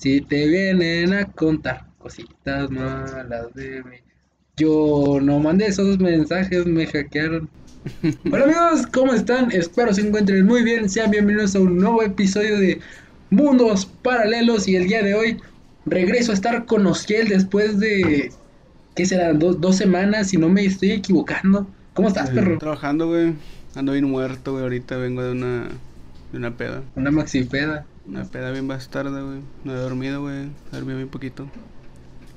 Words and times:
Si 0.00 0.22
te 0.22 0.46
vienen 0.46 1.12
a 1.12 1.26
contar 1.26 1.84
cositas 1.98 2.70
malas 2.70 3.52
de 3.52 3.82
mí. 3.84 3.96
Yo 4.56 5.18
no 5.20 5.38
mandé 5.40 5.66
esos 5.66 5.98
mensajes, 5.98 6.64
me 6.64 6.86
hackearon. 6.86 7.50
Hola 8.32 8.44
amigos, 8.44 8.86
¿cómo 8.94 9.12
están? 9.12 9.52
Espero 9.52 9.92
se 9.92 10.00
encuentren 10.00 10.46
muy 10.46 10.62
bien. 10.62 10.88
Sean 10.88 11.10
bienvenidos 11.10 11.54
a 11.54 11.60
un 11.60 11.76
nuevo 11.76 12.02
episodio 12.02 12.58
de 12.58 12.80
Mundos 13.28 13.84
Paralelos. 13.84 14.66
Y 14.68 14.76
el 14.76 14.88
día 14.88 15.02
de 15.02 15.12
hoy 15.12 15.36
regreso 15.84 16.30
a 16.30 16.34
estar 16.34 16.64
con 16.64 16.86
Osiel 16.86 17.28
después 17.28 17.78
de. 17.78 18.32
¿Qué 18.94 19.04
será? 19.04 19.34
dos 19.34 19.76
semanas, 19.76 20.28
si 20.28 20.38
no 20.38 20.48
me 20.48 20.64
estoy 20.64 20.92
equivocando. 20.92 21.66
¿Cómo 21.92 22.08
estás, 22.08 22.30
perro? 22.30 22.56
Trabajando, 22.56 23.06
güey. 23.06 23.34
Ando 23.74 23.92
bien 23.92 24.06
muerto, 24.06 24.52
güey. 24.52 24.62
Ahorita 24.62 24.96
vengo 24.96 25.22
de 25.22 25.32
una, 25.32 25.68
de 26.32 26.38
una 26.38 26.56
peda. 26.56 26.82
Una 26.96 27.10
maxi 27.10 27.44
peda. 27.44 27.84
Una 28.10 28.24
peda 28.24 28.50
bien 28.50 28.66
bastarda, 28.66 29.22
güey. 29.22 29.40
No 29.62 29.72
he 29.72 29.76
dormido, 29.76 30.20
güey. 30.20 30.48
Dormido 30.72 30.96
bien 30.96 31.08
poquito. 31.08 31.48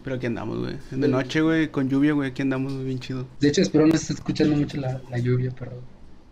Pero 0.03 0.17
aquí 0.17 0.27
andamos, 0.27 0.59
güey. 0.59 0.75
De 0.91 1.07
noche, 1.07 1.41
güey, 1.41 1.69
con 1.69 1.89
lluvia, 1.89 2.13
güey. 2.13 2.29
Aquí 2.29 2.43
andamos 2.43 2.83
bien 2.83 2.99
chido. 2.99 3.25
De 3.39 3.47
hecho, 3.47 3.61
espero 3.61 3.87
no 3.87 3.95
esté 3.95 4.13
escuchando 4.13 4.55
mucho 4.55 4.77
la, 4.77 5.01
la 5.09 5.17
lluvia, 5.17 5.51
pero. 5.57 5.71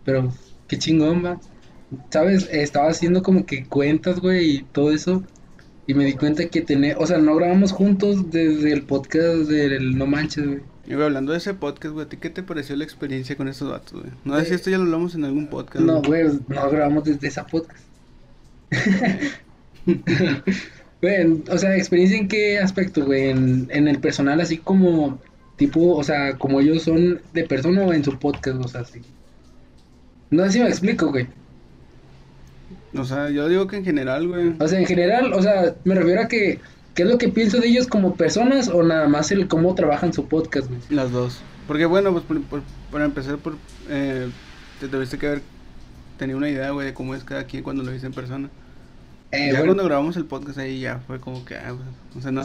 Pero, 0.03 0.33
qué 0.67 0.77
chingón, 0.77 1.25
va. 1.25 1.39
¿Sabes? 2.11 2.47
Estaba 2.51 2.89
haciendo 2.89 3.23
como 3.23 3.45
que 3.45 3.65
cuentas, 3.65 4.19
güey, 4.19 4.57
y 4.57 4.61
todo 4.63 4.91
eso. 4.91 5.23
Y 5.87 5.95
me 5.95 6.05
di 6.05 6.13
cuenta 6.13 6.47
que 6.47 6.61
tener. 6.61 6.97
O 6.99 7.07
sea, 7.07 7.17
no 7.17 7.35
grabamos 7.35 7.71
juntos 7.71 8.29
desde 8.29 8.71
el 8.71 8.83
podcast 8.83 9.49
del 9.49 9.97
No 9.97 10.05
Manches, 10.05 10.45
güey. 10.45 10.59
Y 10.85 10.93
güey, 10.93 11.05
hablando 11.05 11.31
de 11.31 11.39
ese 11.39 11.55
podcast, 11.55 11.93
güey, 11.93 12.05
¿a 12.05 12.09
ti 12.09 12.17
qué 12.17 12.29
te 12.29 12.43
pareció 12.43 12.75
la 12.75 12.83
experiencia 12.83 13.35
con 13.35 13.47
esos 13.47 13.69
datos, 13.69 14.01
güey? 14.01 14.13
No 14.23 14.37
sé 14.39 14.45
si 14.45 14.53
esto 14.53 14.69
ya 14.69 14.77
lo 14.77 14.83
hablamos 14.83 15.15
en 15.15 15.25
algún 15.25 15.47
podcast. 15.47 15.83
No, 15.83 16.01
güey, 16.01 16.25
no 16.47 16.69
grabamos 16.69 17.05
desde 17.05 17.27
esa 17.27 17.45
podcast. 17.45 17.90
Bueno, 21.01 21.39
o 21.49 21.57
sea, 21.57 21.75
experiencia 21.75 22.15
en 22.15 22.27
qué 22.27 22.59
aspecto, 22.59 23.03
güey, 23.03 23.29
en, 23.29 23.67
en, 23.71 23.87
el 23.87 23.97
personal 23.97 24.39
así 24.39 24.57
como 24.57 25.19
tipo, 25.55 25.95
o 25.95 26.03
sea, 26.03 26.37
como 26.37 26.61
ellos 26.61 26.83
son 26.83 27.21
de 27.33 27.43
persona 27.43 27.81
o 27.81 27.91
en 27.91 28.03
su 28.03 28.19
podcast, 28.19 28.63
o 28.63 28.67
sea, 28.67 28.81
así. 28.81 29.01
No 30.29 30.43
sé 30.45 30.51
si 30.51 30.59
me 30.59 30.67
explico, 30.69 31.07
güey. 31.07 31.27
O 32.95 33.03
sea, 33.03 33.31
yo 33.31 33.49
digo 33.49 33.65
que 33.65 33.77
en 33.77 33.83
general, 33.85 34.27
güey. 34.27 34.53
O 34.59 34.67
sea, 34.67 34.79
en 34.79 34.85
general, 34.85 35.33
o 35.33 35.41
sea, 35.41 35.75
me 35.85 35.95
refiero 35.95 36.21
a 36.21 36.27
que 36.27 36.59
¿qué 36.93 37.03
es 37.03 37.09
lo 37.09 37.17
que 37.17 37.29
pienso 37.29 37.59
de 37.59 37.67
ellos 37.67 37.87
como 37.87 38.15
personas 38.15 38.67
o 38.67 38.83
nada 38.83 39.07
más 39.07 39.31
el 39.31 39.47
cómo 39.47 39.73
trabajan 39.75 40.13
su 40.13 40.27
podcast, 40.27 40.67
güey? 40.67 40.81
Las 40.89 41.11
dos. 41.11 41.41
Porque 41.67 41.85
bueno, 41.85 42.11
pues 42.11 42.23
por, 42.25 42.61
para 42.91 43.05
empezar 43.05 43.37
por 43.37 43.55
eh, 43.89 44.29
te 44.79 44.87
tuviste 44.87 45.17
que 45.17 45.27
haber 45.27 45.41
tenido 46.17 46.37
una 46.37 46.49
idea, 46.49 46.71
güey, 46.71 46.87
de 46.87 46.93
cómo 46.93 47.15
es 47.15 47.23
cada 47.23 47.45
quien 47.45 47.63
cuando 47.63 47.83
lo 47.83 47.91
dice 47.91 48.05
en 48.05 48.13
persona. 48.13 48.49
Eh, 49.31 49.51
ya 49.53 49.63
cuando 49.63 49.85
grabamos 49.85 50.17
el 50.17 50.25
podcast 50.25 50.57
ahí 50.57 50.81
ya 50.81 50.99
fue 51.07 51.19
como 51.19 51.45
que, 51.45 51.55
ah, 51.55 51.75
o 52.17 52.21
sea, 52.21 52.31
no, 52.31 52.43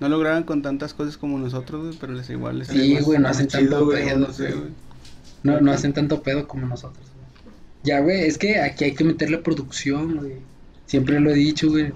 no 0.00 0.08
lo 0.08 0.18
graban 0.18 0.42
con 0.42 0.60
tantas 0.62 0.92
cosas 0.92 1.16
como 1.16 1.38
nosotros, 1.38 1.86
güey, 1.86 1.96
pero 2.00 2.12
les 2.14 2.28
igual 2.30 2.58
les 2.58 2.68
Sí, 2.68 2.98
güey, 3.00 3.18
no 3.18 3.28
hacen 3.28 3.48
tanto 3.48 3.88
pedo, 3.88 4.18
no, 4.18 4.32
sé, 4.32 4.54
no, 5.42 5.60
no, 5.60 5.72
hacen 5.72 5.92
tanto 5.92 6.22
pedo 6.22 6.48
como 6.48 6.66
nosotros. 6.66 7.06
Ya, 7.84 8.00
güey, 8.00 8.22
es 8.24 8.38
que 8.38 8.58
aquí 8.60 8.84
hay 8.84 8.94
que 8.94 9.04
meterle 9.04 9.38
producción, 9.38 10.16
güey. 10.16 10.36
Siempre 10.86 11.20
lo 11.20 11.30
he 11.30 11.34
dicho, 11.34 11.68
güey. 11.68 11.92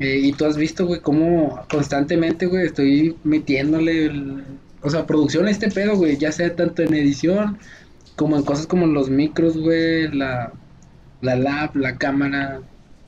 Eh, 0.00 0.18
y 0.22 0.32
tú 0.32 0.44
has 0.44 0.56
visto, 0.56 0.86
güey, 0.86 1.00
cómo 1.00 1.64
constantemente, 1.70 2.46
güey, 2.46 2.66
estoy 2.66 3.16
metiéndole, 3.24 4.10
o 4.82 4.90
sea, 4.90 5.06
producción 5.06 5.46
a 5.46 5.50
este 5.50 5.70
pedo, 5.70 5.96
güey, 5.96 6.18
ya 6.18 6.32
sea 6.32 6.54
tanto 6.54 6.82
en 6.82 6.94
edición 6.94 7.58
como 8.16 8.36
en 8.36 8.42
cosas 8.42 8.66
como 8.66 8.86
los 8.86 9.08
micros, 9.08 9.56
güey, 9.56 10.08
la, 10.08 10.52
la 11.20 11.36
lab, 11.36 11.76
la 11.76 11.96
cámara, 11.96 12.60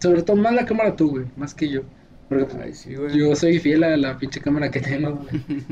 sobre 0.06 0.22
todo 0.22 0.36
más 0.36 0.54
la 0.54 0.64
cámara 0.64 0.94
tú, 0.94 1.10
güey, 1.10 1.26
más 1.36 1.54
que 1.54 1.68
yo. 1.68 1.82
Porque 2.28 2.72
yo 3.14 3.36
soy 3.36 3.58
fiel 3.58 3.84
a 3.84 3.96
la 3.96 4.18
pinche 4.18 4.40
cámara 4.40 4.70
que 4.70 4.80
tengo, 4.80 5.14
güey. 5.16 5.42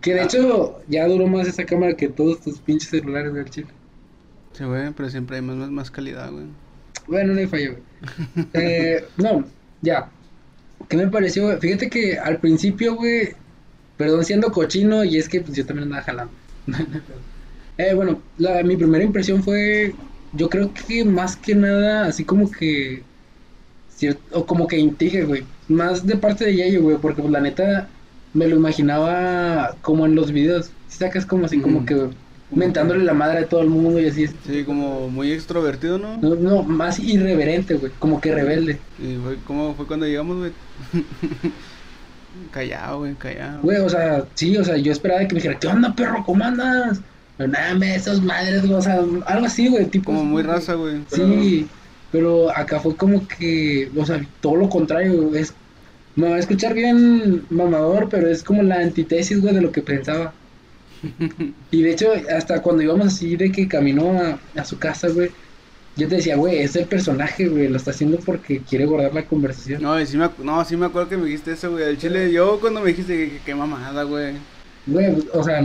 que 0.00 0.14
de 0.14 0.22
hecho 0.22 0.82
ya 0.88 1.06
duró 1.06 1.26
más 1.26 1.46
esa 1.48 1.64
cámara 1.64 1.94
que 1.94 2.08
todos 2.08 2.40
tus 2.40 2.58
pinches 2.58 2.90
celulares, 2.90 3.32
güey, 3.32 3.44
chile. 3.46 3.68
Sí, 4.52 4.64
güey, 4.64 4.90
pero 4.92 5.08
siempre 5.08 5.36
hay 5.36 5.42
más, 5.42 5.70
más, 5.70 5.90
calidad, 5.90 6.30
güey. 6.30 6.44
Bueno, 7.06 7.34
no 7.34 7.40
hay 7.40 7.46
fallo, 7.46 7.72
güey. 7.72 8.46
eh, 8.54 9.04
no, 9.16 9.44
ya. 9.82 10.10
¿Qué 10.88 10.96
me 10.96 11.08
pareció? 11.08 11.58
Fíjate 11.58 11.90
que 11.90 12.18
al 12.18 12.38
principio, 12.38 12.96
güey, 12.96 13.34
perdón 13.96 14.24
siendo 14.24 14.50
cochino, 14.50 15.04
y 15.04 15.18
es 15.18 15.28
que 15.28 15.40
pues 15.40 15.56
yo 15.56 15.66
también 15.66 15.84
andaba 15.84 16.02
jalando. 16.02 16.32
eh, 17.78 17.94
bueno, 17.94 18.20
la, 18.38 18.62
mi 18.62 18.76
primera 18.76 19.04
impresión 19.04 19.42
fue 19.42 19.94
yo 20.32 20.48
creo 20.48 20.72
que 20.72 21.04
más 21.04 21.36
que 21.36 21.54
nada, 21.54 22.06
así 22.06 22.24
como 22.24 22.50
que. 22.50 23.02
Cierto, 23.94 24.22
o 24.32 24.46
como 24.46 24.66
que 24.66 24.78
intriga, 24.78 25.24
güey. 25.24 25.44
Más 25.68 26.06
de 26.06 26.16
parte 26.16 26.46
de 26.46 26.56
Yayo, 26.56 26.82
güey, 26.82 26.96
porque 26.96 27.20
pues, 27.20 27.32
la 27.32 27.40
neta 27.40 27.88
me 28.32 28.46
lo 28.46 28.56
imaginaba 28.56 29.76
como 29.82 30.06
en 30.06 30.14
los 30.14 30.32
videos. 30.32 30.70
Si 30.88 30.98
sacas 30.98 31.26
como 31.26 31.46
así, 31.46 31.60
como 31.60 31.84
que 31.84 32.08
mentándole 32.50 33.04
la 33.04 33.14
madre 33.14 33.40
a 33.40 33.48
todo 33.48 33.60
el 33.60 33.68
mundo 33.68 34.00
y 34.00 34.06
así. 34.06 34.26
Sí, 34.46 34.64
como 34.64 35.08
muy 35.08 35.32
extrovertido, 35.32 35.98
¿no? 35.98 36.16
No, 36.18 36.34
no 36.34 36.62
más 36.62 36.98
irreverente, 36.98 37.74
güey, 37.74 37.92
como 37.98 38.20
que 38.20 38.34
rebelde. 38.34 38.78
¿Y 38.98 39.16
fue, 39.22 39.36
cómo 39.46 39.74
fue 39.74 39.86
cuando 39.86 40.06
llegamos, 40.06 40.38
güey? 40.38 40.52
callado, 42.50 43.00
güey, 43.00 43.14
callado. 43.14 43.60
Güey, 43.62 43.78
o 43.78 43.88
sea, 43.88 44.24
sí, 44.34 44.56
o 44.56 44.64
sea, 44.64 44.76
yo 44.76 44.92
esperaba 44.92 45.20
que 45.20 45.34
me 45.34 45.40
dijera, 45.40 45.58
¿qué 45.58 45.66
onda, 45.68 45.94
perro? 45.94 46.22
¿Cómo 46.24 46.44
andas? 46.44 47.00
Nada, 47.46 47.94
esas 47.94 48.22
madres, 48.22 48.64
o 48.64 48.82
sea, 48.82 49.00
algo 49.26 49.46
así, 49.46 49.68
güey, 49.68 49.86
tipo. 49.86 50.12
Como 50.12 50.24
muy 50.24 50.42
raza, 50.42 50.74
güey. 50.74 51.02
Sí, 51.08 51.66
pero 52.12 52.50
acá 52.56 52.80
fue 52.80 52.96
como 52.96 53.26
que, 53.26 53.90
o 53.96 54.04
sea, 54.04 54.24
todo 54.40 54.56
lo 54.56 54.68
contrario, 54.68 55.34
es. 55.34 55.54
Me 56.16 56.28
va 56.28 56.36
a 56.36 56.40
escuchar 56.40 56.74
bien 56.74 57.44
mamador, 57.50 58.08
pero 58.08 58.28
es 58.28 58.42
como 58.42 58.62
la 58.62 58.80
antítesis, 58.80 59.40
güey, 59.40 59.54
de 59.54 59.62
lo 59.62 59.72
que 59.72 59.80
pensaba. 59.80 60.32
y 61.70 61.82
de 61.82 61.92
hecho, 61.92 62.12
hasta 62.36 62.60
cuando 62.60 62.82
íbamos 62.82 63.06
así 63.06 63.36
de 63.36 63.50
que 63.52 63.68
caminó 63.68 64.20
a, 64.20 64.38
a 64.60 64.64
su 64.64 64.78
casa, 64.78 65.08
güey, 65.08 65.30
yo 65.96 66.08
te 66.08 66.16
decía, 66.16 66.36
güey, 66.36 66.58
es 66.58 66.76
el 66.76 66.86
personaje, 66.86 67.48
güey, 67.48 67.68
lo 67.68 67.76
está 67.76 67.90
haciendo 67.90 68.18
porque 68.18 68.60
quiere 68.60 68.86
guardar 68.86 69.12
la 69.12 69.24
conversación. 69.26 69.82
No, 69.82 70.04
sí 70.06 70.16
me, 70.16 70.30
no, 70.42 70.64
sí 70.64 70.76
me 70.76 70.86
acuerdo 70.86 71.08
que 71.08 71.16
me 71.16 71.26
dijiste 71.26 71.52
eso, 71.52 71.72
güey. 71.72 71.84
El 71.84 71.98
chile, 71.98 72.32
yo 72.32 72.60
cuando 72.60 72.80
me 72.80 72.88
dijiste 72.88 73.40
que, 73.44 73.54
mamada, 73.54 74.04
güey. 74.04 74.34
Güey, 74.86 75.28
o 75.32 75.42
sea, 75.42 75.62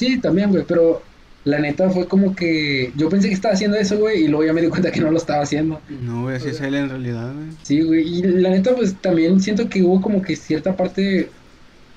Sí, 0.00 0.16
también, 0.16 0.48
güey, 0.48 0.64
pero 0.66 1.02
la 1.44 1.58
neta 1.58 1.90
fue 1.90 2.08
como 2.08 2.34
que 2.34 2.90
yo 2.96 3.10
pensé 3.10 3.28
que 3.28 3.34
estaba 3.34 3.52
haciendo 3.52 3.76
eso, 3.76 3.98
güey, 3.98 4.24
y 4.24 4.28
luego 4.28 4.46
ya 4.46 4.54
me 4.54 4.62
di 4.62 4.68
cuenta 4.68 4.90
que 4.90 4.98
no 5.02 5.10
lo 5.10 5.18
estaba 5.18 5.42
haciendo. 5.42 5.78
No, 5.90 6.22
güey, 6.22 6.36
así 6.36 6.48
es 6.48 6.60
él 6.62 6.74
en 6.74 6.88
realidad, 6.88 7.34
güey. 7.34 7.48
Sí, 7.64 7.82
güey, 7.82 8.08
y 8.08 8.22
la 8.22 8.48
neta, 8.48 8.74
pues 8.74 8.94
también 8.94 9.40
siento 9.42 9.68
que 9.68 9.82
hubo 9.82 10.00
como 10.00 10.22
que 10.22 10.36
cierta 10.36 10.74
parte 10.74 11.02
de 11.02 11.30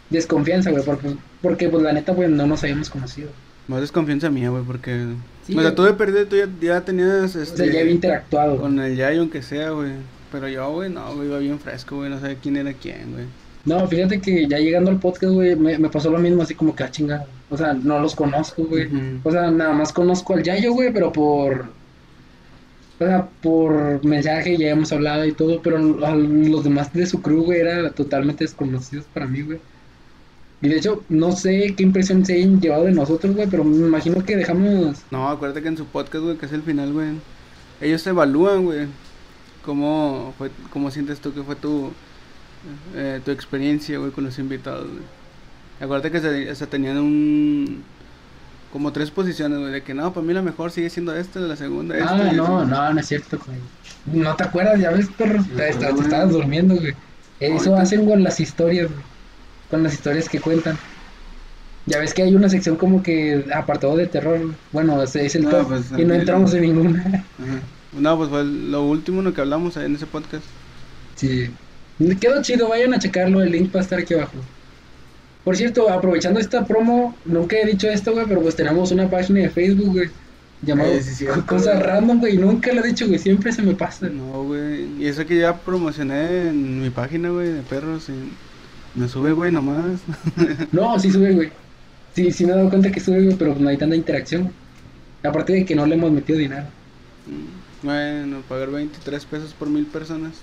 desconfianza, 0.09 0.69
güey, 0.71 0.83
porque, 0.83 1.15
porque 1.41 1.69
pues 1.69 1.81
la 1.81 1.93
neta, 1.93 2.11
güey, 2.11 2.29
no 2.29 2.45
nos 2.45 2.61
habíamos 2.63 2.89
conocido. 2.89 3.29
Más 3.69 3.79
desconfianza 3.79 4.29
mía, 4.29 4.49
güey, 4.49 4.63
porque... 4.65 5.05
o 5.55 5.61
sea, 5.61 5.73
tú 5.73 5.83
de 5.83 5.93
perder, 5.93 6.27
tú 6.27 6.35
ya, 6.59 6.81
tenías, 6.81 7.37
este... 7.37 7.53
O 7.53 7.55
sea, 7.55 7.73
ya 7.73 7.79
había 7.79 7.93
interactuado. 7.93 8.57
Con 8.57 8.77
el 8.79 8.97
Yayo, 8.97 9.21
aunque 9.21 9.41
sea, 9.43 9.69
güey. 9.69 9.93
Pero 10.29 10.49
yo, 10.49 10.69
güey, 10.73 10.89
no, 10.89 11.15
güey, 11.15 11.29
iba 11.29 11.37
bien 11.37 11.57
fresco, 11.57 11.95
güey, 11.95 12.09
no 12.09 12.19
sabía 12.19 12.35
quién 12.35 12.57
era 12.57 12.73
quién, 12.73 13.13
güey. 13.13 13.27
No, 13.65 13.87
fíjate 13.87 14.19
que 14.19 14.47
ya 14.47 14.59
llegando 14.59 14.91
al 14.91 14.99
podcast, 14.99 15.33
güey, 15.33 15.55
me, 15.55 15.77
me, 15.77 15.89
pasó 15.89 16.09
lo 16.09 16.17
mismo, 16.17 16.41
así 16.41 16.53
como 16.53 16.75
que 16.75 16.83
a 16.83 16.87
ah, 16.87 16.91
chingar. 16.91 17.25
O 17.49 17.57
sea, 17.57 17.73
no 17.73 17.99
los 17.99 18.13
conozco, 18.13 18.65
güey. 18.65 18.89
O 19.23 19.31
sea, 19.31 19.51
nada 19.51 19.73
más 19.73 19.93
conozco 19.93 20.33
al 20.33 20.43
Yayo, 20.43 20.73
güey, 20.73 20.91
pero 20.91 21.13
por. 21.13 21.67
O 22.99 23.05
sea, 23.05 23.27
por 23.41 24.03
mensaje 24.03 24.57
ya 24.57 24.71
hemos 24.71 24.91
hablado 24.91 25.25
y 25.25 25.31
todo, 25.31 25.61
pero 25.61 25.77
los 25.77 26.63
demás 26.63 26.91
de 26.93 27.05
su 27.05 27.21
crew, 27.21 27.43
güey, 27.43 27.61
eran 27.61 27.93
totalmente 27.93 28.43
desconocidos 28.43 29.05
para 29.13 29.27
mí, 29.27 29.41
güey. 29.41 29.59
Y 30.61 30.69
de 30.69 30.77
hecho, 30.77 31.03
no 31.09 31.31
sé 31.33 31.73
qué 31.75 31.83
impresión 31.83 32.25
se 32.25 32.41
han 32.41 32.59
llevado 32.59 32.85
de 32.85 32.91
nosotros, 32.91 33.35
güey, 33.35 33.47
pero 33.47 33.63
me 33.63 33.87
imagino 33.87 34.23
que 34.23 34.37
dejamos. 34.37 35.03
No, 35.11 35.29
acuérdate 35.29 35.61
que 35.61 35.67
en 35.69 35.77
su 35.77 35.85
podcast, 35.85 36.23
güey, 36.23 36.37
que 36.37 36.45
es 36.45 36.53
el 36.53 36.63
final, 36.63 36.93
güey, 36.93 37.09
ellos 37.81 38.05
evalúan, 38.07 38.63
güey, 38.65 38.87
cómo, 39.65 40.33
fue, 40.37 40.51
cómo 40.69 40.91
sientes 40.91 41.19
tú 41.19 41.33
que 41.33 41.43
fue 41.43 41.55
tu 41.55 41.91
eh, 42.95 43.21
tu 43.23 43.31
experiencia, 43.31 43.97
güey, 43.97 44.11
con 44.11 44.23
los 44.23 44.39
invitados, 44.39 44.87
güey. 44.87 45.03
Acuérdate 45.79 46.11
que 46.11 46.55
se, 46.55 46.67
tenían 46.67 46.97
un... 46.97 47.83
Como 48.71 48.91
tres 48.91 49.11
posiciones, 49.11 49.59
güey, 49.59 49.71
de 49.71 49.83
que 49.83 49.93
no, 49.93 50.13
para 50.13 50.25
mí 50.25 50.33
la 50.33 50.41
mejor 50.41 50.71
sigue 50.71 50.89
siendo 50.89 51.15
esta, 51.15 51.39
la 51.39 51.55
segunda 51.55 51.97
esta. 51.97 52.29
Ah, 52.29 52.31
no, 52.31 52.65
no, 52.65 52.93
no 52.93 52.99
es 52.99 53.07
cierto, 53.07 53.39
güey. 53.45 53.59
No 54.05 54.35
te 54.35 54.43
acuerdas, 54.43 54.79
ya 54.79 54.89
ves, 54.89 55.07
perro, 55.15 55.43
te, 55.55 55.69
estabas 55.69 56.31
durmiendo, 56.31 56.75
güey. 56.75 56.93
Eso 57.39 57.75
hacen 57.75 58.05
con 58.07 58.23
las 58.23 58.39
historias, 58.39 58.89
güey. 58.89 59.03
Con 59.69 59.83
las 59.83 59.93
historias 59.93 60.27
que 60.27 60.39
cuentan. 60.39 60.77
Ya 61.85 61.99
ves 61.99 62.13
que 62.13 62.23
hay 62.23 62.33
una 62.33 62.49
sección 62.49 62.77
como 62.77 63.03
que 63.03 63.45
apartado 63.53 63.97
de 63.97 64.07
terror. 64.07 64.39
Bueno, 64.71 65.05
se 65.05 65.23
dice 65.23 65.39
el 65.39 65.49
top 65.49 65.67
pues, 65.67 65.91
y 65.97 66.05
no 66.05 66.13
entramos 66.13 66.53
en 66.53 66.61
ninguna. 66.61 67.25
No, 67.91 68.17
pues 68.17 68.29
fue 68.29 68.43
lo 68.43 68.83
último 68.85 69.19
en 69.19 69.25
lo 69.25 69.33
que 69.33 69.41
hablamos 69.41 69.77
en 69.77 69.95
ese 69.95 70.05
podcast. 70.05 70.45
Sí. 71.15 71.49
Quedó 72.19 72.41
chido, 72.41 72.69
vayan 72.69 72.93
a 72.93 72.99
checarlo, 72.99 73.41
el 73.41 73.51
link 73.51 73.73
va 73.73 73.79
a 73.79 73.83
estar 73.83 73.99
aquí 73.99 74.13
abajo. 74.13 74.37
Por 75.43 75.57
cierto, 75.57 75.89
aprovechando 75.89 76.39
esta 76.39 76.65
promo, 76.65 77.15
nunca 77.25 77.57
he 77.57 77.65
dicho 77.65 77.89
esto, 77.89 78.13
güey, 78.13 78.25
pero 78.27 78.41
pues 78.41 78.55
tenemos 78.55 78.91
una 78.91 79.09
página 79.09 79.41
de 79.41 79.49
Facebook, 79.49 79.91
güey. 79.91 80.09
llamado 80.61 80.93
Eh, 80.93 81.01
sí, 81.01 81.25
Cosas 81.45 81.75
güey. 81.75 81.87
Random, 81.87 82.19
güey. 82.19 82.37
Nunca 82.37 82.71
lo 82.73 82.83
he 82.83 82.87
dicho, 82.87 83.07
güey. 83.07 83.19
Siempre 83.19 83.51
se 83.51 83.61
me 83.61 83.75
pasa. 83.75 84.07
No, 84.07 84.43
güey. 84.43 84.87
Y 84.99 85.07
eso 85.07 85.25
que 85.25 85.37
ya 85.37 85.57
promocioné 85.57 86.49
en 86.49 86.81
mi 86.81 86.89
página, 86.89 87.29
güey, 87.29 87.51
de 87.51 87.61
perros. 87.61 88.07
Y 88.09 88.99
me 88.99 89.07
sube, 89.07 89.33
güey, 89.33 89.51
nomás. 89.51 89.99
No, 90.71 90.97
sí 90.99 91.11
sube, 91.11 91.33
güey. 91.33 91.51
Sí, 92.15 92.31
sí 92.31 92.45
me 92.45 92.53
he 92.53 92.55
dado 92.55 92.69
cuenta 92.69 92.91
que 92.91 92.99
sube, 93.01 93.23
güey, 93.23 93.35
pero 93.35 93.55
no 93.55 93.69
hay 93.69 93.77
tanta 93.77 93.95
interacción. 93.95 94.51
Aparte 95.23 95.53
de 95.53 95.65
que 95.65 95.75
no 95.75 95.85
le 95.85 95.95
hemos 95.95 96.11
metido 96.11 96.39
dinero. 96.39 96.65
Mm, 97.27 97.85
bueno, 97.85 98.41
pagar 98.47 98.71
23 98.71 99.25
pesos 99.25 99.53
por 99.53 99.69
mil 99.69 99.85
personas. 99.85 100.33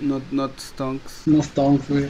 Not, 0.00 0.22
not 0.32 0.58
stonks. 0.58 1.22
No 1.26 1.42
stonks, 1.42 1.88
güey. 1.88 2.06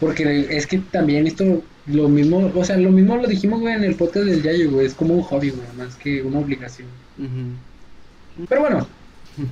Porque 0.00 0.46
es 0.50 0.66
que 0.66 0.78
también 0.78 1.26
esto, 1.26 1.62
lo 1.86 2.08
mismo, 2.08 2.50
o 2.54 2.64
sea, 2.64 2.76
lo 2.76 2.90
mismo 2.90 3.16
lo 3.16 3.26
dijimos, 3.26 3.60
güey, 3.60 3.74
en 3.74 3.84
el 3.84 3.94
podcast 3.94 4.26
del 4.26 4.42
Yayo, 4.42 4.70
güey. 4.70 4.86
Es 4.86 4.94
como 4.94 5.14
un 5.14 5.22
hobby, 5.22 5.50
güey, 5.50 5.66
más 5.78 5.94
que 5.96 6.22
una 6.22 6.38
obligación. 6.38 6.88
Pero 8.48 8.60
bueno, 8.60 8.86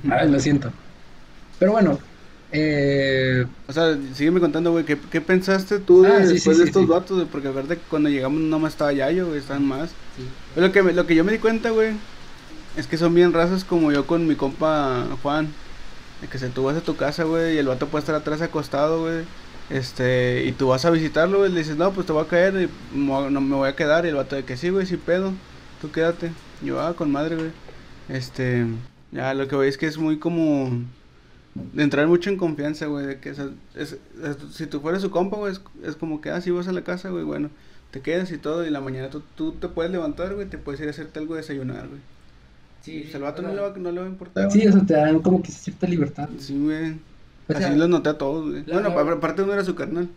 a 0.09 0.15
ver, 0.21 0.29
lo 0.29 0.39
siento. 0.39 0.71
Pero 1.59 1.71
bueno, 1.71 1.97
eh, 2.51 3.45
O 3.67 3.73
sea, 3.73 3.97
sígueme 4.13 4.39
contando, 4.39 4.71
güey, 4.71 4.85
¿qué, 4.85 4.97
qué 5.11 5.21
pensaste 5.21 5.79
tú 5.79 6.03
de- 6.03 6.09
Ah, 6.09 6.19
sí, 6.21 6.27
sí, 6.27 6.33
después 6.33 6.57
sí, 6.57 6.63
de 6.63 6.67
estos 6.69 6.87
vatos? 6.87 7.27
Porque 7.31 7.49
verdad 7.49 7.75
que 7.77 7.83
cuando 7.89 8.09
llegamos 8.09 8.39
no 8.41 8.59
más 8.59 8.73
estaba 8.73 8.93
Yayo, 8.93 9.27
güey, 9.27 9.39
estaban 9.39 9.65
más. 9.65 9.91
Lo 10.55 10.71
que, 10.71 10.83
me- 10.83 10.93
lo 10.93 11.07
que 11.07 11.15
yo 11.15 11.23
me 11.23 11.31
di 11.31 11.39
cuenta, 11.39 11.71
güey, 11.71 11.93
es 12.77 12.87
que 12.87 12.97
son 12.97 13.15
bien 13.15 13.33
razas 13.33 13.63
como 13.63 13.91
yo 13.91 14.05
con 14.05 14.27
mi 14.27 14.35
compa 14.35 15.05
Juan. 15.23 15.47
Que 16.29 16.39
se 16.39 16.49
tú 16.49 16.63
vas 16.63 16.75
a 16.75 16.81
tu 16.81 16.95
casa, 16.95 17.23
güey, 17.23 17.55
y 17.55 17.57
el 17.57 17.67
vato 17.67 17.87
puede 17.87 18.01
estar 18.01 18.15
atrás 18.15 18.41
acostado, 18.41 19.01
güey. 19.01 19.25
Este, 19.69 20.45
y 20.45 20.51
tú 20.51 20.67
vas 20.67 20.85
a 20.85 20.91
visitarlo, 20.91 21.39
güey, 21.39 21.51
le 21.51 21.59
dices, 21.59 21.77
no, 21.77 21.91
pues 21.91 22.05
te 22.07 22.13
voy 22.13 22.23
a 22.23 22.27
caer, 22.27 22.69
y 22.93 22.97
no 22.97 23.29
me 23.29 23.55
voy 23.55 23.69
a 23.69 23.75
quedar. 23.75 24.05
Y 24.05 24.09
el 24.09 24.15
vato 24.15 24.35
de 24.35 24.43
que 24.43 24.57
sí, 24.57 24.69
güey, 24.69 24.85
sí 24.85 24.97
pedo, 24.97 25.33
tú 25.81 25.91
quédate. 25.91 26.31
Yo, 26.61 26.81
ah, 26.81 26.95
con 26.95 27.11
madre, 27.11 27.35
güey. 27.35 27.51
Este, 28.09 28.65
ya 29.11 29.33
lo 29.33 29.47
que 29.47 29.55
voy 29.55 29.67
es 29.67 29.77
que 29.77 29.87
es 29.87 29.97
muy 29.97 30.19
como 30.19 30.71
de 31.55 31.83
entrar 31.83 32.05
mucho 32.07 32.29
en 32.29 32.37
confianza, 32.37 32.85
güey, 32.87 33.05
de 33.05 33.19
que 33.19 33.29
es, 33.29 33.97
si 34.51 34.67
tú 34.67 34.81
fueras 34.81 35.01
su 35.01 35.09
compa, 35.09 35.37
güey, 35.37 35.53
es, 35.83 35.95
como 35.95 36.21
que, 36.21 36.29
ah, 36.29 36.41
vas 36.45 36.67
a 36.67 36.73
la 36.73 36.83
casa, 36.83 37.09
güey, 37.09 37.23
bueno, 37.23 37.49
te 37.91 38.01
quedas 38.01 38.31
y 38.31 38.37
todo, 38.37 38.65
y 38.65 38.69
la 38.69 38.81
mañana 38.81 39.09
tú, 39.09 39.23
tú 39.35 39.53
te 39.53 39.69
puedes 39.69 39.91
levantar, 39.91 40.35
güey, 40.35 40.47
te 40.47 40.57
puedes 40.57 40.81
ir 40.81 40.87
a 40.87 40.91
hacerte 40.91 41.19
algo 41.19 41.35
de 41.35 41.41
desayunar, 41.41 41.87
güey. 41.87 42.01
Sí, 42.85 42.99
Pues 43.03 43.15
al 43.15 43.21
vato 43.23 43.41
no 43.41 43.53
le, 43.53 43.61
va, 43.61 43.73
no 43.75 43.91
le 43.91 43.99
va 43.99 44.05
a 44.05 44.09
importar, 44.09 44.51
sí, 44.51 44.65
o 44.67 44.71
sea, 44.71 44.81
te 44.85 44.93
dan 44.93 45.19
como 45.19 45.41
que 45.41 45.51
cierta 45.51 45.87
libertad. 45.87 46.29
Sí, 46.37 46.57
güey. 46.57 46.91
O 47.47 47.53
sea, 47.57 47.67
Así 47.69 47.75
los 47.77 47.89
noté 47.89 48.09
a 48.09 48.17
todos, 48.17 48.49
güey. 48.49 48.63
la- 48.65 48.73
Bueno, 48.81 48.89
la- 49.03 49.11
aparte 49.13 49.41
uno 49.43 49.53
era 49.53 49.63
su 49.63 49.75
carnal. 49.75 50.07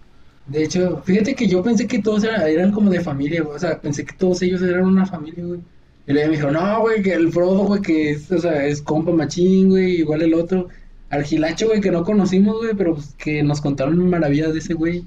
De 0.46 0.64
hecho, 0.64 1.02
fíjate 1.04 1.34
que 1.34 1.46
yo 1.46 1.62
pensé 1.62 1.86
que 1.86 1.98
todos 1.98 2.24
eran, 2.24 2.40
eran 2.46 2.72
como 2.72 2.90
de 2.90 3.00
familia, 3.00 3.42
güey. 3.42 3.56
O 3.56 3.58
sea, 3.58 3.78
pensé 3.80 4.04
que 4.04 4.14
todos 4.16 4.40
ellos 4.42 4.62
eran 4.62 4.84
una 4.84 5.04
familia, 5.04 5.44
güey. 5.44 5.60
Y 6.06 6.12
luego 6.14 6.30
me 6.30 6.36
dijo, 6.36 6.50
no, 6.50 6.80
güey, 6.80 7.02
que 7.02 7.12
el 7.12 7.30
Frodo, 7.30 7.64
güey, 7.64 7.82
que 7.82 8.10
es, 8.12 8.32
o 8.32 8.38
sea, 8.38 8.64
es 8.66 8.80
compa 8.80 9.12
machín, 9.12 9.68
güey, 9.68 9.96
igual 10.00 10.22
el 10.22 10.32
otro. 10.32 10.68
Al 11.10 11.22
Gilacho, 11.24 11.66
güey, 11.68 11.82
que 11.82 11.90
no 11.90 12.02
conocimos, 12.02 12.56
güey, 12.58 12.74
pero 12.74 12.94
pues, 12.94 13.14
que 13.18 13.42
nos 13.42 13.60
contaron 13.60 14.08
maravillas 14.08 14.54
de 14.54 14.60
ese 14.60 14.72
güey. 14.72 15.04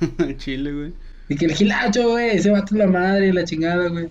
Chile, 0.38 0.72
güey. 0.72 0.92
Y 1.28 1.34
que 1.36 1.46
el 1.46 1.52
Gilacho, 1.54 2.10
güey, 2.10 2.36
ese 2.36 2.50
vato 2.50 2.66
es 2.74 2.78
la 2.78 2.86
madre, 2.86 3.32
la 3.32 3.42
chingada, 3.44 3.88
güey. 3.88 4.08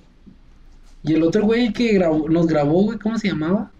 Y 1.06 1.13
el 1.13 1.24
otro 1.24 1.44
güey 1.44 1.72
que 1.72 1.94
grabó, 1.94 2.28
nos 2.30 2.48
grabó, 2.48 2.84
güey, 2.84 2.98
¿cómo 3.00 3.18
se 3.18 3.30
llamaba? 3.30 3.72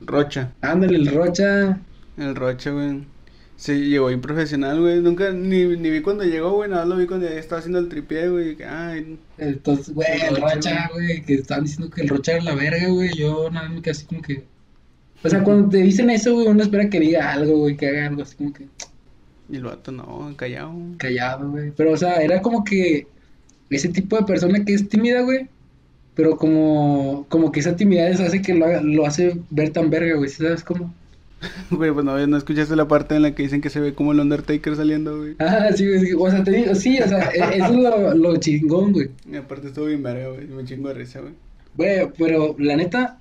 Rocha. 0.00 0.52
Ándale, 0.60 0.96
el 0.96 1.06
Rocha. 1.06 1.80
El 2.16 2.34
Rocha, 2.34 2.70
güey. 2.70 3.04
Sí, 3.56 3.88
llegó 3.88 4.08
bien 4.08 4.20
profesional, 4.20 4.80
güey. 4.80 5.00
Nunca, 5.00 5.30
ni, 5.32 5.64
ni 5.64 5.90
vi 5.90 6.02
cuando 6.02 6.24
llegó, 6.24 6.52
güey. 6.52 6.68
Nada 6.68 6.84
más 6.84 6.94
lo 6.94 7.00
vi 7.00 7.06
cuando 7.06 7.26
estaba 7.26 7.60
haciendo 7.60 7.78
el 7.78 7.88
tripié, 7.88 8.28
güey. 8.28 8.56
Ay, 8.62 9.18
Entonces, 9.38 9.94
güey, 9.94 10.08
El 10.28 10.36
el 10.36 10.42
Rocha, 10.42 10.90
güey, 10.92 11.22
que 11.22 11.34
estaban 11.34 11.64
diciendo 11.64 11.90
que 11.90 12.02
el 12.02 12.08
Rocha 12.08 12.32
era 12.32 12.44
la 12.44 12.54
verga, 12.54 12.88
güey. 12.88 13.14
Yo 13.16 13.50
nada 13.50 13.68
más 13.68 13.82
me 13.82 13.90
así 13.90 14.04
como 14.04 14.20
que. 14.20 14.44
O 15.24 15.28
sea, 15.28 15.42
cuando 15.42 15.70
te 15.70 15.78
dicen 15.78 16.10
eso, 16.10 16.34
güey, 16.34 16.48
uno 16.48 16.62
espera 16.62 16.90
que 16.90 17.00
diga 17.00 17.32
algo, 17.32 17.56
güey, 17.58 17.76
que 17.76 17.88
haga 17.88 18.06
algo 18.06 18.22
así 18.22 18.36
como 18.36 18.52
que 18.52 18.68
y 19.48 19.56
el 19.56 19.64
vato 19.64 19.92
no, 19.92 20.34
callado. 20.36 20.74
callado, 20.98 21.50
güey. 21.50 21.70
Pero, 21.76 21.92
o 21.92 21.96
sea, 21.96 22.16
era 22.16 22.42
como 22.42 22.64
que 22.64 23.06
ese 23.70 23.88
tipo 23.88 24.16
de 24.16 24.24
persona 24.24 24.64
que 24.64 24.74
es 24.74 24.88
tímida, 24.88 25.20
güey. 25.22 25.48
Pero 26.16 26.36
como, 26.36 27.26
como 27.28 27.52
que 27.52 27.60
esa 27.60 27.76
timidez 27.76 28.18
hace 28.20 28.42
que 28.42 28.54
lo, 28.54 28.82
lo 28.82 29.06
hace 29.06 29.38
ver 29.50 29.70
tan 29.70 29.90
verga, 29.90 30.16
güey. 30.16 30.30
¿sí 30.30 30.42
¿Sabes 30.42 30.64
cómo? 30.64 30.92
Güey, 31.70 31.92
pues 31.92 32.04
no, 32.04 32.26
no 32.26 32.36
escuchaste 32.38 32.74
la 32.74 32.88
parte 32.88 33.14
en 33.14 33.22
la 33.22 33.34
que 33.34 33.42
dicen 33.42 33.60
que 33.60 33.68
se 33.68 33.80
ve 33.80 33.92
como 33.92 34.12
el 34.12 34.20
Undertaker 34.20 34.74
saliendo, 34.74 35.18
güey. 35.18 35.36
Ah, 35.38 35.68
sí, 35.76 35.86
güey. 35.86 36.12
O 36.14 36.30
sea, 36.30 36.42
te 36.42 36.50
digo, 36.52 36.74
sí, 36.74 36.98
o 36.98 37.06
sea, 37.06 37.30
e- 37.30 37.58
eso 37.58 37.66
es 37.66 37.76
lo, 37.76 38.14
lo 38.14 38.36
chingón, 38.38 38.92
güey. 38.92 39.10
Y 39.30 39.36
aparte 39.36 39.68
estuvo 39.68 39.84
bien 39.84 40.02
verga, 40.02 40.30
güey. 40.30 40.46
Me 40.46 40.64
chingo 40.64 40.88
de 40.88 40.94
risa, 40.94 41.20
güey. 41.20 41.34
Güey, 41.76 42.08
pero 42.16 42.56
la 42.58 42.76
neta, 42.76 43.20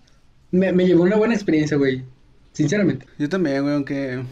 me, 0.51 0.71
me 0.71 0.88
llevó 0.88 1.03
una 1.03 1.18
buena 1.18 1.33
experiencia, 1.33 1.75
güey. 1.75 2.03
Sinceramente. 2.53 3.06
Yo 3.19 3.27
también, 3.27 3.62
güey, 3.63 3.75
aunque 3.75 4.24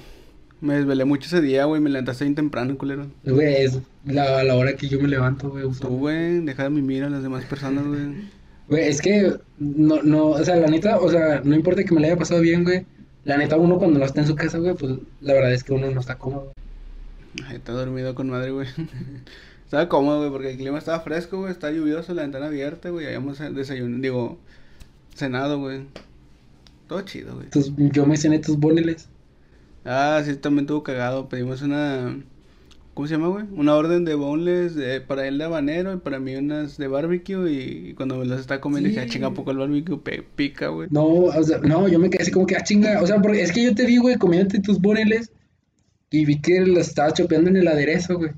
me 0.62 0.75
desvelé 0.75 1.04
mucho 1.04 1.27
ese 1.27 1.42
día, 1.42 1.65
güey. 1.65 1.81
Me 1.81 1.89
levantaste 1.89 2.24
bien 2.24 2.36
temprano, 2.36 2.77
culero. 2.77 3.07
Güey, 3.25 3.65
es 3.65 3.77
la, 4.06 4.42
la 4.45 4.56
hora 4.56 4.77
que 4.77 4.88
yo 4.88 5.01
me 5.01 5.10
levanto, 5.10 5.50
güey. 5.50 5.65
Tú, 5.81 5.89
güey, 5.89 6.39
deja 6.39 6.63
de 6.63 6.69
mimir 6.69 7.04
a 7.04 7.10
las 7.10 7.21
demás 7.21 7.44
personas, 7.44 7.86
güey. 7.86 8.31
Güey, 8.68 8.88
es 8.88 9.01
que 9.01 9.33
no, 9.60 10.01
no, 10.04 10.27
o 10.27 10.44
sea, 10.44 10.56
la 10.56 10.68
neta, 10.68 11.00
o 11.00 11.10
sea, 11.10 11.42
no 11.44 11.56
importa 11.56 11.83
que 11.83 11.94
me 11.94 12.01
la 12.01 12.07
haya 12.07 12.18
pasado 12.18 12.42
bien, 12.42 12.63
güey. 12.63 12.86
La 13.25 13.38
neta, 13.38 13.57
uno 13.57 13.77
cuando 13.77 14.00
no 14.00 14.06
está 14.06 14.21
en 14.21 14.27
su 14.27 14.36
casa, 14.36 14.57
güey, 14.57 14.74
pues 14.75 14.94
la 15.21 15.33
verdad 15.33 15.54
es 15.54 15.63
que 15.63 15.74
uno 15.74 15.89
no 15.92 16.00
está 16.00 16.18
cómodo. 16.18 16.54
Ay, 17.45 17.57
está 17.57 17.71
dormido 17.71 18.15
con 18.15 18.30
madre, 18.30 18.51
güey. 18.51 18.68
Estaba 19.65 19.89
cómodo, 19.89 20.19
güey, 20.19 20.31
porque 20.31 20.51
el 20.51 20.57
clima 20.57 20.77
estaba 20.77 21.00
fresco, 21.00 21.39
güey. 21.39 21.51
Estaba 21.51 21.74
lluvioso, 21.74 22.13
la 22.13 22.21
ventana 22.21 22.45
abierta, 22.45 22.92
güey. 22.92 23.07
Habíamos 23.07 23.39
desayunado, 23.39 24.01
digo, 24.04 24.38
cenado, 25.15 25.60
güey. 25.60 25.88
Todo 26.88 27.01
chido, 27.01 27.33
güey. 27.33 27.50
Tus, 27.50 27.74
yo 27.75 28.06
me 28.06 28.15
cené 28.15 28.38
tus 28.38 28.60
boneles. 28.60 29.10
Ah, 29.83 30.21
sí, 30.24 30.36
también 30.36 30.65
estuvo 30.65 30.83
cagado. 30.83 31.27
Pedimos 31.27 31.63
una. 31.63 32.15
¿Cómo 32.94 33.07
se 33.07 33.16
llama, 33.16 33.30
güey? 33.30 33.45
Una 33.56 33.75
orden 33.75 34.06
de 34.06 34.13
boneless 34.13 34.75
de, 34.75 35.01
para 35.01 35.28
él 35.28 35.40
de 35.40 35.45
habanero 35.45 35.94
y 35.94 35.98
para 35.98 36.19
mí 36.19 36.36
unas 36.36 36.78
de 36.78 36.88
barbecue. 36.88 37.51
Y 37.51 37.94
cuando 37.95 38.18
me 38.18 38.25
las 38.25 38.42
estaba 38.42 38.62
comiendo 38.62 38.88
Sí. 38.88 38.94
dije, 38.95 39.06
ah, 39.06 39.10
chinga, 39.10 39.28
¿a 39.28 39.34
poco 39.34 39.50
el 39.51 39.57
barbecue 39.57 39.98
pica, 40.36 40.68
güey? 40.68 40.90
No, 40.92 41.06
o 41.06 41.44
sea, 41.44 41.57
no, 41.60 41.88
yo 41.88 41.98
me 41.98 42.10
quedé 42.10 42.22
así 42.22 42.31
como 42.31 42.45
que, 42.45 42.56
ah, 42.56 42.63
chinga. 42.63 43.01
O 43.01 43.07
sea, 43.07 43.19
porque 43.19 43.42
es 43.42 43.51
que 43.51 43.63
yo 43.63 43.74
te 43.74 43.86
vi, 43.86 43.98
güey, 43.98 44.18
comiéndote 44.18 44.60
tus 44.60 44.80
boneles 44.80 45.31
y 46.12 46.25
vi 46.25 46.40
que 46.40 46.62
los 46.62 46.88
estaba 46.90 47.12
chopeando 47.12 47.50
en 47.50 47.57
el 47.57 47.68
aderezo, 47.68 48.18
güey. 48.19 48.31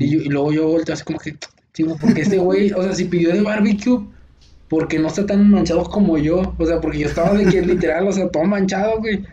Y, 0.00 0.10
yo, 0.10 0.20
y 0.20 0.28
luego 0.30 0.52
yo 0.52 0.68
volteo 0.68 0.94
así 0.94 1.04
como 1.04 1.18
que, 1.20 1.36
chingo, 1.72 1.96
porque 2.00 2.22
este 2.22 2.38
güey, 2.38 2.72
o 2.72 2.82
sea, 2.82 2.92
si 2.92 3.04
pidió 3.04 3.32
de 3.32 3.42
barbecue, 3.42 4.00
porque 4.68 4.98
no 4.98 5.06
está 5.06 5.24
tan 5.26 5.48
manchado 5.48 5.84
como 5.84 6.18
yo. 6.18 6.54
O 6.58 6.66
sea, 6.66 6.80
porque 6.80 6.98
yo 6.98 7.06
estaba 7.06 7.34
de 7.34 7.44
que 7.46 7.62
literal, 7.62 8.08
o 8.08 8.12
sea, 8.12 8.28
todo 8.28 8.42
manchado, 8.44 8.98
güey. 8.98 9.24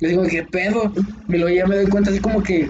Le 0.00 0.08
digo, 0.08 0.24
¿qué 0.24 0.42
pedo? 0.42 0.92
Y 1.28 1.32
luego 1.38 1.48
ya 1.48 1.66
me 1.66 1.76
doy 1.76 1.86
cuenta 1.86 2.10
así 2.10 2.20
como 2.20 2.42
que, 2.42 2.68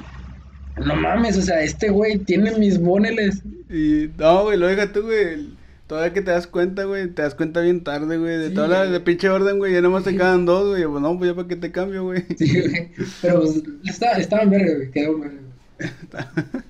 no 0.76 0.96
mames, 0.96 1.36
o 1.36 1.42
sea, 1.42 1.62
este 1.62 1.90
güey 1.90 2.18
tiene 2.18 2.52
mis 2.58 2.80
boneles. 2.80 3.42
Y 3.70 4.10
no, 4.18 4.44
güey, 4.44 4.58
lo 4.58 4.66
deja 4.66 4.92
tú, 4.92 5.02
güey. 5.02 5.54
Todavía 5.86 6.14
que 6.14 6.22
te 6.22 6.30
das 6.30 6.46
cuenta, 6.46 6.84
güey, 6.84 7.08
te 7.08 7.22
das 7.22 7.34
cuenta 7.34 7.60
bien 7.60 7.84
tarde, 7.84 8.16
güey. 8.16 8.38
De 8.38 8.48
Sí, 8.48 8.54
toda 8.54 8.68
la 8.68 8.86
de 8.86 9.00
pinche 9.00 9.28
orden, 9.28 9.58
güey, 9.58 9.72
ya 9.72 9.82
nomás 9.82 10.04
te 10.04 10.12
quedan 10.12 10.46
dos, 10.46 10.68
güey. 10.68 10.84
Pues 10.84 11.02
no, 11.02 11.18
pues 11.18 11.30
ya 11.30 11.36
para 11.36 11.48
qué 11.48 11.56
te 11.56 11.70
cambio, 11.70 12.04
güey. 12.04 12.24
Sí, 12.38 12.58
güey. 12.58 12.90
Pero 13.20 13.40
pues, 13.40 13.62
estaba, 13.84 14.12
estaba 14.14 14.42
en 14.42 14.50
verga, 14.50 14.74
güey, 14.74 14.90
quedó 14.90 15.18
verga. 15.18 15.38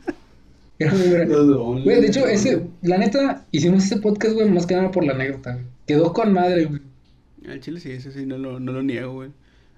Quedó 0.78 0.90
muy 0.90 1.08
verga. 1.08 1.37
Güey, 1.84 2.00
de 2.00 2.06
hecho, 2.08 2.26
ese, 2.26 2.66
la 2.82 2.99
neta, 2.99 3.46
hicimos 3.52 3.84
ese 3.84 3.99
podcast, 3.99 4.34
güey, 4.34 4.50
más 4.50 4.66
que 4.66 4.75
nada 4.75 4.90
por 4.90 5.04
la 5.04 5.12
anécdota, 5.12 5.52
güey. 5.52 5.64
Quedó 5.87 6.12
con 6.12 6.32
madre, 6.32 6.64
güey. 6.64 6.80
Al 7.49 7.61
chile 7.61 7.78
sí, 7.78 7.92
ese 7.92 8.11
sí, 8.11 8.26
no 8.26 8.38
lo, 8.38 8.58
no 8.58 8.73
lo 8.73 8.82
niego, 8.82 9.12
güey. 9.12 9.30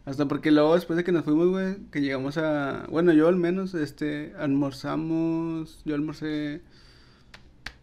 Hasta 0.07 0.27
porque 0.29 0.51
luego 0.53 0.75
después 0.75 0.97
de 0.97 1.05
que 1.05 1.13
nos 1.13 1.25
fuimos, 1.25 1.49
güey, 1.49 1.77
que 1.91 2.01
llegamos 2.01 2.39
a... 2.39 2.87
Bueno, 2.91 3.13
yo 3.13 3.27
al 3.29 3.37
menos, 3.37 3.75
este, 3.75 4.33
almorzamos... 4.39 5.81
Yo 5.85 5.95
almorcé 5.97 6.61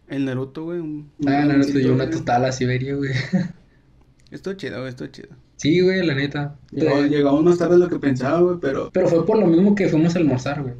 el 0.08 0.24
Naruto, 0.24 0.64
güey. 0.64 0.80
un- 0.80 1.10
Ah, 1.26 1.44
ratoncito, 1.46 1.78
yo 1.80 1.92
una 1.92 2.08
total 2.10 2.46
a 2.46 2.52
Siberia, 2.52 2.94
güey. 2.96 3.12
Estuvo 4.30 4.54
chido, 4.54 4.78
güey, 4.78 4.88
estuvo 4.88 5.08
chido. 5.08 5.28
Sí, 5.56 5.80
güey, 5.82 6.04
la 6.04 6.14
neta. 6.14 6.56
Llegamos, 6.72 7.00
Pero, 7.02 7.12
llegamos 7.14 7.44
más 7.44 7.58
tarde 7.58 7.74
de 7.74 7.80
lo 7.80 7.88
que 7.88 7.98
pensaba, 7.98 8.40
güey, 8.40 8.56
pero... 8.60 8.90
pero 8.92 9.06
fue 9.08 9.24
por 9.26 9.38
lo 9.38 9.46
mismo 9.46 9.74
que 9.74 9.88
fuimos 9.88 10.16
a 10.16 10.18
almorzar, 10.18 10.62
güey. 10.62 10.74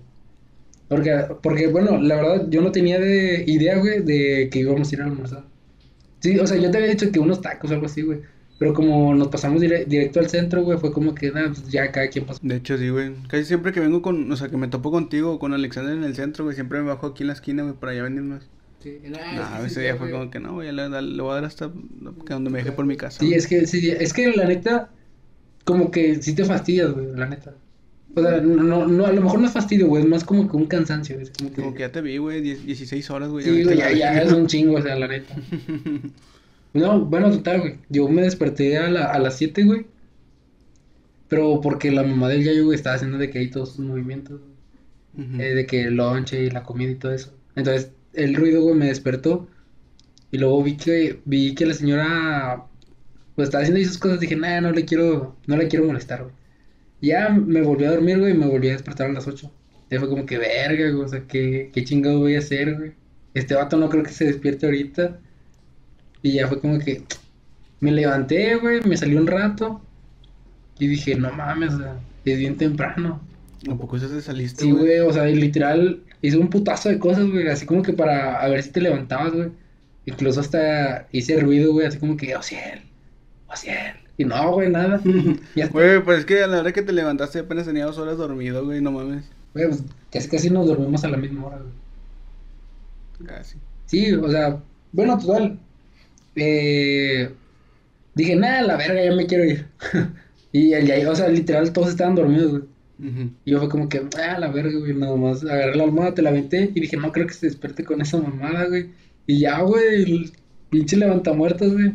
Porque, 0.89 1.27
porque, 1.43 1.67
bueno, 1.69 2.01
la 2.01 2.17
verdad, 2.17 2.47
yo 2.49 2.63
no 2.63 2.73
tenía 2.73 2.99
de 2.99 3.45
idea, 3.47 3.79
güey, 3.79 4.01
de 4.03 4.49
que 4.51 4.61
íbamos 4.61 4.91
a 4.91 4.95
ir 4.95 5.03
a 5.03 5.05
almorzar. 5.05 5.45
Sí, 6.21 6.39
o 6.39 6.47
sea, 6.47 6.57
yo 6.57 6.71
te 6.71 6.79
había 6.79 6.91
dicho 6.91 7.11
que 7.13 7.19
unos 7.21 7.41
tacos 7.43 7.71
o 7.71 7.75
algo 7.75 7.87
así, 7.87 8.01
güey. 8.03 8.21
Pero 8.59 8.73
como 8.73 9.15
nos 9.15 9.29
pasamos 9.29 9.61
dire- 9.61 9.85
directo 9.85 10.21
al 10.21 10.29
centro, 10.31 10.63
güey, 10.63 10.79
fue 10.79 10.93
como 10.93 11.15
que, 11.15 11.31
nada, 11.33 11.49
pues 11.49 11.69
ya 11.69 11.91
cada 11.91 12.09
quien 12.09 12.25
pasó. 12.25 12.39
De 12.43 12.57
hecho, 12.57 12.79
sí, 12.79 12.89
güey. 12.89 13.13
Casi 13.29 13.45
siempre 13.45 13.73
que 13.73 13.81
vengo 13.81 14.01
con... 14.01 14.31
O 14.31 14.37
sea, 14.37 14.49
que 14.49 14.57
me 14.57 14.69
topo 14.69 14.91
contigo 14.93 15.33
o 15.33 15.39
con 15.41 15.53
Alexander 15.53 15.93
en 15.97 16.05
el 16.05 16.15
centro, 16.15 16.45
güey, 16.45 16.55
siempre 16.55 16.81
me 16.81 16.87
bajo 16.87 17.09
aquí 17.09 17.25
en 17.25 17.27
la 17.29 17.33
esquina, 17.33 17.63
güey, 17.65 17.75
para 17.75 17.93
allá 17.93 18.05
venirnos. 18.05 18.45
Sí, 18.81 18.99
No, 19.09 19.65
ese 19.67 19.81
día 19.81 19.97
fue 19.97 20.11
como 20.11 20.31
que 20.31 20.39
no, 20.41 20.53
güey, 20.53 20.71
le, 20.71 20.89
le 20.89 21.23
voy 21.23 21.33
a 21.33 21.35
dar 21.37 21.45
hasta 21.47 21.71
que 22.27 22.35
donde 22.35 22.51
me 22.51 22.59
deje 22.59 22.71
por 22.71 22.85
mi 22.85 22.97
casa. 22.97 23.19
Sí, 23.19 23.27
güey. 23.27 23.39
es 23.39 23.47
que, 23.47 23.67
sí, 23.67 23.91
es 23.91 24.13
que 24.13 24.31
la 24.33 24.45
neta, 24.45 24.91
como 25.65 25.91
que 25.91 26.23
sí 26.23 26.35
te 26.35 26.45
fastidias, 26.45 26.93
güey, 26.93 27.07
la 27.17 27.27
neta. 27.27 27.55
O 28.15 28.23
sea, 28.23 28.41
no, 28.41 28.87
no, 28.87 29.07
a 29.07 29.13
lo 29.13 29.21
mejor 29.23 29.41
no 29.41 29.47
es 29.47 29.53
fastidio, 29.53 29.89
güey, 29.89 30.03
es 30.05 30.09
más 30.09 30.23
como 30.23 30.49
que 30.49 30.57
un 30.57 30.67
cansancio. 30.67 31.19
Es 31.19 31.31
como, 31.31 31.51
que... 31.51 31.57
como 31.63 31.75
que 31.75 31.81
ya 31.81 31.91
te 31.91 32.01
vi, 32.03 32.19
güey, 32.19 32.41
16 32.41 33.11
horas, 33.11 33.31
güey. 33.31 33.45
Sí, 33.45 33.65
güey, 33.65 33.77
ya, 33.79 33.91
ya 33.93 34.23
es 34.23 34.33
un 34.33 34.47
chingo, 34.47 34.77
o 34.77 34.83
sea, 34.83 34.95
la 34.97 35.09
neta. 35.09 35.35
no, 36.75 37.05
bueno, 37.07 37.31
total, 37.31 37.61
güey. 37.61 37.81
Yo 37.89 38.09
me 38.09 38.23
desperté 38.23 38.77
a, 38.79 38.91
la, 38.91 39.07
a 39.07 39.19
las 39.19 39.37
7, 39.39 39.65
güey. 39.65 39.87
Pero 41.29 41.61
porque 41.61 41.91
la 41.91 42.03
mamá 42.03 42.29
del 42.29 42.45
Yayo, 42.45 42.65
güey, 42.67 42.77
estaba 42.77 42.97
haciendo 42.97 43.19
de 43.19 43.31
que 43.31 43.39
hay 43.39 43.51
todos 43.51 43.71
sus 43.75 43.85
movimientos. 43.85 44.41
eh, 45.39 45.55
de 45.55 45.67
que 45.67 45.85
el 45.85 45.95
lonche 45.97 46.45
y 46.45 46.51
la 46.51 46.65
comida 46.65 46.91
y 46.93 46.97
todo 46.97 47.13
eso. 47.13 47.37
Entonces, 47.57 47.93
el 48.15 48.35
ruido, 48.37 48.63
güey, 48.63 48.75
me 48.77 48.87
despertó. 48.87 49.49
Y 50.31 50.39
luego 50.39 50.63
vi 50.65 50.77
que, 50.77 51.23
vi 51.27 51.55
que 51.55 51.67
la 51.67 51.75
señora, 51.75 52.67
pues, 53.35 53.49
estaba 53.49 53.63
haciendo 53.63 53.81
esas 53.83 53.99
cosas. 53.99 54.21
Dije, 54.21 54.37
nah, 54.37 54.61
no 54.61 54.73
le 54.73 54.85
quiero, 54.87 55.37
no 55.47 55.57
le 55.57 55.69
quiero 55.69 55.87
molestar, 55.87 56.25
güey. 56.25 56.35
Ya 57.01 57.31
me 57.31 57.63
volví 57.63 57.85
a 57.85 57.93
dormir, 57.93 58.19
güey, 58.21 58.35
y 58.35 58.39
me 58.39 58.47
volví 58.49 58.69
a 58.69 58.73
despertar 58.73 59.11
a 59.11 59.13
las 59.13 59.27
8. 59.29 59.53
Ya 59.91 60.01
fue 60.01 60.09
como 60.09 60.27
que, 60.27 60.39
verga, 60.39 60.91
güey, 60.91 61.05
o 61.05 61.09
sea, 61.09 61.27
¿qué, 61.27 61.71
qué 61.73 61.85
chingado 61.85 62.21
voy 62.21 62.37
a 62.37 62.41
hacer, 62.41 62.77
güey? 62.77 62.95
Este 63.35 63.55
vato 63.55 63.77
no 63.77 63.89
creo 63.91 64.03
que 64.05 64.11
se 64.13 64.27
despierte 64.27 64.67
ahorita. 64.67 65.21
Y 66.25 66.33
ya 66.33 66.49
fue 66.49 66.59
como 66.59 66.79
que, 66.79 67.05
me 67.81 67.93
levanté, 67.93 68.57
güey, 68.57 68.81
me 68.81 68.97
salí 68.97 69.15
un 69.15 69.27
rato. 69.27 69.83
Y 70.79 70.87
dije, 70.87 71.15
no 71.17 71.31
mames, 71.31 71.75
es 72.25 72.39
bien 72.39 72.57
temprano. 72.57 73.21
¿A 73.71 73.75
poco 73.75 73.99
eso 73.99 74.09
te 74.09 74.23
saliste, 74.23 74.65
Sí, 74.65 74.71
güey, 74.71 75.01
o 75.01 75.13
sea, 75.13 75.27
literal, 75.27 76.03
hice 76.23 76.39
un 76.39 76.49
putazo 76.49 76.89
de 76.89 76.99
cosas, 76.99 77.31
güey, 77.31 77.47
así 77.49 77.67
como 77.67 77.83
que 77.83 77.93
para 77.93 78.41
a 78.41 78.49
ver 78.49 78.63
si 78.63 78.71
te 78.71 78.81
levantabas, 78.81 79.35
güey. 79.35 79.51
Incluso 80.07 80.41
hasta 80.41 81.07
hice 81.13 81.39
ruido, 81.41 81.75
güey, 81.75 81.87
así 81.87 81.99
como 81.99 82.17
que, 82.17 82.35
oh 82.35 82.43
cielo, 82.43 82.81
oh. 83.49 83.55
Y 84.17 84.25
no, 84.25 84.53
güey, 84.53 84.71
nada. 84.71 85.03
Güey, 85.73 86.03
pues 86.03 86.21
es 86.21 86.25
que 86.25 86.43
a 86.43 86.47
la 86.47 86.61
hora 86.61 86.73
que 86.73 86.83
te 86.83 86.93
levantaste 86.93 87.41
apenas 87.41 87.67
tenía 87.67 87.85
dos 87.85 87.99
horas 87.99 88.17
dormido, 88.17 88.65
güey, 88.65 88.81
no 88.81 88.93
mames. 88.93 89.25
Güey, 89.53 89.69
pues 89.69 89.83
casi, 90.11 90.29
casi 90.31 90.51
nos 90.51 90.69
dormimos 90.69 91.05
a 91.05 91.09
la 91.09 91.19
misma 91.19 91.47
hora, 91.47 91.59
güey. 91.59 93.27
Casi. 93.27 93.59
Sí, 93.85 94.15
o 94.15 94.31
sea, 94.31 94.63
bueno, 94.93 95.19
total. 95.19 95.59
Eh, 96.37 97.31
dije, 98.15 98.37
nada, 98.37 98.63
la 98.63 98.77
verga, 98.77 99.05
ya 99.05 99.15
me 99.15 99.27
quiero 99.27 99.45
ir. 99.45 99.67
y 100.53 100.73
el 100.73 100.87
ya, 100.87 101.11
o 101.11 101.17
sea, 101.17 101.29
literal, 101.29 101.73
todos 101.73 101.91
estaban 101.91 102.15
dormidos, 102.15 102.51
güey. 102.51 102.63
Y 103.45 103.51
yo 103.51 103.59
fue 103.59 103.69
como 103.69 103.89
que, 103.89 104.03
ah, 104.19 104.39
la 104.39 104.49
verga, 104.49 104.79
güey, 104.79 104.95
nada 104.95 105.17
más. 105.17 105.45
Agarré 105.45 105.75
la 105.75 105.85
almohada, 105.85 106.15
te 106.15 106.23
la 106.23 106.31
aventé 106.31 106.71
y 106.75 106.81
dije, 106.81 106.97
no 106.97 107.13
creo 107.13 107.27
que 107.27 107.35
se 107.35 107.47
despierte 107.47 107.85
con 107.85 108.01
esa 108.01 108.19
mamada, 108.19 108.67
güey. 108.67 108.91
Y 109.27 109.41
ya, 109.41 109.61
güey, 109.63 110.03
el 110.03 110.33
pinche 110.71 110.97
levantamuertos, 110.97 111.73
güey. 111.73 111.93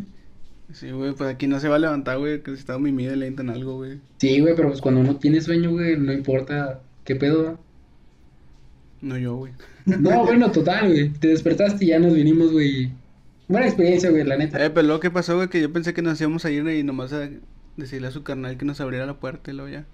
Sí, 0.74 0.92
güey, 0.92 1.14
pues 1.14 1.30
aquí 1.30 1.48
no 1.48 1.60
se 1.60 1.68
va 1.68 1.78
a 1.78 1.80
levantar, 1.80 2.20
güey, 2.20 2.44
que 2.44 2.52
se 2.52 2.58
está 2.58 2.78
muy 2.78 2.92
y 2.92 3.16
lenta 3.16 3.42
en 3.42 3.50
algo, 3.50 3.78
güey. 3.78 4.00
Sí, 4.18 4.40
güey, 4.40 4.56
pero 4.56 4.68
pues 4.70 4.82
cuando 4.82 5.02
uno 5.02 5.16
tiene 5.16 5.42
sueño, 5.42 5.72
güey, 5.72 5.98
no 5.98 6.14
importa 6.14 6.82
qué 7.06 7.16
pedo, 7.16 7.44
¿no? 7.44 7.60
No 9.02 9.18
yo, 9.18 9.36
güey. 9.36 9.54
No, 9.86 10.24
bueno, 10.26 10.52
total, 10.52 10.90
güey. 10.90 11.10
Te 11.10 11.30
despertaste 11.30 11.86
y 11.86 11.88
ya 11.88 12.00
nos 12.00 12.14
vinimos, 12.14 12.52
güey. 12.52 12.92
Buena 13.50 13.66
experiencia, 13.66 14.12
güey, 14.12 14.24
la 14.24 14.38
neta. 14.38 14.64
Eh, 14.64 14.70
pero 14.70 14.88
lo 14.88 15.00
que 15.00 15.10
pasó, 15.10 15.36
güey, 15.36 15.50
que 15.50 15.60
yo 15.60 15.74
pensé 15.74 15.94
que 15.96 16.04
nos 16.04 16.22
íbamos 16.22 16.46
a 16.46 16.52
ir 16.52 16.66
y 16.68 16.84
nomás 16.84 17.12
a 17.14 17.30
decirle 17.78 18.08
a 18.08 18.12
su 18.12 18.22
carnal 18.22 18.58
que 18.58 18.66
nos 18.66 18.80
abriera 18.80 19.08
la 19.08 19.20
puerta 19.20 19.50
y 19.50 19.56
luego 19.56 19.70
ya. 19.70 19.86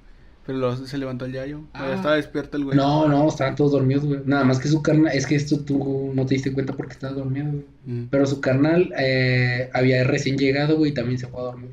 Pero 0.46 0.60
luego 0.60 0.76
se 0.76 0.98
levantó 0.98 1.24
el 1.24 1.32
yayo. 1.32 1.62
Ah. 1.74 1.88
Ya 1.88 1.96
estaba 1.96 2.16
despierto 2.16 2.58
el 2.58 2.66
güey. 2.66 2.78
No, 2.78 3.08
no, 3.08 3.28
estaban 3.30 3.56
todos 3.56 3.72
dormidos, 3.72 4.06
güey. 4.06 4.20
Nada 4.26 4.44
más 4.44 4.60
que 4.60 4.68
su 4.68 4.84
carnal, 4.84 5.14
es 5.16 5.26
que 5.26 5.36
esto 5.36 5.62
tú 5.62 6.12
no 6.14 6.26
te 6.26 6.36
diste 6.36 6.52
cuenta 6.52 6.74
porque 6.74 6.94
estabas 6.94 7.16
dormido, 7.16 7.48
güey. 7.48 7.66
Mm. 7.86 8.08
Pero 8.12 8.26
su 8.26 8.42
carnal 8.42 8.94
eh, 9.00 9.70
había 9.74 10.04
recién 10.04 10.38
llegado, 10.38 10.76
güey, 10.76 10.92
y 10.92 10.94
también 10.94 11.18
se 11.18 11.28
fue 11.28 11.40
a 11.40 11.46
dormir. 11.46 11.72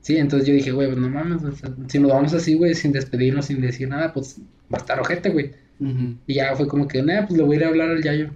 Sí, 0.00 0.16
entonces 0.16 0.48
yo 0.48 0.54
dije, 0.54 0.72
güey, 0.72 0.88
pues 0.88 0.98
no 0.98 1.10
mames, 1.10 1.42
si 1.88 1.98
nos 1.98 2.10
vamos 2.10 2.32
así, 2.32 2.54
güey, 2.54 2.74
sin 2.74 2.92
despedirnos, 2.92 3.44
sin 3.46 3.60
decir 3.60 3.88
nada, 3.88 4.14
pues 4.14 4.40
va 4.72 4.78
a 4.78 4.80
estar 4.80 4.98
ojete, 4.98 5.28
güey. 5.28 5.52
Y 6.26 6.34
ya 6.34 6.56
fue 6.56 6.66
como 6.66 6.88
que, 6.88 7.02
nada, 7.02 7.26
pues 7.26 7.38
le 7.38 7.44
voy 7.44 7.56
a 7.56 7.58
ir 7.60 7.64
a 7.64 7.68
hablar 7.68 7.90
al 7.90 8.02
Yayo. 8.02 8.30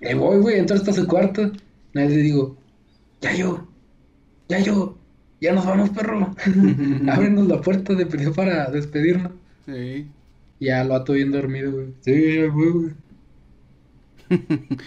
Le 0.00 0.14
voy, 0.14 0.38
güey, 0.38 0.58
entro 0.58 0.76
hasta 0.76 0.92
su 0.92 1.06
cuarto. 1.06 1.52
Nada, 1.92 2.08
le 2.08 2.16
digo, 2.16 2.56
Yayo, 3.20 3.68
Yayo, 4.48 4.96
ya 5.40 5.52
nos 5.52 5.66
vamos, 5.66 5.90
perro. 5.90 6.34
Ábrenos 7.10 7.48
la 7.48 7.60
puerta 7.60 7.94
de 7.94 8.06
perdió 8.06 8.32
para 8.32 8.70
despedirnos. 8.70 9.32
Sí. 9.66 10.08
Ya 10.58 10.84
lo 10.84 10.94
ato 10.94 11.14
bien 11.14 11.32
dormido, 11.32 11.72
güey. 11.72 11.94
Sí, 12.00 12.36
ya 12.36 12.52
fue, 12.52 12.70
güey. 12.70 12.92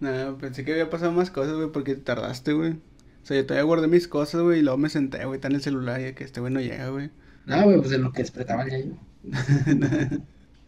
no, 0.00 0.38
pensé 0.38 0.64
que 0.64 0.72
había 0.72 0.90
pasado 0.90 1.12
más 1.12 1.30
cosas, 1.30 1.54
güey, 1.54 1.70
porque 1.70 1.94
tardaste, 1.96 2.52
güey. 2.52 2.72
O 2.72 3.26
sea, 3.26 3.36
yo 3.36 3.46
todavía 3.46 3.64
guardé 3.64 3.88
mis 3.88 4.06
cosas, 4.06 4.40
güey, 4.42 4.60
y 4.60 4.62
luego 4.62 4.78
me 4.78 4.88
senté, 4.88 5.24
güey, 5.24 5.36
está 5.36 5.48
en 5.48 5.56
el 5.56 5.62
celular 5.62 6.00
y 6.00 6.14
que 6.14 6.24
este 6.24 6.40
güey 6.40 6.52
no 6.52 6.60
llega, 6.60 6.88
güey. 6.90 7.10
No, 7.46 7.64
güey, 7.64 7.78
pues 7.78 7.92
en 7.92 8.02
lo 8.02 8.12
que 8.12 8.22
despertaba 8.22 8.62
el 8.62 8.70
Yayo. 8.70 8.92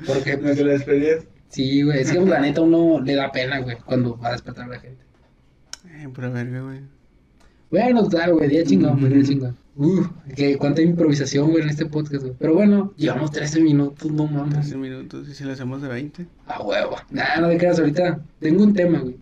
Porque, 0.07 0.39
pues, 0.39 0.61
la 0.61 0.73
despedías? 0.73 1.25
Sí, 1.49 1.83
güey, 1.83 2.01
es 2.01 2.13
que 2.13 2.21
la 2.21 2.41
neta 2.41 2.61
uno 2.61 3.01
le 3.01 3.15
da 3.15 3.33
pena, 3.33 3.61
güey, 3.61 3.77
cuando 3.85 4.19
va 4.19 4.29
a 4.29 4.33
despertar 4.33 4.65
a 4.65 4.69
la 4.69 4.81
gente. 4.81 5.03
Eh, 5.87 6.09
pura 6.13 6.29
verga, 6.29 6.61
güey. 6.61 6.81
Bueno, 7.71 8.03
total, 8.05 8.35
güey, 8.35 8.49
día 8.49 8.65
chingón, 8.65 9.01
güey, 9.01 9.13
día 9.13 9.25
chingón. 9.25 9.57
Uf, 9.77 10.09
que 10.35 10.57
cuánta 10.59 10.83
improvisación, 10.83 11.51
güey, 11.51 11.63
en 11.63 11.71
este 11.71 11.87
podcast, 11.87 12.23
güey. 12.25 12.35
Pero 12.39 12.55
bueno, 12.55 12.93
llevamos 12.97 13.31
13 13.31 13.61
minutos, 13.61 14.11
no 14.11 14.27
mames. 14.27 14.55
13 14.55 14.77
minutos, 14.77 15.29
¿y 15.29 15.35
si 15.35 15.45
lo 15.45 15.53
hacemos 15.53 15.81
de 15.83 15.89
20? 15.89 16.27
A 16.47 16.63
huevo. 16.63 16.97
Nah, 17.11 17.41
no 17.41 17.49
te 17.49 17.59
quedas 17.59 17.79
ahorita. 17.79 18.21
Tengo 18.41 18.65
un 18.65 18.75
tema, 18.75 18.99
güey. 18.99 19.17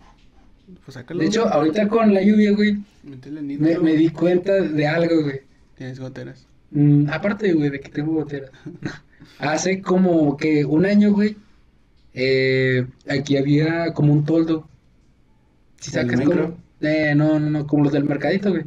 Pues 0.83 0.95
sácalo. 0.95 1.19
De 1.19 1.27
hecho, 1.27 1.47
ahorita 1.47 1.87
con 1.87 2.13
la 2.13 2.21
lluvia, 2.21 2.51
güey, 2.53 2.77
me, 3.03 3.77
me, 3.79 3.93
di 3.93 4.09
cuenta 4.09 4.53
de 4.53 4.87
algo, 4.87 5.23
güey. 5.23 5.41
¿Tienes 5.77 5.99
goteras? 5.99 6.47
Mm, 6.71 7.09
aparte, 7.09 7.53
güey, 7.53 7.69
de 7.69 7.79
que 7.79 7.89
tengo 7.89 8.13
goteras. 8.13 8.51
Hace 9.39 9.81
como 9.81 10.35
que 10.37 10.65
un 10.65 10.85
año, 10.85 11.13
güey, 11.13 11.37
eh, 12.19 12.87
aquí 13.07 13.37
había 13.37 13.93
como 13.93 14.11
un 14.11 14.25
toldo. 14.25 14.67
Si 15.79 15.91
sacas 15.91 16.19
como... 16.21 16.57
Eh, 16.81 17.13
no, 17.15 17.39
no, 17.39 17.49
no, 17.49 17.67
como 17.67 17.83
los 17.83 17.93
del 17.93 18.05
mercadito, 18.05 18.49
güey. 18.49 18.65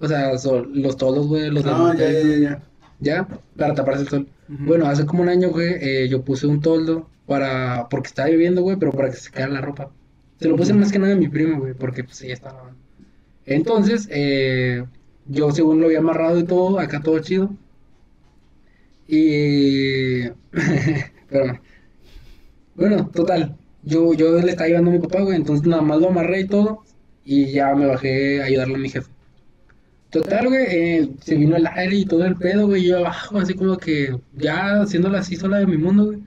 O 0.00 0.08
sea, 0.08 0.36
son 0.38 0.82
los 0.82 0.96
todos, 0.96 1.26
güey, 1.26 1.50
los 1.50 1.62
del 1.62 1.74
mercadito. 1.74 2.22
Ya, 2.22 2.36
ya, 2.36 2.38
ya. 2.38 2.62
Ya, 3.00 3.28
para 3.56 3.74
taparse 3.74 4.02
el 4.02 4.08
sol. 4.08 4.28
Bueno, 4.48 4.86
hace 4.86 5.04
como 5.04 5.22
un 5.22 5.28
año, 5.28 5.50
güey, 5.50 5.74
eh, 5.80 6.08
yo 6.08 6.22
puse 6.22 6.46
un 6.46 6.62
toldo 6.62 7.08
para, 7.26 7.86
porque 7.90 8.08
estaba 8.08 8.30
lloviendo, 8.30 8.62
güey, 8.62 8.76
pero 8.78 8.92
para 8.92 9.10
que 9.10 9.16
se 9.16 9.24
secara 9.24 9.48
la 9.48 9.60
ropa. 9.60 9.90
Se 10.40 10.48
lo 10.48 10.56
puse 10.56 10.72
más 10.72 10.90
que 10.90 10.98
nada 10.98 11.12
a 11.12 11.16
mi 11.16 11.28
primo, 11.28 11.60
güey, 11.60 11.74
porque 11.74 12.02
pues 12.02 12.22
ella 12.22 12.34
estaba. 12.34 12.74
Entonces, 13.44 14.08
eh, 14.10 14.84
yo 15.26 15.50
según 15.52 15.80
lo 15.80 15.86
había 15.86 15.98
amarrado 15.98 16.38
y 16.38 16.44
todo, 16.44 16.78
acá 16.78 17.00
todo 17.00 17.18
chido. 17.18 17.50
Y. 19.06 20.28
pero, 21.28 21.60
bueno, 22.76 23.08
total 23.12 23.56
yo, 23.84 24.14
yo 24.14 24.40
le 24.40 24.50
estaba 24.50 24.66
ayudando 24.66 24.90
a 24.90 24.94
mi 24.94 25.00
papá, 25.00 25.20
güey, 25.22 25.36
entonces 25.36 25.66
nada 25.66 25.82
más 25.82 26.00
lo 26.00 26.08
amarré 26.08 26.40
y 26.40 26.46
todo, 26.46 26.82
y 27.24 27.52
ya 27.52 27.74
me 27.74 27.86
bajé 27.86 28.42
a 28.42 28.46
ayudarle 28.46 28.74
a 28.74 28.78
mi 28.78 28.88
jefe. 28.88 29.10
Total, 30.10 30.48
güey, 30.48 30.64
eh, 30.68 31.10
se 31.20 31.34
vino 31.34 31.56
el 31.56 31.66
aire 31.66 31.96
y 31.96 32.04
todo 32.04 32.24
el 32.24 32.36
pedo, 32.36 32.66
güey, 32.66 32.84
yo 32.84 32.98
abajo, 32.98 33.38
así 33.38 33.54
como 33.54 33.76
que 33.76 34.16
ya 34.34 34.82
haciéndola 34.82 35.18
así 35.18 35.36
sola 35.36 35.58
de 35.58 35.66
mi 35.66 35.76
mundo, 35.76 36.06
güey. 36.06 36.20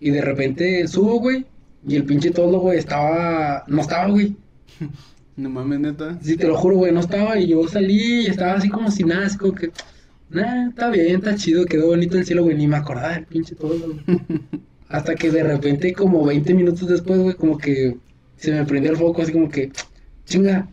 Y 0.00 0.10
de 0.10 0.20
repente 0.20 0.86
subo, 0.88 1.20
güey, 1.20 1.46
y 1.86 1.96
el 1.96 2.04
pinche 2.04 2.30
todo, 2.30 2.58
güey, 2.58 2.78
estaba, 2.78 3.64
no 3.68 3.80
estaba, 3.80 4.08
güey. 4.08 4.36
No 5.36 5.50
mames, 5.50 5.80
neta. 5.80 6.16
Sí, 6.22 6.36
te 6.36 6.46
lo 6.46 6.56
juro, 6.56 6.76
güey, 6.76 6.92
no 6.92 7.00
estaba, 7.00 7.36
y 7.40 7.48
yo 7.48 7.66
salí 7.66 8.20
y 8.20 8.26
estaba 8.26 8.52
así 8.52 8.68
como 8.68 8.88
sin 8.88 9.08
nada, 9.08 9.26
así 9.26 9.36
como 9.36 9.52
que, 9.52 9.72
nah, 10.30 10.68
está 10.68 10.90
bien, 10.90 11.16
está 11.16 11.34
chido, 11.34 11.66
quedó 11.66 11.88
bonito 11.88 12.16
el 12.16 12.24
cielo, 12.24 12.44
güey, 12.44 12.56
ni 12.56 12.68
me 12.68 12.76
acordaba 12.76 13.14
del 13.14 13.26
pinche 13.26 13.56
todo, 13.56 13.76
güey. 13.76 14.04
Hasta 14.94 15.16
que 15.16 15.28
de 15.28 15.42
repente, 15.42 15.92
como 15.92 16.24
20 16.24 16.54
minutos 16.54 16.86
después, 16.86 17.18
güey, 17.18 17.34
como 17.34 17.58
que 17.58 17.96
se 18.36 18.52
me 18.52 18.64
prendió 18.64 18.92
el 18.92 18.96
foco, 18.96 19.22
así 19.22 19.32
como 19.32 19.48
que, 19.48 19.72
chinga, 20.24 20.68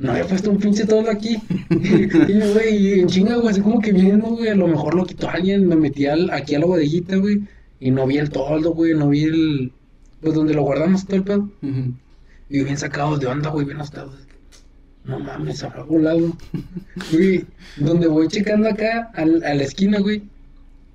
no 0.00 0.10
había 0.10 0.26
puesto 0.26 0.50
un 0.50 0.58
pinche 0.58 0.84
todo 0.84 1.08
aquí. 1.08 1.40
y, 1.70 2.52
güey, 2.52 2.98
en 2.98 3.06
chinga, 3.06 3.36
güey, 3.36 3.50
así 3.50 3.60
como 3.60 3.80
que 3.80 3.92
viendo, 3.92 4.26
güey, 4.26 4.48
a 4.48 4.56
lo 4.56 4.66
mejor 4.66 4.96
lo 4.96 5.06
quitó 5.06 5.30
alguien, 5.30 5.68
me 5.68 5.76
metí 5.76 6.06
al, 6.06 6.30
aquí 6.30 6.56
a 6.56 6.58
la 6.58 6.66
bodeguita, 6.66 7.14
güey, 7.14 7.42
y 7.78 7.92
no 7.92 8.08
vi 8.08 8.18
el 8.18 8.30
toldo, 8.30 8.72
güey, 8.74 8.92
no 8.94 9.10
vi 9.10 9.22
el, 9.22 9.72
pues 10.20 10.34
donde 10.34 10.54
lo 10.54 10.64
guardamos 10.64 11.06
todo 11.06 11.18
el 11.18 11.22
pedo. 11.22 11.48
Y 12.50 12.64
bien 12.64 12.76
sacados 12.76 13.20
de 13.20 13.28
onda, 13.28 13.50
güey, 13.50 13.66
bien 13.66 13.80
asustados. 13.80 14.16
No 15.04 15.20
mames, 15.20 15.62
habrá 15.62 15.84
volado. 15.84 16.36
güey, 17.12 17.46
donde 17.76 18.08
voy 18.08 18.26
checando 18.26 18.68
acá, 18.68 19.12
a 19.14 19.24
la 19.24 19.62
esquina, 19.62 20.00
güey, 20.00 20.24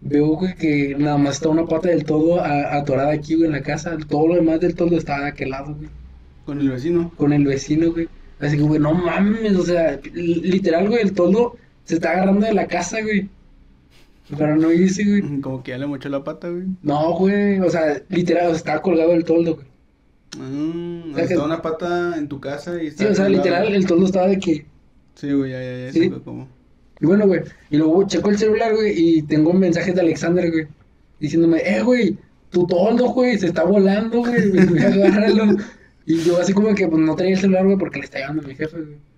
veo, 0.01 0.27
güey, 0.35 0.55
que 0.55 0.95
nada 0.97 1.17
más 1.17 1.35
está 1.35 1.49
una 1.49 1.65
pata 1.65 1.89
del 1.89 2.03
todo 2.03 2.41
atorada 2.41 3.11
aquí, 3.11 3.35
güey, 3.35 3.47
en 3.47 3.53
la 3.53 3.61
casa. 3.61 3.97
Todo 4.07 4.27
lo 4.29 4.35
demás 4.35 4.59
del 4.59 4.75
todo 4.75 4.97
está 4.97 5.19
de 5.19 5.27
aquel 5.27 5.51
lado, 5.51 5.75
güey. 5.75 5.89
¿Con 6.45 6.59
el 6.59 6.69
vecino? 6.69 7.11
Con 7.15 7.33
el 7.33 7.45
vecino, 7.45 7.91
güey. 7.91 8.07
Así 8.39 8.57
que, 8.57 8.63
güey, 8.63 8.79
no 8.79 8.93
mames, 8.93 9.55
o 9.55 9.63
sea, 9.63 9.99
literal, 10.13 10.87
güey, 10.87 11.01
el 11.01 11.13
todo 11.13 11.57
se 11.83 11.95
está 11.95 12.11
agarrando 12.11 12.45
de 12.45 12.53
la 12.53 12.67
casa, 12.67 13.01
güey. 13.01 13.29
Pero 14.37 14.55
no 14.55 14.71
hice, 14.71 15.03
güey. 15.03 15.41
Como 15.41 15.63
que 15.63 15.71
ya 15.71 15.77
le 15.77 15.87
mochó 15.87 16.09
la 16.09 16.23
pata, 16.23 16.49
güey. 16.49 16.65
No, 16.81 17.13
güey, 17.13 17.59
o 17.59 17.69
sea, 17.69 18.01
literal, 18.09 18.45
o 18.45 18.49
sea, 18.49 18.57
estaba 18.57 18.81
colgado 18.81 19.11
del 19.11 19.25
toldo, 19.25 19.55
güey. 19.55 19.67
Ah, 20.39 21.11
o 21.11 21.15
sea, 21.15 21.23
estaba 21.23 21.45
una 21.45 21.61
pata 21.61 22.15
en 22.17 22.27
tu 22.27 22.39
casa 22.39 22.81
y 22.81 22.91
Sí, 22.91 23.03
o 23.05 23.15
sea, 23.15 23.27
literal, 23.27 23.73
el 23.73 23.85
toldo 23.85 24.05
estaba 24.05 24.27
de 24.27 24.39
que... 24.39 24.65
Sí, 25.15 25.33
güey, 25.33 25.51
ya, 25.51 25.61
ya, 25.61 25.85
ya, 25.87 25.91
¿Sí? 25.91 26.09
como... 26.23 26.47
Y 27.01 27.05
bueno, 27.05 27.27
güey, 27.27 27.41
y 27.69 27.77
luego 27.77 28.05
checo 28.07 28.29
el 28.29 28.37
celular, 28.37 28.75
güey, 28.75 28.93
y 28.95 29.21
tengo 29.23 29.53
mensajes 29.53 29.95
de 29.95 30.01
Alexander, 30.01 30.51
güey, 30.51 30.67
diciéndome, 31.19 31.59
eh, 31.59 31.81
güey, 31.81 32.17
tu 32.49 32.67
toldo, 32.67 33.09
güey, 33.09 33.37
se 33.37 33.47
está 33.47 33.63
volando, 33.63 34.19
güey, 34.19 34.57
agárralo. 34.83 35.57
Y 36.05 36.23
yo 36.23 36.39
así 36.39 36.53
como 36.53 36.73
que 36.73 36.87
pues, 36.87 37.01
no 37.01 37.15
tenía 37.15 37.33
el 37.33 37.39
celular, 37.39 37.65
güey, 37.65 37.77
porque 37.77 37.99
le 37.99 38.05
está 38.05 38.19
llevando 38.19 38.43
a 38.43 38.47
mi 38.47 38.55
jefe, 38.55 38.77
güey. 38.77 39.09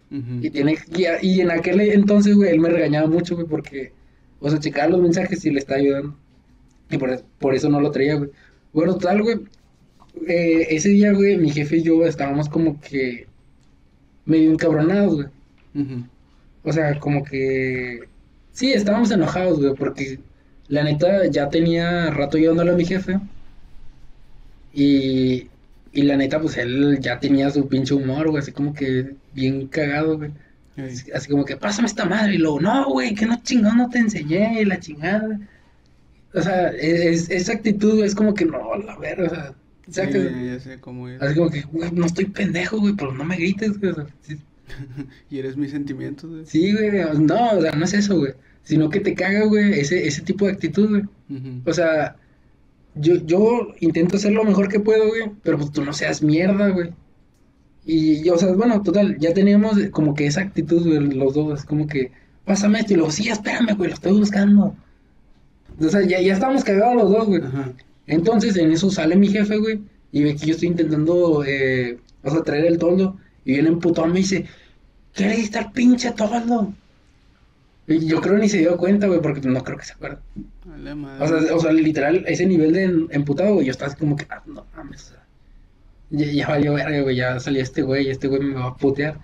Y 0.41 0.49
tiene 0.49 0.77
y, 1.21 1.39
en 1.39 1.51
aquel 1.51 1.79
entonces, 1.79 2.35
güey, 2.35 2.51
él 2.51 2.59
me 2.59 2.67
regañaba 2.67 3.07
mucho, 3.07 3.35
güey, 3.35 3.47
porque, 3.47 3.93
o 4.41 4.49
sea, 4.49 4.59
checaba 4.59 4.89
los 4.89 5.01
mensajes 5.01 5.45
y 5.45 5.51
le 5.51 5.59
estaba 5.59 5.79
ayudando. 5.79 6.17
Y 6.89 6.97
por, 6.97 7.23
por 7.39 7.55
eso 7.55 7.69
no 7.69 7.79
lo 7.79 7.91
traía, 7.91 8.15
güey. 8.15 8.29
Bueno, 8.73 8.97
tal, 8.97 9.21
güey. 9.21 9.39
Eh, 10.27 10.67
ese 10.69 10.89
día, 10.89 11.13
güey, 11.13 11.37
mi 11.37 11.49
jefe 11.49 11.77
y 11.77 11.83
yo 11.83 12.05
estábamos 12.05 12.49
como 12.49 12.81
que 12.81 13.25
medio 14.25 14.51
encabronados, 14.51 15.15
güey. 15.15 15.27
O 16.63 16.71
sea, 16.71 16.99
como 16.99 17.23
que... 17.23 18.01
Sí, 18.51 18.73
estábamos 18.73 19.11
enojados, 19.11 19.59
güey, 19.59 19.73
porque 19.75 20.19
la 20.67 20.83
neta 20.83 21.27
ya 21.27 21.49
tenía 21.49 22.11
rato 22.11 22.37
llevándolo 22.37 22.73
a 22.73 22.75
mi 22.75 22.85
jefe. 22.85 23.19
Y, 24.73 25.47
y 25.93 26.01
la 26.03 26.17
neta, 26.17 26.39
pues 26.39 26.57
él 26.57 26.99
ya 27.01 27.19
tenía 27.19 27.49
su 27.49 27.67
pinche 27.67 27.93
humor, 27.93 28.29
güey, 28.29 28.41
así 28.41 28.51
como 28.51 28.73
que 28.73 29.15
bien 29.33 29.67
cagado, 29.67 30.17
güey. 30.17 30.31
Así, 31.13 31.29
como 31.29 31.45
que, 31.45 31.57
pásame 31.57 31.87
esta 31.87 32.05
madre. 32.05 32.35
Y 32.35 32.37
luego, 32.37 32.59
no, 32.61 32.89
güey, 32.89 33.13
que 33.13 33.25
no 33.25 33.41
chingón, 33.43 33.77
no 33.77 33.89
te 33.89 33.99
enseñé, 33.99 34.65
la 34.65 34.79
chingada. 34.79 35.39
O 36.33 36.41
sea, 36.41 36.69
es, 36.69 37.29
esa 37.29 37.53
actitud, 37.53 38.03
es 38.03 38.15
como 38.15 38.33
que, 38.33 38.45
no, 38.45 38.75
la 38.77 38.97
verga, 38.97 39.53
o 39.87 39.93
sea. 39.93 40.09
ya 40.09 40.59
sé 40.59 40.79
cómo 40.79 41.09
es. 41.09 41.21
Así 41.21 41.35
como 41.35 41.49
que, 41.49 41.61
güey, 41.63 41.91
no 41.91 42.05
estoy 42.05 42.25
pendejo, 42.25 42.79
güey, 42.79 42.95
pero 42.95 43.13
no 43.13 43.25
me 43.25 43.35
grites, 43.35 43.79
güey. 43.79 43.93
y 45.29 45.39
eres 45.39 45.57
mi 45.57 45.67
sentimiento, 45.67 46.27
güey. 46.27 46.45
Sí, 46.45 46.73
güey, 46.73 46.91
no, 47.19 47.51
o 47.51 47.61
sea, 47.61 47.71
no 47.71 47.85
es 47.85 47.93
eso, 47.93 48.17
güey. 48.17 48.33
Sino 48.63 48.89
que 48.89 48.99
te 48.99 49.15
caga, 49.15 49.45
güey, 49.45 49.79
ese, 49.79 50.07
ese 50.07 50.21
tipo 50.21 50.45
de 50.45 50.53
actitud, 50.53 50.89
güey. 50.89 51.03
O 51.65 51.73
sea, 51.73 52.15
yo, 52.95 53.15
yo 53.25 53.73
intento 53.79 54.17
hacer 54.17 54.33
lo 54.33 54.43
mejor 54.43 54.67
que 54.67 54.79
puedo, 54.79 55.07
güey, 55.07 55.31
pero 55.43 55.57
pues 55.57 55.71
tú 55.71 55.83
no 55.83 55.93
seas 55.93 56.21
mierda, 56.21 56.69
güey. 56.69 56.91
Y, 57.85 58.29
o 58.29 58.37
sea, 58.37 58.53
bueno, 58.53 58.81
total, 58.83 59.17
ya 59.17 59.33
teníamos 59.33 59.77
como 59.91 60.13
que 60.13 60.27
esa 60.27 60.41
actitud, 60.41 60.85
güey, 60.85 60.99
los 61.15 61.33
dos, 61.33 61.65
como 61.65 61.87
que, 61.87 62.11
pásame 62.45 62.79
esto, 62.79 62.93
y 62.93 62.97
luego, 62.97 63.11
sí, 63.11 63.29
espérame, 63.29 63.75
güey, 63.75 63.89
lo 63.89 63.95
estoy 63.95 64.13
buscando. 64.13 64.75
O 65.79 65.89
sea, 65.89 66.01
ya, 66.01 66.21
ya 66.21 66.33
estábamos 66.33 66.63
cagados 66.63 66.95
los 66.95 67.11
dos, 67.11 67.27
güey. 67.27 67.41
Entonces, 68.05 68.55
en 68.57 68.71
eso 68.71 68.91
sale 68.91 69.15
mi 69.15 69.29
jefe, 69.29 69.57
güey, 69.57 69.81
y 70.11 70.23
ve 70.23 70.35
que 70.35 70.45
yo 70.45 70.53
estoy 70.53 70.67
intentando, 70.67 71.43
eh, 71.45 71.97
o 72.23 72.29
sea, 72.29 72.43
traer 72.43 72.65
el 72.65 72.77
toldo, 72.77 73.17
y 73.45 73.53
viene 73.53 73.69
emputado 73.69 74.07
y 74.07 74.11
me 74.11 74.19
dice, 74.19 74.45
¿qué 74.45 74.45
le 75.17 75.35
diste 75.35 75.59
al 75.59 75.71
pinche 75.71 76.11
toldo? 76.11 76.73
Y 77.87 78.05
yo 78.05 78.21
creo 78.21 78.35
que 78.35 78.41
ni 78.41 78.49
se 78.49 78.59
dio 78.59 78.77
cuenta, 78.77 79.07
güey, 79.07 79.21
porque 79.21 79.47
no 79.47 79.63
creo 79.63 79.77
que 79.77 79.85
se 79.85 79.93
acuerde. 79.93 80.17
O 81.19 81.27
sea, 81.27 81.55
o 81.55 81.59
sea, 81.59 81.71
literal, 81.73 82.23
ese 82.27 82.45
nivel 82.45 82.73
de 82.73 82.83
emputado, 83.09 83.55
güey, 83.55 83.65
yo 83.65 83.71
estaba 83.71 83.91
así 83.91 83.99
como 83.99 84.15
que, 84.15 84.25
ah, 84.29 84.41
no 84.45 84.65
mames. 84.75 85.13
Ya, 86.09 86.25
ya 86.27 86.47
valió 86.47 86.73
verga, 86.73 87.01
güey, 87.01 87.15
ya 87.15 87.39
salió 87.39 87.61
este 87.61 87.81
güey, 87.81 88.09
este 88.09 88.27
güey 88.27 88.41
me 88.41 88.55
va 88.55 88.67
a 88.67 88.75
putear. 88.75 89.17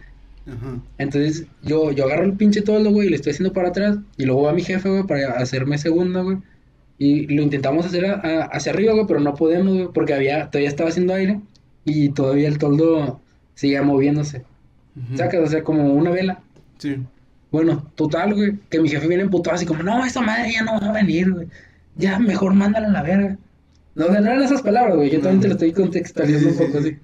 Ajá. 0.47 0.79
Entonces, 0.97 1.45
yo, 1.63 1.91
yo 1.91 2.05
agarro 2.05 2.23
el 2.23 2.33
pinche 2.33 2.61
toldo, 2.61 2.91
güey, 2.91 3.07
y 3.07 3.09
le 3.09 3.17
estoy 3.17 3.31
haciendo 3.33 3.53
para 3.53 3.69
atrás, 3.69 3.97
y 4.17 4.25
luego 4.25 4.43
va 4.43 4.53
mi 4.53 4.63
jefe, 4.63 4.89
güey, 4.89 5.03
para 5.03 5.33
hacerme 5.33 5.77
segunda, 5.77 6.21
güey. 6.21 6.37
Y 6.97 7.27
lo 7.27 7.43
intentamos 7.43 7.85
hacer 7.85 8.05
hacia 8.51 8.71
arriba, 8.71 8.93
güey, 8.93 9.05
pero 9.07 9.19
no 9.19 9.35
podemos, 9.35 9.73
güey, 9.73 9.87
porque 9.93 10.13
había, 10.13 10.49
todavía 10.49 10.69
estaba 10.69 10.89
haciendo 10.89 11.13
aire, 11.13 11.39
y 11.85 12.09
todavía 12.09 12.47
el 12.47 12.57
toldo 12.57 13.21
seguía 13.55 13.81
moviéndose. 13.83 14.43
O 15.13 15.47
sea, 15.47 15.63
como 15.63 15.93
una 15.93 16.11
vela. 16.11 16.39
Sí. 16.77 16.97
Bueno, 17.51 17.89
total, 17.95 18.33
güey, 18.33 18.57
que 18.69 18.81
mi 18.81 18.89
jefe 18.89 19.07
viene 19.07 19.23
emputado 19.23 19.55
así 19.55 19.65
como, 19.65 19.81
no, 19.83 20.03
esa 20.05 20.21
madre 20.21 20.51
ya 20.51 20.63
no 20.63 20.79
va 20.79 20.89
a 20.89 20.91
venir, 20.91 21.31
güey. 21.31 21.47
Ya, 21.95 22.19
mejor 22.19 22.53
mándala 22.53 22.87
a 22.87 22.91
la 22.91 23.03
verga. 23.03 23.37
No, 23.95 24.07
no 24.09 24.17
eran 24.17 24.43
esas 24.43 24.61
palabras, 24.61 24.95
güey. 24.95 25.09
Yo 25.09 25.19
también 25.21 25.41
te 25.41 25.47
lo 25.47 25.53
estoy 25.53 25.71
contextualizando 25.71 26.49
un 26.49 26.57
poco 26.57 26.77
así. 26.79 26.97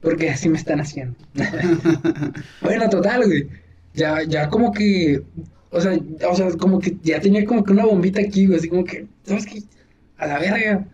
Porque 0.00 0.30
así 0.30 0.48
me 0.48 0.58
están 0.58 0.80
haciendo. 0.80 1.16
bueno, 2.60 2.88
total, 2.90 3.24
güey. 3.24 3.48
Ya, 3.94 4.22
ya 4.24 4.48
como 4.48 4.72
que. 4.72 5.22
O 5.70 5.80
sea, 5.80 5.96
o 6.28 6.34
sea, 6.34 6.48
como 6.58 6.80
que 6.80 6.96
ya 7.02 7.20
tenía 7.20 7.44
como 7.44 7.62
que 7.62 7.72
una 7.72 7.84
bombita 7.84 8.20
aquí, 8.20 8.46
güey. 8.46 8.58
Así 8.58 8.68
como 8.68 8.84
que, 8.84 9.06
¿sabes 9.22 9.46
qué? 9.46 9.62
A 10.18 10.26
la 10.26 10.38
verga. 10.40 10.84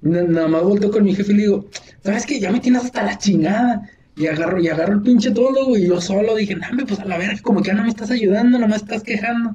Nada 0.00 0.48
más 0.48 0.62
volteo 0.64 0.90
con 0.90 1.04
mi 1.04 1.14
jefe 1.14 1.32
y 1.32 1.36
le 1.36 1.42
digo, 1.42 1.66
¿sabes 2.02 2.26
qué? 2.26 2.40
Ya 2.40 2.50
me 2.50 2.58
tienes 2.58 2.84
hasta 2.84 3.04
la 3.04 3.16
chingada. 3.16 3.88
Y 4.14 4.26
agarro, 4.26 4.60
y 4.60 4.68
agarro 4.68 4.94
el 4.94 5.02
pinche 5.02 5.30
todo, 5.30 5.66
güey. 5.66 5.84
Y 5.84 5.88
yo 5.88 6.00
solo 6.00 6.34
dije, 6.36 6.54
no, 6.54 6.86
pues 6.86 7.00
a 7.00 7.04
la 7.04 7.18
verga, 7.18 7.38
como 7.42 7.62
que 7.62 7.68
ya 7.68 7.74
no 7.74 7.84
me 7.84 7.88
estás 7.88 8.10
ayudando, 8.10 8.58
no 8.58 8.68
me 8.68 8.76
estás 8.76 9.02
quejando. 9.02 9.54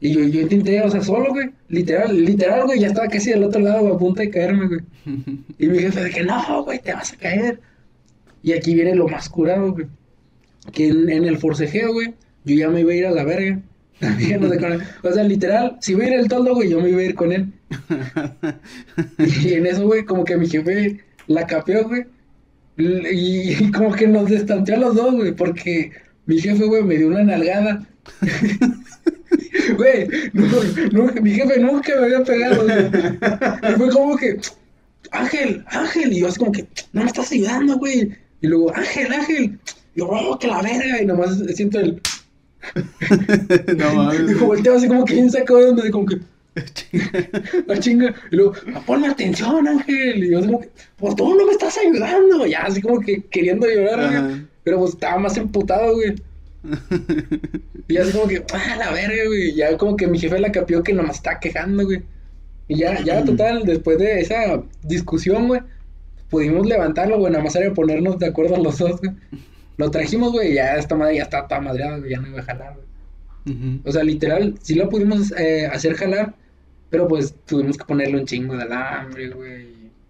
Y 0.00 0.12
yo, 0.12 0.20
yo 0.24 0.40
intenté, 0.40 0.82
o 0.82 0.90
sea, 0.90 1.02
solo, 1.02 1.30
güey. 1.30 1.50
Literal, 1.68 2.24
literal, 2.24 2.64
güey, 2.66 2.80
ya 2.80 2.88
estaba 2.88 3.08
casi 3.08 3.30
del 3.30 3.44
otro 3.44 3.60
lado, 3.60 3.82
güey, 3.82 3.94
a 3.94 3.98
punto 3.98 4.20
de 4.20 4.30
caerme, 4.30 4.66
güey. 4.66 4.80
Y 5.58 5.66
mi 5.66 5.78
jefe 5.78 6.04
dije, 6.04 6.24
no, 6.24 6.64
güey, 6.64 6.78
te 6.80 6.92
vas 6.92 7.12
a 7.12 7.16
caer. 7.16 7.60
Y 8.42 8.52
aquí 8.52 8.74
viene 8.74 8.94
lo 8.94 9.08
más 9.08 9.28
curado, 9.28 9.72
güey. 9.72 9.86
Que 10.72 10.88
en, 10.88 11.10
el 11.10 11.38
forcejeo, 11.38 11.92
güey, 11.92 12.14
yo 12.44 12.54
ya 12.54 12.68
me 12.68 12.80
iba 12.80 12.92
a 12.92 12.96
ir 12.96 13.06
a 13.06 13.10
la 13.10 13.24
verga. 13.24 13.60
o 15.02 15.12
sea, 15.12 15.24
literal, 15.24 15.78
si 15.80 15.92
iba 15.92 16.04
a 16.04 16.08
ir 16.08 16.14
el 16.14 16.28
toldo, 16.28 16.54
güey, 16.54 16.68
yo 16.68 16.80
me 16.80 16.90
iba 16.90 17.00
a 17.00 17.04
ir 17.04 17.14
con 17.14 17.32
él. 17.32 17.52
y 19.42 19.54
en 19.54 19.66
eso, 19.66 19.86
güey, 19.86 20.04
como 20.04 20.24
que 20.24 20.36
mi 20.36 20.48
jefe 20.48 21.00
la 21.26 21.46
capeó, 21.46 21.88
güey. 21.88 22.04
Y, 22.76 23.70
como 23.72 23.92
que 23.92 24.06
nos 24.06 24.28
destanteó 24.28 24.74
a 24.74 24.78
los 24.78 24.94
dos, 24.96 25.14
güey, 25.14 25.32
porque 25.32 25.92
mi 26.26 26.40
jefe, 26.40 26.64
güey, 26.64 26.82
me 26.82 26.96
dio 26.96 27.08
una 27.08 27.24
nalgada. 27.24 27.86
Güey, 29.76 30.08
no, 30.92 31.06
mi 31.22 31.30
jefe 31.32 31.58
nunca 31.58 31.92
me 31.96 32.04
había 32.04 32.22
pegado, 32.22 32.64
güey. 32.64 33.72
Y 33.72 33.76
fue 33.76 33.90
como 33.90 34.16
que, 34.16 34.38
Ángel, 35.10 35.64
Ángel. 35.68 36.12
Y 36.12 36.20
yo 36.20 36.28
así 36.28 36.38
como 36.38 36.52
que, 36.52 36.66
no 36.92 37.02
me 37.02 37.06
estás 37.06 37.32
ayudando, 37.32 37.78
güey. 37.78 38.12
Y 38.40 38.46
luego, 38.46 38.74
Ángel, 38.76 39.12
Ángel. 39.12 39.58
Y 39.94 40.00
yo, 40.00 40.08
oh, 40.08 40.38
que 40.38 40.48
la 40.48 40.62
verga. 40.62 41.02
Y 41.02 41.06
nomás 41.06 41.38
siento 41.54 41.80
el. 41.80 42.00
no 43.76 43.94
mames. 43.94 44.30
Y 44.30 44.34
volteo 44.34 44.76
así 44.76 44.88
como 44.88 45.04
que 45.04 45.14
bien 45.14 45.30
sacó 45.30 45.58
de 45.58 45.66
donde, 45.66 45.90
como 45.90 46.06
que. 46.06 46.18
La 47.66 47.78
chinga. 47.78 48.14
Y 48.30 48.36
luego, 48.36 48.54
ponme 48.86 49.08
atención, 49.08 49.66
Ángel. 49.66 50.24
Y 50.24 50.30
yo 50.30 50.38
así 50.38 50.46
como 50.46 50.60
que, 50.60 50.70
por 50.96 51.14
todo 51.14 51.34
no 51.34 51.46
me 51.46 51.52
estás 51.52 51.76
ayudando. 51.78 52.46
Ya 52.46 52.62
así 52.62 52.80
como 52.80 53.00
que 53.00 53.22
queriendo 53.24 53.66
llorar, 53.66 54.22
güey. 54.22 54.46
Pero 54.62 54.78
pues 54.78 54.92
estaba 54.92 55.18
más 55.18 55.36
emputado, 55.36 55.94
güey. 55.94 56.14
y 57.88 57.96
así 57.96 58.12
como 58.12 58.28
que, 58.28 58.44
ah, 58.52 58.76
la 58.78 58.92
verga, 58.92 59.26
güey. 59.26 59.54
Ya 59.54 59.76
como 59.76 59.96
que 59.96 60.06
mi 60.06 60.18
jefe 60.18 60.38
la 60.38 60.52
capió 60.52 60.82
que 60.82 60.92
nomás 60.92 61.16
está 61.16 61.38
quejando, 61.40 61.84
güey. 61.84 62.02
Y 62.68 62.78
ya, 62.78 63.02
ya 63.02 63.24
total, 63.24 63.64
después 63.64 63.98
de 63.98 64.20
esa 64.20 64.62
discusión, 64.82 65.48
güey, 65.48 65.60
pudimos 66.30 66.66
levantarlo, 66.66 67.18
güey, 67.18 67.30
nada 67.30 67.44
más 67.44 67.54
era 67.56 67.72
ponernos 67.74 68.18
de 68.18 68.26
acuerdo 68.26 68.56
los 68.56 68.78
dos, 68.78 69.00
güey. 69.00 69.12
Lo 69.76 69.90
trajimos, 69.90 70.32
güey, 70.32 70.52
y 70.52 70.54
ya 70.54 70.76
esta 70.76 70.94
madre 70.94 71.16
ya 71.16 71.24
está 71.24 71.46
toda 71.46 71.60
madreada, 71.60 71.98
güey, 71.98 72.12
ya 72.12 72.20
no 72.20 72.28
iba 72.28 72.40
a 72.40 72.44
jalar, 72.44 72.74
güey. 72.74 73.80
O 73.84 73.92
sea, 73.92 74.02
literal, 74.02 74.54
sí 74.62 74.74
lo 74.74 74.88
pudimos 74.88 75.30
eh, 75.32 75.66
hacer 75.66 75.94
jalar, 75.94 76.34
pero 76.94 77.08
pues 77.08 77.34
tuvimos 77.44 77.76
que 77.76 77.84
ponerle 77.84 78.20
un 78.20 78.24
chingo 78.24 78.56
de 78.56 78.62
alambre, 78.62 79.28
güey. 79.30 79.66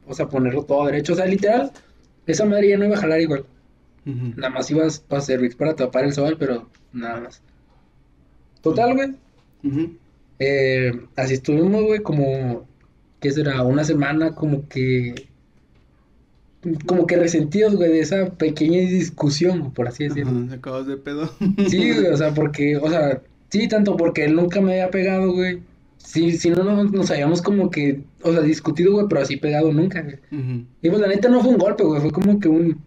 O 0.07 0.13
sea, 0.13 0.29
ponerlo 0.29 0.65
todo 0.65 0.85
derecho. 0.85 1.15
O 1.15 1.17
sea, 1.17 1.25
literal, 1.25 1.73
esa 2.27 2.45
madre 2.45 2.69
ya 2.69 2.77
no 2.77 2.85
iba 2.85 2.95
a 2.95 3.01
jalar 3.01 3.23
igual. 3.23 3.47
Nada 4.05 4.51
más 4.51 4.71
ibas 4.71 5.03
a 5.09 5.21
servir 5.23 5.57
para 5.57 5.75
tapar 5.75 6.05
el 6.05 6.13
sol, 6.13 6.37
pero 6.39 6.69
nada 6.93 7.23
más. 7.23 7.41
Total, 8.61 8.95
güey. 8.95 9.15
eh, 10.39 10.93
así 11.17 11.33
estuvimos, 11.33 11.85
güey, 11.85 12.01
como, 12.01 12.69
¿qué 13.19 13.31
será? 13.31 13.63
Una 13.63 13.85
semana 13.85 14.35
como 14.35 14.69
que, 14.69 15.15
como 16.85 17.07
que 17.07 17.17
resentidos, 17.17 17.77
güey, 17.77 17.93
de 17.93 18.01
esa 18.01 18.29
pequeña 18.29 18.81
discusión, 18.81 19.73
por 19.73 19.89
así 19.89 20.05
decirlo. 20.05 20.39
Ajá, 20.49 20.57
acabas 20.57 20.87
de 20.87 20.99
pedo. 20.99 21.31
sí, 21.67 21.93
güey, 21.95 22.09
o 22.09 22.17
sea, 22.19 22.35
porque, 22.35 22.77
o 22.77 22.91
sea, 22.91 23.23
sí, 23.49 23.69
tanto 23.69 23.97
porque 23.97 24.27
él 24.27 24.35
nunca 24.35 24.61
me 24.61 24.73
había 24.73 24.91
pegado, 24.91 25.33
güey. 25.33 25.63
Sí, 26.05 26.37
si 26.37 26.51
no 26.51 26.85
nos, 26.85 27.11
habíamos 27.11 27.41
como 27.41 27.71
que, 27.71 28.05
o 28.23 28.31
sea, 28.31 28.43
discutido, 28.43 28.93
güey, 28.93 29.07
pero 29.09 29.23
así 29.23 29.37
pegado 29.39 29.73
nunca, 29.73 30.03
güey. 30.03 30.19
Y 30.83 30.91
pues 30.91 31.01
la 31.01 31.09
neta 31.09 31.29
no 31.29 31.41
fue 31.41 31.51
un 31.51 31.59
golpe, 31.59 31.83
güey, 31.83 32.01
fue 32.01 32.13
como 32.13 32.39
que 32.39 32.49
un 32.49 32.79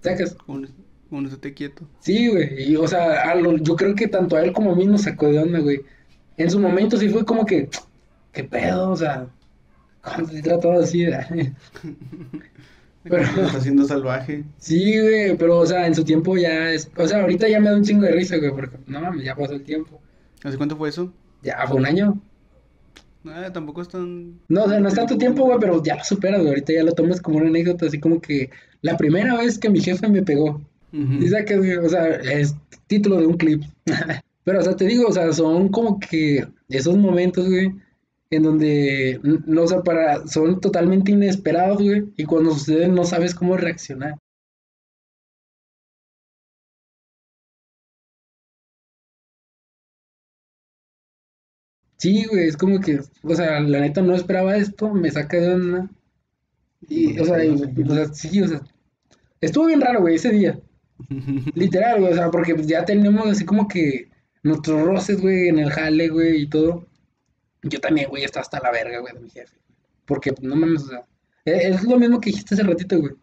¿Sacas? 0.00 0.36
Uno, 0.46 1.28
se 1.28 1.36
te 1.36 1.52
quieto. 1.52 1.84
Sí, 1.98 2.28
güey. 2.28 2.70
Y, 2.70 2.76
o 2.76 2.86
sea, 2.86 3.34
yo 3.60 3.76
creo 3.76 3.94
que 3.94 4.06
tanto 4.06 4.36
a 4.36 4.42
él 4.42 4.52
como 4.52 4.72
a 4.72 4.76
mí 4.76 4.86
nos 4.86 5.02
sacó 5.02 5.26
de 5.26 5.40
onda, 5.40 5.58
güey. 5.58 5.80
En 6.36 6.50
su 6.50 6.60
momento 6.60 6.96
sí 6.96 7.08
fue 7.08 7.24
como 7.24 7.44
que, 7.44 7.68
¿qué 8.32 8.44
pedo? 8.44 8.90
O 8.90 8.96
sea, 8.96 9.26
¿cómo 10.00 10.28
se 10.28 10.42
trata 10.42 10.74
así? 10.74 11.06
pero 13.02 13.22
está 13.22 13.46
haciendo 13.46 13.84
salvaje. 13.84 14.44
Sí, 14.58 15.00
güey, 15.00 15.36
pero 15.36 15.58
o 15.58 15.66
sea, 15.66 15.86
en 15.86 15.94
su 15.94 16.04
tiempo 16.04 16.36
ya 16.36 16.70
es, 16.70 16.88
o 16.96 17.08
sea, 17.08 17.22
ahorita 17.22 17.48
ya 17.48 17.58
me 17.58 17.70
da 17.70 17.76
un 17.76 17.84
chingo 17.84 18.02
de 18.02 18.12
risa, 18.12 18.36
güey, 18.36 18.52
porque 18.52 18.76
no 18.86 19.00
mames, 19.00 19.24
ya 19.24 19.34
pasó 19.34 19.54
el 19.54 19.64
tiempo. 19.64 20.00
¿Hace 20.44 20.56
cuánto 20.56 20.76
fue 20.76 20.90
eso? 20.90 21.12
Ya 21.42 21.66
fue 21.66 21.78
un 21.78 21.86
año. 21.86 22.20
Ah, 23.28 23.52
tampoco 23.52 23.82
es 23.82 23.88
tan... 23.88 24.40
No, 24.48 24.64
o 24.64 24.68
sea, 24.68 24.80
no 24.80 24.88
es 24.88 24.94
tanto 24.94 25.18
tiempo, 25.18 25.44
güey, 25.44 25.58
pero 25.58 25.82
ya 25.82 25.96
lo 25.96 26.04
superas, 26.04 26.40
güey. 26.40 26.50
Ahorita 26.50 26.72
ya 26.72 26.84
lo 26.84 26.92
tomas 26.92 27.20
como 27.20 27.38
una 27.38 27.48
anécdota, 27.48 27.86
así 27.86 28.00
como 28.00 28.20
que 28.20 28.50
la 28.82 28.96
primera 28.96 29.36
vez 29.36 29.58
que 29.58 29.70
mi 29.70 29.80
jefe 29.80 30.08
me 30.08 30.22
pegó. 30.22 30.60
Dice 30.92 31.44
que, 31.44 31.76
o 31.78 31.88
sea, 31.88 32.06
es 32.06 32.54
título 32.86 33.18
de 33.18 33.26
un 33.26 33.36
clip. 33.36 33.62
Pero, 34.44 34.60
o 34.60 34.62
sea, 34.62 34.76
te 34.76 34.86
digo, 34.86 35.08
o 35.08 35.12
sea, 35.12 35.32
son 35.32 35.68
como 35.68 35.98
que 35.98 36.46
esos 36.68 36.96
momentos, 36.96 37.48
güey, 37.48 37.74
en 38.30 38.42
donde, 38.42 39.20
no, 39.22 39.62
o 39.62 39.66
sea, 39.66 39.82
para, 39.82 40.26
son 40.26 40.60
totalmente 40.60 41.12
inesperados, 41.12 41.82
güey, 41.82 42.04
y 42.16 42.24
cuando 42.24 42.52
suceden 42.52 42.94
no 42.94 43.04
sabes 43.04 43.34
cómo 43.34 43.56
reaccionar. 43.56 44.16
Sí, 51.98 52.24
güey, 52.26 52.48
es 52.48 52.56
como 52.56 52.80
que, 52.80 53.00
o 53.22 53.34
sea, 53.34 53.60
la 53.60 53.80
neta 53.80 54.02
no 54.02 54.14
esperaba 54.14 54.56
esto, 54.56 54.92
me 54.92 55.10
saca 55.10 55.38
de 55.38 55.54
onda. 55.54 55.90
Y, 56.88 57.18
o 57.18 57.24
sea, 57.24 57.44
y- 57.44 57.50
o 57.82 57.94
sea, 57.94 58.06
sí, 58.12 58.42
o 58.42 58.48
sea, 58.48 58.60
estuvo 59.40 59.66
bien 59.66 59.80
raro, 59.80 60.00
güey, 60.00 60.16
ese 60.16 60.30
día. 60.30 60.60
Literal, 61.54 62.00
güey, 62.00 62.12
o 62.12 62.16
sea, 62.16 62.30
porque 62.30 62.54
ya 62.64 62.84
tenemos 62.84 63.26
así 63.26 63.44
como 63.44 63.66
que 63.68 64.08
nuestros 64.42 64.82
roces, 64.82 65.20
güey, 65.20 65.48
en 65.48 65.58
el 65.58 65.70
jale, 65.70 66.08
güey, 66.08 66.42
y 66.42 66.46
todo. 66.48 66.86
Yo 67.62 67.80
también, 67.80 68.08
güey, 68.08 68.24
estaba 68.24 68.42
hasta 68.42 68.60
la 68.60 68.70
verga, 68.70 69.00
güey, 69.00 69.14
de 69.14 69.20
mi 69.20 69.30
jefe. 69.30 69.56
Porque, 70.04 70.32
pues, 70.32 70.46
no 70.46 70.54
mames, 70.54 70.82
o 70.84 70.88
sea, 70.88 71.04
e- 71.44 71.68
es 71.70 71.82
lo 71.82 71.98
mismo 71.98 72.20
que 72.20 72.30
dijiste 72.30 72.54
hace 72.54 72.62
ratito, 72.62 72.98
güey. 73.00 73.14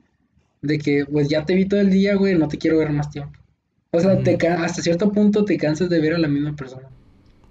De 0.61 0.77
que, 0.79 1.05
pues, 1.05 1.29
ya 1.29 1.45
te 1.45 1.55
vi 1.55 1.65
todo 1.65 1.79
el 1.79 1.89
día, 1.91 2.15
güey, 2.15 2.35
no 2.37 2.47
te 2.47 2.57
quiero 2.57 2.77
ver 2.79 2.89
más 2.91 3.09
tiempo. 3.09 3.39
O 3.91 3.99
sea, 3.99 4.21
ca- 4.37 4.63
hasta 4.63 4.81
cierto 4.81 5.11
punto 5.11 5.45
te 5.45 5.57
cansas 5.57 5.89
de 5.89 6.01
ver 6.01 6.15
a 6.15 6.17
la 6.17 6.27
misma 6.27 6.55
persona. 6.55 6.89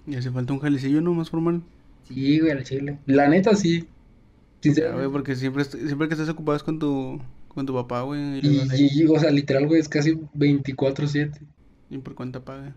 Y 0.05 0.15
hace 0.15 0.31
falta 0.31 0.53
un 0.53 0.59
jalecillo, 0.59 1.01
¿no? 1.01 1.13
Más 1.13 1.29
formal. 1.29 1.61
Sí, 2.07 2.39
güey, 2.39 2.51
al 2.51 2.63
chile. 2.63 2.99
La 3.05 3.27
neta, 3.29 3.55
sí. 3.55 3.79
Ya, 3.79 3.81
güey, 3.81 4.73
Sinceramente. 4.75 5.09
porque 5.09 5.35
siempre, 5.35 5.63
siempre 5.65 6.07
que 6.07 6.13
estás 6.13 6.29
ocupado 6.29 6.55
es 6.55 6.63
con 6.63 6.79
tu, 6.79 7.21
con 7.49 7.65
tu 7.65 7.73
papá, 7.73 8.01
güey. 8.01 8.39
Y, 8.39 8.61
Y, 9.01 9.05
o 9.05 9.19
sea, 9.19 9.31
literal, 9.31 9.67
güey, 9.67 9.79
es 9.79 9.89
casi 9.89 10.13
24/7. 10.35 11.31
¿y 11.89 11.97
por 11.99 12.15
cuánta 12.15 12.43
paga? 12.43 12.73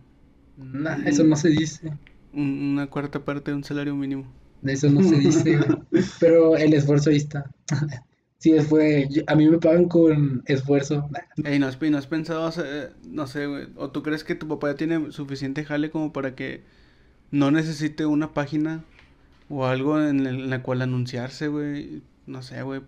Nah, 0.57 0.97
eso 1.07 1.25
no 1.25 1.37
se 1.37 1.49
dice. 1.51 1.93
Un- 2.33 2.73
una 2.73 2.87
cuarta 2.89 3.25
parte 3.25 3.51
de 3.51 3.57
un 3.57 3.65
salario 3.65 3.95
mínimo. 3.95 4.27
Eso 4.62 4.91
no 4.91 5.03
se 5.03 5.17
dice. 5.17 5.59
Pero 6.21 6.57
el 6.57 6.75
esfuerzo 6.75 7.11
ahí 7.11 7.17
está. 7.17 7.51
Sí, 8.39 8.53
yo- 9.11 9.23
A 9.29 9.35
mí 9.35 9.49
me 9.49 9.57
pagan 9.59 9.89
con 9.89 10.43
esfuerzo. 10.45 11.09
Ey, 11.43 11.59
¿no 11.59 11.67
has, 11.67 11.81
no 11.81 11.97
has 11.99 12.07
pensado, 12.07 12.47
hacer- 12.47 12.93
no 13.09 13.27
sé, 13.27 13.47
güey, 13.47 13.69
o 13.77 13.91
tú 13.91 14.03
crees 14.03 14.25
que 14.25 14.35
tu 14.35 14.47
papá 14.47 14.71
ya 14.73 14.77
tiene 14.77 15.11
suficiente 15.11 15.65
jale 15.65 15.91
como 15.91 16.12
para 16.12 16.35
que 16.37 16.62
no 17.31 17.51
necesite 17.51 18.07
una 18.07 18.33
página 18.33 18.85
o 19.49 19.67
algo 19.67 20.01
en, 20.01 20.21
el- 20.27 20.41
en 20.41 20.51
la 20.51 20.62
cual 20.62 20.83
anunciarse, 20.83 21.49
güey? 21.49 22.03
No 22.27 22.43
sé, 22.43 22.62
güey. 22.62 22.83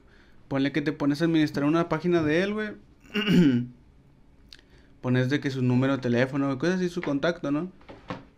Ponle 0.49 0.73
que 0.73 0.83
te 0.83 0.93
pones 0.93 1.21
a 1.23 1.27
administrar 1.27 1.65
una 1.67 1.89
página 1.89 2.23
de 2.23 2.43
él, 2.43 2.55
güey. 2.55 2.71
Pones 5.01 5.31
de 5.31 5.41
que 5.41 5.51
su 5.51 5.63
número 5.63 5.97
de 5.97 6.03
teléfono, 6.03 6.47
güey, 6.47 6.59
cosas 6.59 6.77
así, 6.77 6.89
su 6.89 7.03
contacto, 7.03 7.51
¿no? 7.51 7.71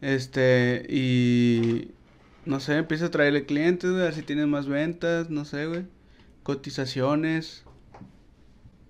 Este, 0.03 0.87
y 0.91 1.93
no 2.45 2.61
sé, 2.61 2.77
empieza 2.77 3.07
a 3.07 3.11
traerle 3.11 3.47
clientes, 3.47 3.91
güey, 3.91 4.03
a 4.03 4.07
ver 4.07 4.15
si 4.15 4.23
tienes 4.23 4.47
más 4.47 4.67
ventas, 4.67 5.31
no 5.31 5.45
sé, 5.45 5.67
güey. 5.67 5.85
Cotizaciones. 6.43 7.65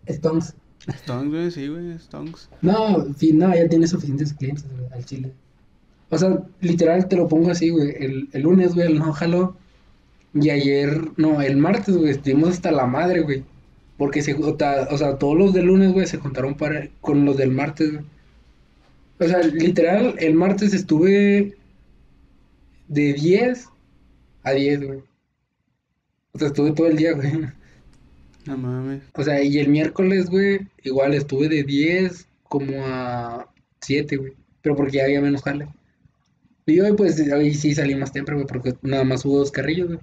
Stonks. 0.09 0.55
Stonks, 0.89 1.29
güey, 1.31 1.51
sí, 1.51 1.69
güey, 1.69 1.97
Stonks. 1.99 2.49
No, 2.63 3.07
sí, 3.17 3.33
no, 3.33 3.55
ya 3.55 3.69
tiene 3.69 3.87
suficientes 3.87 4.33
clientes, 4.33 4.67
güey, 4.71 4.87
al 4.93 5.05
chile. 5.05 5.33
O 6.11 6.19
sea, 6.19 6.39
literal 6.61 7.09
te 7.09 7.17
lo 7.17 7.29
pongo 7.29 7.51
así, 7.51 7.71
güey. 7.71 7.95
El, 7.99 8.29
el 8.33 8.43
lunes, 8.43 8.75
güey, 8.75 8.87
el 8.89 8.99
no 8.99 9.13
jaló. 9.13 9.57
Y 10.35 10.51
ayer, 10.51 11.01
no, 11.17 11.41
el 11.43 11.57
martes, 11.57 11.97
güey, 11.97 12.11
estuvimos 12.11 12.51
hasta 12.51 12.71
la 12.73 12.87
madre, 12.87 13.21
güey. 13.21 13.45
Porque 13.97 14.23
se, 14.23 14.35
o 14.35 14.55
ta- 14.55 14.89
o 14.91 14.99
sea, 14.99 15.19
todos 15.19 15.37
los 15.39 15.53
del 15.53 15.67
lunes, 15.67 15.93
güey, 15.93 16.07
se 16.07 16.19
juntaron 16.19 16.55
para, 16.57 16.89
con 17.01 17.25
los 17.25 17.37
del 17.37 17.51
martes, 17.51 17.93
güey. 17.93 18.05
O 19.21 19.25
sea, 19.29 19.41
literal, 19.43 20.15
el 20.19 20.35
martes 20.35 20.73
estuve 20.73 21.57
de 22.89 23.13
10 23.13 23.67
a 24.43 24.53
10, 24.53 24.83
güey. 24.87 24.99
O 26.33 26.39
sea, 26.39 26.49
estuve 26.49 26.73
todo 26.73 26.87
el 26.87 26.97
día, 26.97 27.13
güey. 27.13 27.33
No 28.47 28.57
mames. 28.57 29.03
O 29.15 29.23
sea, 29.23 29.43
y 29.43 29.59
el 29.59 29.69
miércoles, 29.69 30.31
güey, 30.31 30.61
igual 30.83 31.13
estuve 31.15 31.49
de 31.49 31.63
10 31.63 32.27
como 32.45 32.73
a 32.87 33.47
7, 33.81 34.17
güey. 34.17 34.33
Pero 34.63 34.75
porque 34.77 34.97
ya 34.97 35.05
había 35.05 35.21
menos 35.21 35.43
jale. 35.43 35.69
Y 36.67 36.81
hoy, 36.81 36.93
pues, 36.95 37.21
hoy 37.33 37.55
sí 37.55 37.75
salí 37.75 37.95
más 37.95 38.13
temprano, 38.13 38.43
güey, 38.43 38.49
porque 38.49 38.75
nada 38.83 39.05
más 39.05 39.25
hubo 39.25 39.39
dos 39.39 39.51
carrillos, 39.51 39.89
güey. 39.89 39.99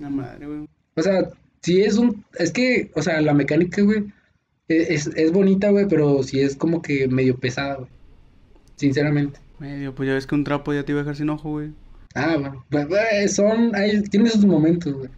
La 0.00 0.10
madre, 0.10 0.46
güey. 0.46 0.68
O 0.96 1.02
sea, 1.02 1.30
sí 1.62 1.80
es 1.82 1.96
un... 1.96 2.24
Es 2.38 2.52
que, 2.52 2.90
o 2.94 3.02
sea, 3.02 3.20
la 3.20 3.34
mecánica, 3.34 3.82
güey, 3.82 4.04
e- 4.68 4.94
es, 4.94 5.08
es 5.08 5.32
bonita, 5.32 5.70
güey, 5.70 5.86
pero 5.88 6.22
sí 6.22 6.40
es 6.40 6.56
como 6.56 6.82
que 6.82 7.08
medio 7.08 7.36
pesada, 7.38 7.76
güey. 7.76 7.88
Sinceramente. 8.76 9.40
Medio, 9.58 9.94
pues 9.94 10.06
ya 10.06 10.14
ves 10.14 10.26
que 10.26 10.34
un 10.34 10.44
trapo 10.44 10.72
ya 10.72 10.84
te 10.84 10.92
iba 10.92 11.00
a 11.00 11.04
dejar 11.04 11.16
sin 11.16 11.30
ojo, 11.30 11.50
güey. 11.50 11.72
Ah, 12.14 12.36
bueno. 12.38 12.64
Pues, 12.70 12.88
güey, 12.88 13.28
son... 13.28 13.74
Hay, 13.74 14.02
tiene 14.02 14.30
sus 14.30 14.44
momentos, 14.46 14.94
güey. 14.94 15.10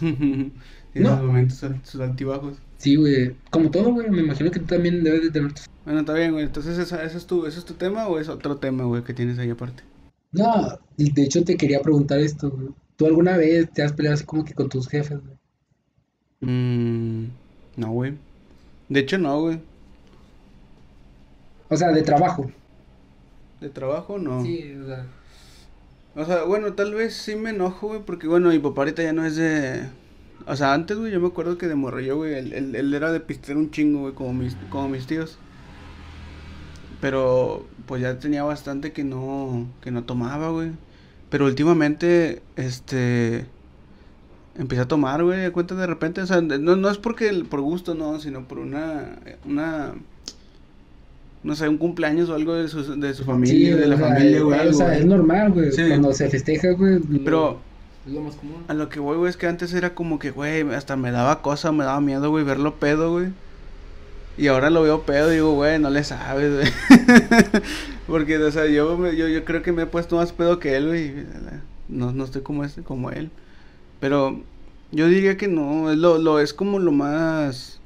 Tiene 0.00 0.52
No. 0.94 1.16
sus 1.16 1.26
momentos, 1.26 1.64
sus 1.84 2.00
altibajos. 2.00 2.56
Sí, 2.78 2.96
güey. 2.96 3.36
Como 3.50 3.70
todo, 3.70 3.92
güey. 3.92 4.08
Me 4.08 4.22
imagino 4.22 4.50
que 4.50 4.60
tú 4.60 4.66
también 4.66 5.04
debes 5.04 5.22
de 5.22 5.30
tener. 5.30 5.52
Bueno, 5.84 6.00
está 6.00 6.14
bien, 6.14 6.32
güey. 6.32 6.44
Entonces, 6.44 6.78
¿esa, 6.78 7.04
ese 7.04 7.18
es 7.18 7.26
tu, 7.26 7.46
¿ese 7.46 7.58
es 7.58 7.64
tu 7.64 7.74
tema 7.74 8.08
o 8.08 8.18
es 8.18 8.28
otro 8.28 8.56
tema, 8.56 8.84
güey, 8.84 9.02
que 9.02 9.14
tienes 9.14 9.38
ahí 9.38 9.50
aparte? 9.50 9.82
No, 10.32 10.78
de 10.96 11.22
hecho 11.22 11.42
te 11.44 11.56
quería 11.56 11.80
preguntar 11.80 12.18
esto, 12.18 12.50
güey. 12.50 12.68
¿Tú 12.96 13.06
alguna 13.06 13.36
vez 13.36 13.70
te 13.72 13.82
has 13.82 13.92
peleado 13.92 14.14
así 14.14 14.24
como 14.24 14.44
que 14.44 14.54
con 14.54 14.68
tus 14.68 14.88
jefes, 14.88 15.18
güey? 15.20 15.36
Mm, 16.40 17.30
no, 17.76 17.92
güey. 17.92 18.14
De 18.88 19.00
hecho, 19.00 19.18
no, 19.18 19.40
güey. 19.40 19.60
O 21.68 21.76
sea, 21.76 21.88
de 21.92 22.02
trabajo. 22.02 22.50
De 23.60 23.68
trabajo, 23.70 24.18
no. 24.18 24.42
Sí, 24.42 24.74
o 24.82 24.86
sea. 24.86 25.06
O 26.14 26.24
sea, 26.24 26.44
bueno, 26.44 26.72
tal 26.74 26.94
vez 26.94 27.14
sí 27.14 27.36
me 27.36 27.50
enojo, 27.50 27.88
güey, 27.88 28.00
porque 28.04 28.26
bueno, 28.26 28.50
mi 28.50 28.58
papá 28.58 28.82
ahorita 28.82 29.02
ya 29.02 29.12
no 29.12 29.24
es 29.24 29.36
de... 29.36 29.88
O 30.46 30.56
sea, 30.56 30.72
antes, 30.72 30.96
güey, 30.96 31.12
yo 31.12 31.20
me 31.20 31.28
acuerdo 31.28 31.58
que 31.58 31.66
de 31.68 31.74
morrillo, 31.74 32.16
güey, 32.16 32.34
él, 32.34 32.52
él, 32.52 32.74
él 32.74 32.94
era 32.94 33.12
de 33.12 33.20
pistear 33.20 33.58
un 33.58 33.70
chingo, 33.70 34.00
güey, 34.00 34.14
como 34.14 34.32
mis, 34.32 34.56
como 34.70 34.88
mis 34.88 35.06
tíos. 35.06 35.38
Pero, 37.00 37.66
pues 37.86 38.02
ya 38.02 38.18
tenía 38.18 38.42
bastante 38.44 38.92
que 38.92 39.04
no, 39.04 39.66
que 39.82 39.90
no 39.90 40.04
tomaba, 40.04 40.50
güey. 40.50 40.70
Pero 41.30 41.46
últimamente, 41.46 42.42
este... 42.56 43.46
Empecé 44.56 44.82
a 44.82 44.88
tomar, 44.88 45.22
güey, 45.22 45.38
de 45.38 45.52
cuenta 45.52 45.76
de 45.76 45.86
repente, 45.86 46.20
o 46.20 46.26
sea, 46.26 46.40
no, 46.40 46.74
no 46.74 46.90
es 46.90 46.98
porque 46.98 47.32
por 47.48 47.60
gusto, 47.60 47.94
no, 47.94 48.18
sino 48.18 48.48
por 48.48 48.58
una, 48.58 49.16
una, 49.44 49.92
no 51.44 51.54
sé, 51.54 51.68
un 51.68 51.78
cumpleaños 51.78 52.28
o 52.28 52.34
algo 52.34 52.54
de 52.54 52.66
su, 52.66 52.98
de 52.98 53.14
su 53.14 53.24
familia, 53.24 53.76
de 53.76 53.86
la 53.86 53.96
sea, 53.96 54.08
familia, 54.08 54.42
güey, 54.42 54.58
algo, 54.58 54.70
O 54.70 54.74
sea, 54.74 54.98
es 54.98 55.06
normal, 55.06 55.52
güey. 55.52 55.70
Sí. 55.70 55.86
Cuando 55.86 56.12
se 56.12 56.28
festeja, 56.28 56.72
güey. 56.72 56.98
Pero 57.24 57.60
Es 58.06 58.12
lo 58.12 58.20
más 58.20 58.36
común. 58.36 58.64
a 58.68 58.74
lo 58.74 58.88
que 58.88 59.00
voy, 59.00 59.16
güey, 59.16 59.30
es 59.30 59.36
que 59.36 59.46
antes 59.46 59.72
era 59.74 59.94
como 59.94 60.18
que, 60.18 60.30
güey, 60.30 60.62
hasta 60.72 60.96
me 60.96 61.10
daba 61.10 61.42
cosa, 61.42 61.72
me 61.72 61.84
daba 61.84 62.00
miedo, 62.00 62.30
güey, 62.30 62.44
verlo 62.44 62.76
pedo, 62.76 63.12
güey. 63.12 63.28
Y 64.38 64.46
ahora 64.46 64.70
lo 64.70 64.82
veo 64.82 65.02
pedo 65.02 65.32
y 65.32 65.34
digo, 65.34 65.52
güey, 65.54 65.80
no 65.80 65.90
le 65.90 66.04
sabes, 66.04 66.54
güey. 66.54 66.72
Porque, 68.06 68.38
o 68.38 68.50
sea, 68.52 68.66
yo, 68.66 69.10
yo, 69.10 69.26
yo 69.26 69.44
creo 69.44 69.62
que 69.62 69.72
me 69.72 69.82
he 69.82 69.86
puesto 69.86 70.16
más 70.16 70.32
pedo 70.32 70.60
que 70.60 70.76
él, 70.76 70.86
güey. 70.86 71.26
No, 71.88 72.12
no 72.12 72.24
estoy 72.24 72.42
como, 72.42 72.64
este, 72.64 72.82
como 72.82 73.10
él. 73.10 73.30
Pero 73.98 74.40
yo 74.92 75.08
diría 75.08 75.36
que 75.36 75.48
no, 75.48 75.90
es, 75.90 75.98
lo, 75.98 76.18
lo, 76.18 76.38
es 76.38 76.54
como 76.54 76.78
lo 76.78 76.92
más... 76.92 77.80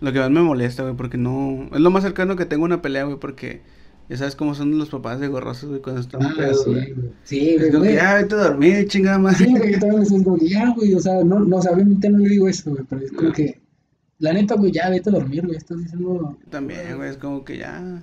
Lo 0.00 0.12
que 0.12 0.18
más 0.18 0.30
me 0.30 0.40
molesta, 0.40 0.82
güey, 0.82 0.94
porque 0.94 1.18
no... 1.18 1.68
Es 1.72 1.80
lo 1.80 1.90
más 1.90 2.02
cercano 2.02 2.36
que 2.36 2.46
tengo 2.46 2.64
una 2.64 2.80
pelea, 2.80 3.04
güey, 3.04 3.18
porque 3.18 3.60
ya 4.08 4.16
sabes 4.16 4.36
cómo 4.36 4.54
son 4.54 4.78
los 4.78 4.88
papás 4.90 5.20
de 5.20 5.28
gorrosos, 5.28 5.68
güey, 5.70 5.80
cuando 5.82 6.00
están 6.00 6.22
Ah, 6.22 6.34
pedos, 6.36 6.64
sí, 6.64 6.70
güey. 6.70 6.94
Sí, 7.24 7.56
güey. 7.72 7.94
ya, 7.94 8.14
vete 8.16 8.34
a 8.34 8.38
dormir, 8.48 8.86
chingada 8.88 9.18
madre. 9.18 9.38
Sí, 9.46 9.50
güey, 9.56 9.72
yo 9.72 9.78
también 9.80 10.00
les 10.00 10.10
digo, 10.10 10.36
ya, 10.38 10.70
güey, 10.74 10.94
o 10.94 11.00
sea, 11.00 11.24
no, 11.24 11.40
no, 11.40 11.56
o 11.56 11.62
sea, 11.62 11.72
obviamente 11.72 12.08
no 12.08 12.18
le 12.18 12.28
digo 12.28 12.48
eso, 12.48 12.70
güey, 12.70 12.84
pero 12.88 13.02
es 13.04 13.12
como 13.12 13.32
que, 13.32 13.60
la 14.18 14.32
neta, 14.32 14.54
güey, 14.54 14.72
ya 14.72 14.88
vete 14.90 15.10
a 15.10 15.12
dormir, 15.14 15.44
güey, 15.44 15.56
estás 15.56 15.78
diciendo 15.78 16.38
También, 16.50 16.96
güey, 16.96 17.10
es 17.10 17.16
como 17.18 17.44
que 17.44 17.58
ya... 17.58 18.02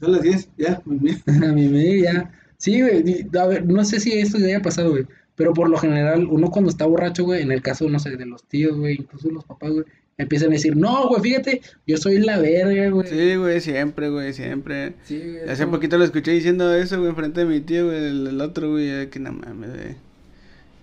Son 0.00 0.12
las 0.12 0.22
10, 0.22 0.48
ya, 0.56 0.80
muy 0.86 0.96
bien. 0.98 1.22
a 1.44 1.52
mi 1.52 1.68
media, 1.68 2.12
ya. 2.14 2.32
Sí, 2.56 2.80
güey, 2.80 3.26
a 3.38 3.46
ver, 3.46 3.66
no 3.66 3.84
sé 3.84 4.00
si 4.00 4.12
esto 4.12 4.38
ya 4.38 4.46
haya 4.46 4.62
pasado, 4.62 4.90
güey, 4.90 5.06
pero 5.34 5.52
por 5.54 5.68
lo 5.68 5.78
general, 5.78 6.26
uno 6.30 6.50
cuando 6.50 6.70
está 6.70 6.86
borracho, 6.86 7.24
güey, 7.24 7.42
en 7.42 7.52
el 7.52 7.62
caso, 7.62 7.88
no 7.88 7.98
sé, 7.98 8.16
de 8.16 8.26
los 8.26 8.44
tíos, 8.44 8.76
güey, 8.78 8.96
incluso 8.96 9.30
los 9.30 9.44
papás, 9.44 9.72
güey, 9.72 9.84
empiezan 10.22 10.48
a 10.48 10.52
decir, 10.52 10.76
no, 10.76 11.08
güey, 11.08 11.22
fíjate, 11.22 11.60
yo 11.86 11.96
soy 11.96 12.18
la 12.18 12.38
verga, 12.38 12.88
güey. 12.90 13.08
Sí, 13.08 13.36
güey, 13.36 13.60
siempre, 13.60 14.08
güey, 14.10 14.32
siempre. 14.32 14.94
Sí, 15.04 15.18
güey, 15.18 15.48
Hace 15.48 15.64
como- 15.64 15.76
poquito 15.76 15.98
lo 15.98 16.04
escuché 16.04 16.30
diciendo 16.32 16.72
eso, 16.74 16.98
güey, 16.98 17.10
enfrente 17.10 17.40
de 17.40 17.46
mi 17.46 17.60
tío, 17.60 17.86
güey, 17.86 17.98
el, 17.98 18.26
el 18.28 18.40
otro, 18.40 18.70
güey, 18.70 19.08
que 19.10 19.18
no 19.18 19.32
mames, 19.32 19.70
güey. 19.70 20.10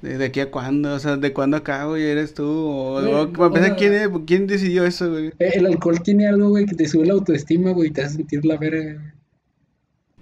¿De, 0.02 0.18
de 0.20 0.26
aquí 0.26 0.40
a 0.42 0.52
cuándo? 0.52 0.94
O 0.94 1.00
sea, 1.00 1.18
¿de 1.18 1.34
cuándo 1.34 1.58
acá, 1.58 1.86
güey, 1.86 2.04
eres 2.04 2.36
tú? 2.36 2.46
O, 2.46 3.02
Güey, 3.02 3.14
o- 3.14 3.46
empezar, 3.48 3.72
o- 3.72 3.76
¿quién, 3.78 3.94
es- 3.94 4.10
¿quién 4.28 4.46
decidió 4.48 4.86
eso, 4.86 5.10
güey? 5.10 5.28
Eh, 5.40 5.52
El 5.56 5.66
alcohol 5.66 6.02
tiene 6.04 6.28
algo, 6.28 6.50
güey, 6.50 6.66
que 6.66 6.76
te 6.76 6.88
sube 6.88 7.06
la 7.08 7.14
autoestima, 7.14 7.72
güey, 7.72 7.90
y 7.90 7.92
te 7.94 8.04
hace 8.04 8.18
sentir 8.18 8.46
la 8.46 8.58
verga, 8.58 8.84
güey. 8.94 9.18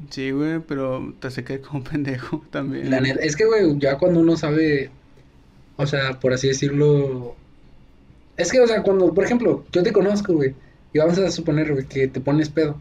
Sí, 0.10 0.32
güey, 0.32 0.60
pero 0.60 1.13
te 1.19 1.28
hace 1.28 1.43
caer 1.43 1.62
como 1.62 1.84
pendejo 1.91 2.43
también. 2.51 2.89
La 2.89 2.99
neta, 3.01 3.19
es 3.21 3.36
que, 3.36 3.45
güey, 3.45 3.78
ya 3.80 3.97
cuando 3.97 4.19
uno 4.19 4.38
sabe, 4.38 4.89
o 5.78 5.86
sea, 5.88 6.19
por 6.19 6.34
así 6.34 6.47
decirlo, 6.47 7.36
es 8.38 8.52
que, 8.52 8.60
o 8.60 8.67
sea, 8.67 8.84
cuando, 8.84 9.13
por 9.13 9.24
ejemplo, 9.24 9.65
yo 9.71 9.84
te 9.84 9.93
conozco, 9.93 10.34
güey, 10.34 10.54
y 10.93 11.00
vamos 11.00 11.17
a 11.17 11.32
suponer, 11.32 11.71
güey, 11.71 11.86
que 11.86 12.08
te 12.08 12.19
pones 12.19 12.50
pedo. 12.50 12.80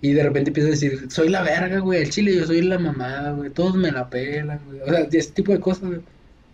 Y 0.00 0.12
de 0.12 0.22
repente 0.22 0.48
empieza 0.48 0.68
a 0.68 0.70
decir, 0.70 1.06
soy 1.10 1.28
la 1.28 1.42
verga, 1.42 1.78
güey, 1.80 2.02
el 2.02 2.10
chile, 2.10 2.34
yo 2.34 2.46
soy 2.46 2.62
la 2.62 2.78
mamada, 2.78 3.32
güey, 3.32 3.50
todos 3.50 3.74
me 3.74 3.92
la 3.92 4.08
pelan, 4.08 4.58
güey. 4.66 4.80
O 4.80 4.86
sea, 4.86 5.00
ese 5.00 5.32
tipo 5.32 5.52
de 5.52 5.60
cosas, 5.60 5.88
güey. 5.88 6.00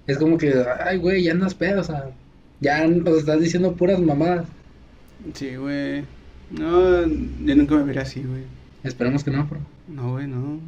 Es 0.07 0.19
como 0.19 0.39
que, 0.39 0.53
ay, 0.85 0.97
güey, 0.97 1.23
ya 1.23 1.33
andas 1.33 1.55
pedo, 1.55 1.81
o 1.81 1.85
sea, 1.85 2.11
ya 2.61 2.87
nos 2.87 3.19
estás 3.19 3.41
diciendo 3.41 3.75
puras 3.75 4.01
mamadas. 4.01 4.47
Sí, 5.35 5.55
güey. 5.55 6.05
No, 6.51 7.07
yo 7.07 7.57
nunca 7.57 7.77
me 7.77 7.85
veré 7.85 8.01
así, 8.01 8.23
güey. 8.23 8.43
Esperemos 8.83 9.23
que 9.23 9.31
no, 9.31 9.45
bro. 9.45 9.61
No, 9.87 10.13
güey, 10.13 10.27
no. 10.27 10.59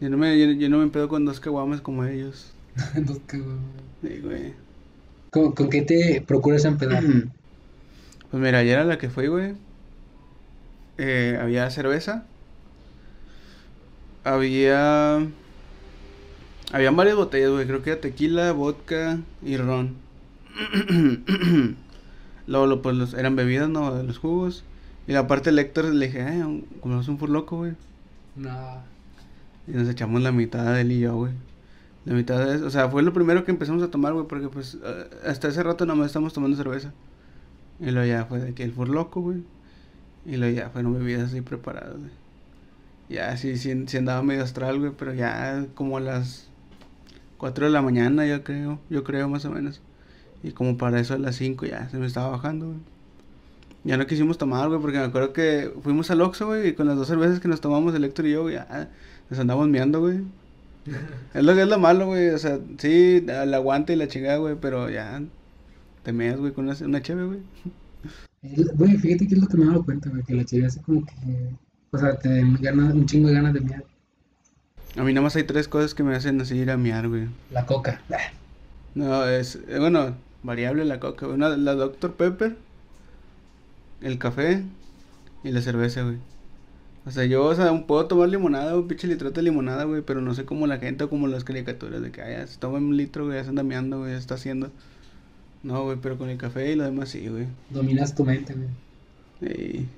Yo 0.00 0.08
no 0.08 0.16
me, 0.16 0.38
yo, 0.38 0.52
yo 0.52 0.68
no 0.68 0.78
me 0.78 0.88
pedo 0.88 1.08
con 1.08 1.24
dos 1.24 1.40
caguamas 1.40 1.80
como 1.80 2.04
ellos. 2.04 2.54
¿qué, 3.26 3.38
güey? 3.38 3.56
Sí, 4.02 4.20
güey. 4.22 4.65
¿Con, 5.36 5.52
con 5.52 5.68
qué 5.68 5.82
te 5.82 6.22
procuras 6.26 6.64
empedar? 6.64 7.02
Pues 8.30 8.42
mira, 8.42 8.58
ayer 8.58 8.78
a 8.78 8.84
la 8.84 8.96
que 8.98 9.10
fui, 9.10 9.26
güey. 9.26 9.54
eh, 10.98 11.38
había 11.40 11.68
cerveza. 11.70 12.24
Había. 14.24 15.18
Habían 16.72 16.96
varias 16.96 17.16
botellas, 17.16 17.50
güey. 17.50 17.66
Creo 17.66 17.82
que 17.82 17.90
era 17.90 18.00
tequila, 18.00 18.52
vodka 18.52 19.18
y 19.42 19.56
ron. 19.56 19.94
Luego, 22.46 22.66
lo- 22.66 22.82
pues, 22.82 22.96
los, 22.96 23.14
eran 23.14 23.36
bebidas, 23.36 23.68
¿no? 23.68 23.94
De 23.94 24.02
los 24.04 24.18
jugos. 24.18 24.64
Y 25.06 25.12
la 25.12 25.26
parte 25.26 25.50
del 25.50 25.58
Héctor 25.60 25.84
le 25.86 26.06
dije, 26.06 26.20
eh, 26.20 26.64
como 26.80 27.00
es 27.00 27.08
un 27.08 27.18
furloco, 27.18 27.58
güey. 27.58 27.72
no. 28.36 28.84
Y 29.68 29.72
nos 29.72 29.88
echamos 29.88 30.22
la 30.22 30.30
mitad 30.30 30.74
de 30.74 30.80
él 30.82 30.92
y 30.92 31.00
yo, 31.00 31.16
güey. 31.16 31.32
La 32.06 32.14
mitad 32.14 32.38
de 32.38 32.54
eso. 32.56 32.66
O 32.66 32.70
sea, 32.70 32.88
fue 32.88 33.02
lo 33.02 33.12
primero 33.12 33.44
que 33.44 33.50
empezamos 33.50 33.82
a 33.82 33.90
tomar, 33.90 34.14
güey. 34.14 34.26
Porque, 34.26 34.48
pues, 34.48 34.78
eh, 34.82 35.10
hasta 35.26 35.48
ese 35.48 35.62
rato 35.62 35.84
nomás 35.86 36.06
estamos 36.06 36.32
tomando 36.32 36.56
cerveza. 36.56 36.92
Y 37.80 37.90
luego 37.90 38.06
ya 38.06 38.24
fue 38.24 38.38
de 38.38 38.54
que 38.54 38.62
el 38.62 38.72
furloco, 38.72 39.20
güey. 39.20 39.42
Y 40.24 40.36
luego 40.36 40.56
ya 40.56 40.70
fueron 40.70 40.94
bebidas 40.94 41.30
así 41.30 41.40
preparadas, 41.42 41.98
güey. 41.98 42.10
Ya, 43.08 43.36
sí, 43.36 43.56
sí, 43.56 43.84
sí 43.86 43.96
andaba 43.96 44.22
medio 44.22 44.42
astral, 44.42 44.78
güey. 44.78 44.92
Pero 44.96 45.14
ya 45.14 45.66
como 45.74 45.96
a 45.98 46.00
las 46.00 46.48
4 47.38 47.66
de 47.66 47.72
la 47.72 47.82
mañana, 47.82 48.24
yo 48.24 48.44
creo. 48.44 48.78
Yo 48.88 49.04
creo, 49.04 49.28
más 49.28 49.44
o 49.44 49.50
menos. 49.50 49.82
Y 50.42 50.52
como 50.52 50.78
para 50.78 51.00
eso 51.00 51.14
a 51.14 51.18
las 51.18 51.36
5 51.36 51.66
ya 51.66 51.88
se 51.90 51.98
me 51.98 52.06
estaba 52.06 52.28
bajando, 52.30 52.66
güey. 52.66 52.78
Ya 53.84 53.96
no 53.96 54.06
quisimos 54.06 54.38
tomar, 54.38 54.68
güey, 54.68 54.80
porque 54.80 54.98
me 54.98 55.04
acuerdo 55.04 55.32
que 55.32 55.72
fuimos 55.82 56.10
al 56.10 56.20
Oxxo, 56.20 56.46
güey, 56.46 56.68
y 56.68 56.72
con 56.74 56.88
las 56.88 56.96
dos 56.96 57.06
cervezas 57.06 57.38
que 57.38 57.46
nos 57.46 57.60
tomamos, 57.60 57.94
el 57.94 58.02
Héctor 58.04 58.26
y 58.26 58.32
yo, 58.32 58.42
güey, 58.42 58.54
ya 58.56 58.90
nos 59.30 59.38
andamos 59.38 59.68
miando, 59.68 60.00
güey. 60.00 60.24
Es 61.34 61.42
lo 61.44 61.54
que 61.54 61.62
es 61.62 61.68
lo 61.68 61.78
malo, 61.78 62.06
güey, 62.06 62.30
o 62.30 62.38
sea, 62.38 62.58
sí, 62.78 63.24
el 63.26 63.54
aguante 63.54 63.92
y 63.92 63.96
la 63.96 64.08
chingada, 64.08 64.38
güey, 64.38 64.56
pero 64.60 64.88
ya 64.88 65.22
te 66.02 66.12
meas, 66.12 66.38
güey, 66.38 66.52
con 66.52 66.68
una, 66.68 66.76
una 66.84 67.02
cheve, 67.02 67.24
güey. 67.24 67.40
Güey, 68.74 68.96
fíjate 68.96 69.26
que 69.26 69.34
es 69.34 69.40
lo 69.40 69.48
que 69.48 69.56
me 69.56 69.64
he 69.64 69.68
dado 69.68 69.84
cuenta, 69.84 70.08
güey, 70.08 70.22
que 70.22 70.34
la 70.34 70.44
chile 70.44 70.66
hace 70.66 70.80
como 70.82 71.04
que, 71.04 71.12
o 71.90 71.98
sea, 71.98 72.16
te 72.16 72.42
gana 72.60 72.84
un 72.86 73.06
chingo 73.06 73.28
de 73.28 73.34
ganas 73.34 73.54
de 73.54 73.60
miar. 73.60 73.84
A 74.96 75.02
mí 75.02 75.12
nada 75.12 75.24
más 75.24 75.36
hay 75.36 75.44
tres 75.44 75.68
cosas 75.68 75.94
que 75.94 76.02
me 76.02 76.14
hacen 76.14 76.40
así 76.40 76.56
ir 76.56 76.70
a 76.70 76.76
miar, 76.76 77.08
güey. 77.08 77.26
La 77.50 77.66
coca. 77.66 78.00
No, 78.94 79.26
es, 79.26 79.56
eh, 79.68 79.78
bueno, 79.78 80.16
variable 80.42 80.84
la 80.84 81.00
coca. 81.00 81.26
Una, 81.26 81.50
la 81.50 81.74
Dr. 81.74 82.14
Pepper, 82.14 82.56
el 84.00 84.18
café 84.18 84.62
y 85.44 85.50
la 85.50 85.60
cerveza, 85.60 86.02
güey. 86.02 86.16
O 87.06 87.10
sea, 87.12 87.24
yo, 87.24 87.44
o 87.44 87.54
sea, 87.54 87.86
puedo 87.86 88.06
tomar 88.06 88.28
limonada, 88.28 88.76
un 88.76 88.88
pinche 88.88 89.06
litrote 89.06 89.36
de 89.36 89.44
limonada, 89.44 89.84
güey, 89.84 90.02
pero 90.02 90.20
no 90.20 90.34
sé 90.34 90.44
cómo 90.44 90.66
la 90.66 90.78
gente 90.78 91.04
o 91.04 91.08
como 91.08 91.28
las 91.28 91.44
caricaturas 91.44 92.02
de 92.02 92.10
que, 92.10 92.20
ay, 92.20 92.34
ya 92.34 92.46
se 92.48 92.58
toma 92.58 92.78
un 92.78 92.96
litro, 92.96 93.26
güey, 93.26 93.38
ya 93.38 93.44
se 93.44 93.50
anda 93.50 93.62
meando, 93.62 94.00
güey, 94.00 94.12
ya 94.12 94.18
está 94.18 94.34
haciendo. 94.34 94.72
No, 95.62 95.84
güey, 95.84 95.98
pero 96.02 96.18
con 96.18 96.30
el 96.30 96.36
café 96.36 96.72
y 96.72 96.74
lo 96.74 96.84
demás 96.84 97.10
sí, 97.10 97.28
güey. 97.28 97.46
Dominas 97.70 98.14
tu 98.14 98.24
mente, 98.24 98.54
güey. 98.54 99.52
Y 99.52 99.88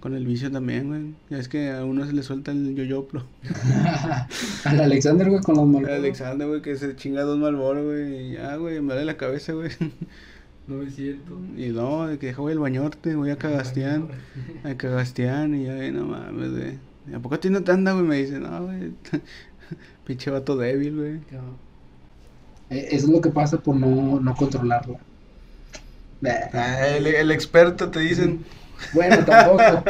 con 0.00 0.14
el 0.16 0.26
vicio 0.26 0.50
también, 0.50 0.88
güey. 0.88 1.14
Ya 1.28 1.38
es 1.38 1.48
que 1.48 1.70
a 1.70 1.84
uno 1.84 2.04
se 2.04 2.12
le 2.12 2.22
suelta 2.24 2.50
el 2.50 2.74
yoyoplo. 2.74 3.24
Al 4.64 4.80
Alexander, 4.80 5.30
güey, 5.30 5.42
con 5.42 5.54
los 5.54 5.64
El 5.64 5.70
Marlboro. 5.70 5.94
Alexander, 5.94 6.48
güey, 6.48 6.62
que 6.62 6.76
se 6.76 6.96
chinga 6.96 7.22
dos 7.22 7.38
malboros, 7.38 7.84
güey, 7.84 8.30
y 8.30 8.32
ya, 8.32 8.56
güey, 8.56 8.80
me 8.80 8.94
duele 8.94 9.04
la 9.04 9.16
cabeza, 9.16 9.52
güey. 9.52 9.70
No 10.70 10.82
es 10.82 10.94
cierto. 10.94 11.36
Y 11.56 11.70
no, 11.70 12.06
de 12.06 12.18
que 12.20 12.28
deja 12.28 12.40
voy 12.40 12.52
al 12.52 12.60
bañorte, 12.60 13.16
voy 13.16 13.30
a 13.30 13.36
Cagastián, 13.36 14.08
a 14.64 14.74
Cagastián, 14.74 15.52
y 15.56 15.64
ya, 15.64 15.74
güey, 15.74 15.90
no 15.90 16.04
mames, 16.04 16.52
güey. 16.52 16.78
¿Y 17.10 17.14
¿A 17.14 17.18
poco 17.18 17.34
a 17.34 17.40
ti 17.40 17.50
no 17.50 17.64
te 17.64 17.72
anda, 17.72 17.92
güey? 17.92 18.04
Me 18.04 18.16
dice, 18.18 18.38
no, 18.38 18.66
güey, 18.66 18.92
pinche 20.06 20.30
vato 20.30 20.56
débil, 20.56 20.96
güey. 20.96 21.20
Eso 22.70 23.06
es 23.06 23.08
lo 23.08 23.20
que 23.20 23.30
pasa 23.30 23.58
por 23.58 23.74
no, 23.74 24.20
no 24.20 24.34
controlarla. 24.36 25.00
Bah. 26.20 26.50
Ah, 26.52 26.86
el, 26.86 27.04
el 27.08 27.32
experto 27.32 27.90
te 27.90 27.98
dicen. 27.98 28.44
Bueno, 28.94 29.24
tampoco. 29.24 29.82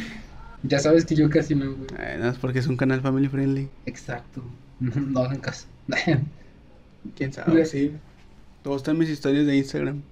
ya 0.64 0.78
sabes 0.80 1.06
que 1.06 1.14
yo 1.14 1.30
casi 1.30 1.54
no, 1.54 1.74
güey. 1.74 1.88
Ay, 1.98 2.18
no, 2.18 2.28
es 2.28 2.36
porque 2.36 2.58
es 2.58 2.66
un 2.66 2.76
canal 2.76 3.00
family 3.00 3.28
friendly. 3.28 3.70
Exacto. 3.86 4.42
No 4.80 5.20
hagan 5.20 5.38
caso. 5.38 5.66
¿Quién 7.16 7.32
sabe? 7.32 7.64
Sí. 7.64 7.92
Todo 8.62 8.76
está 8.76 8.90
en 8.90 8.98
mis 8.98 9.08
historias 9.08 9.46
de 9.46 9.56
Instagram. 9.56 10.02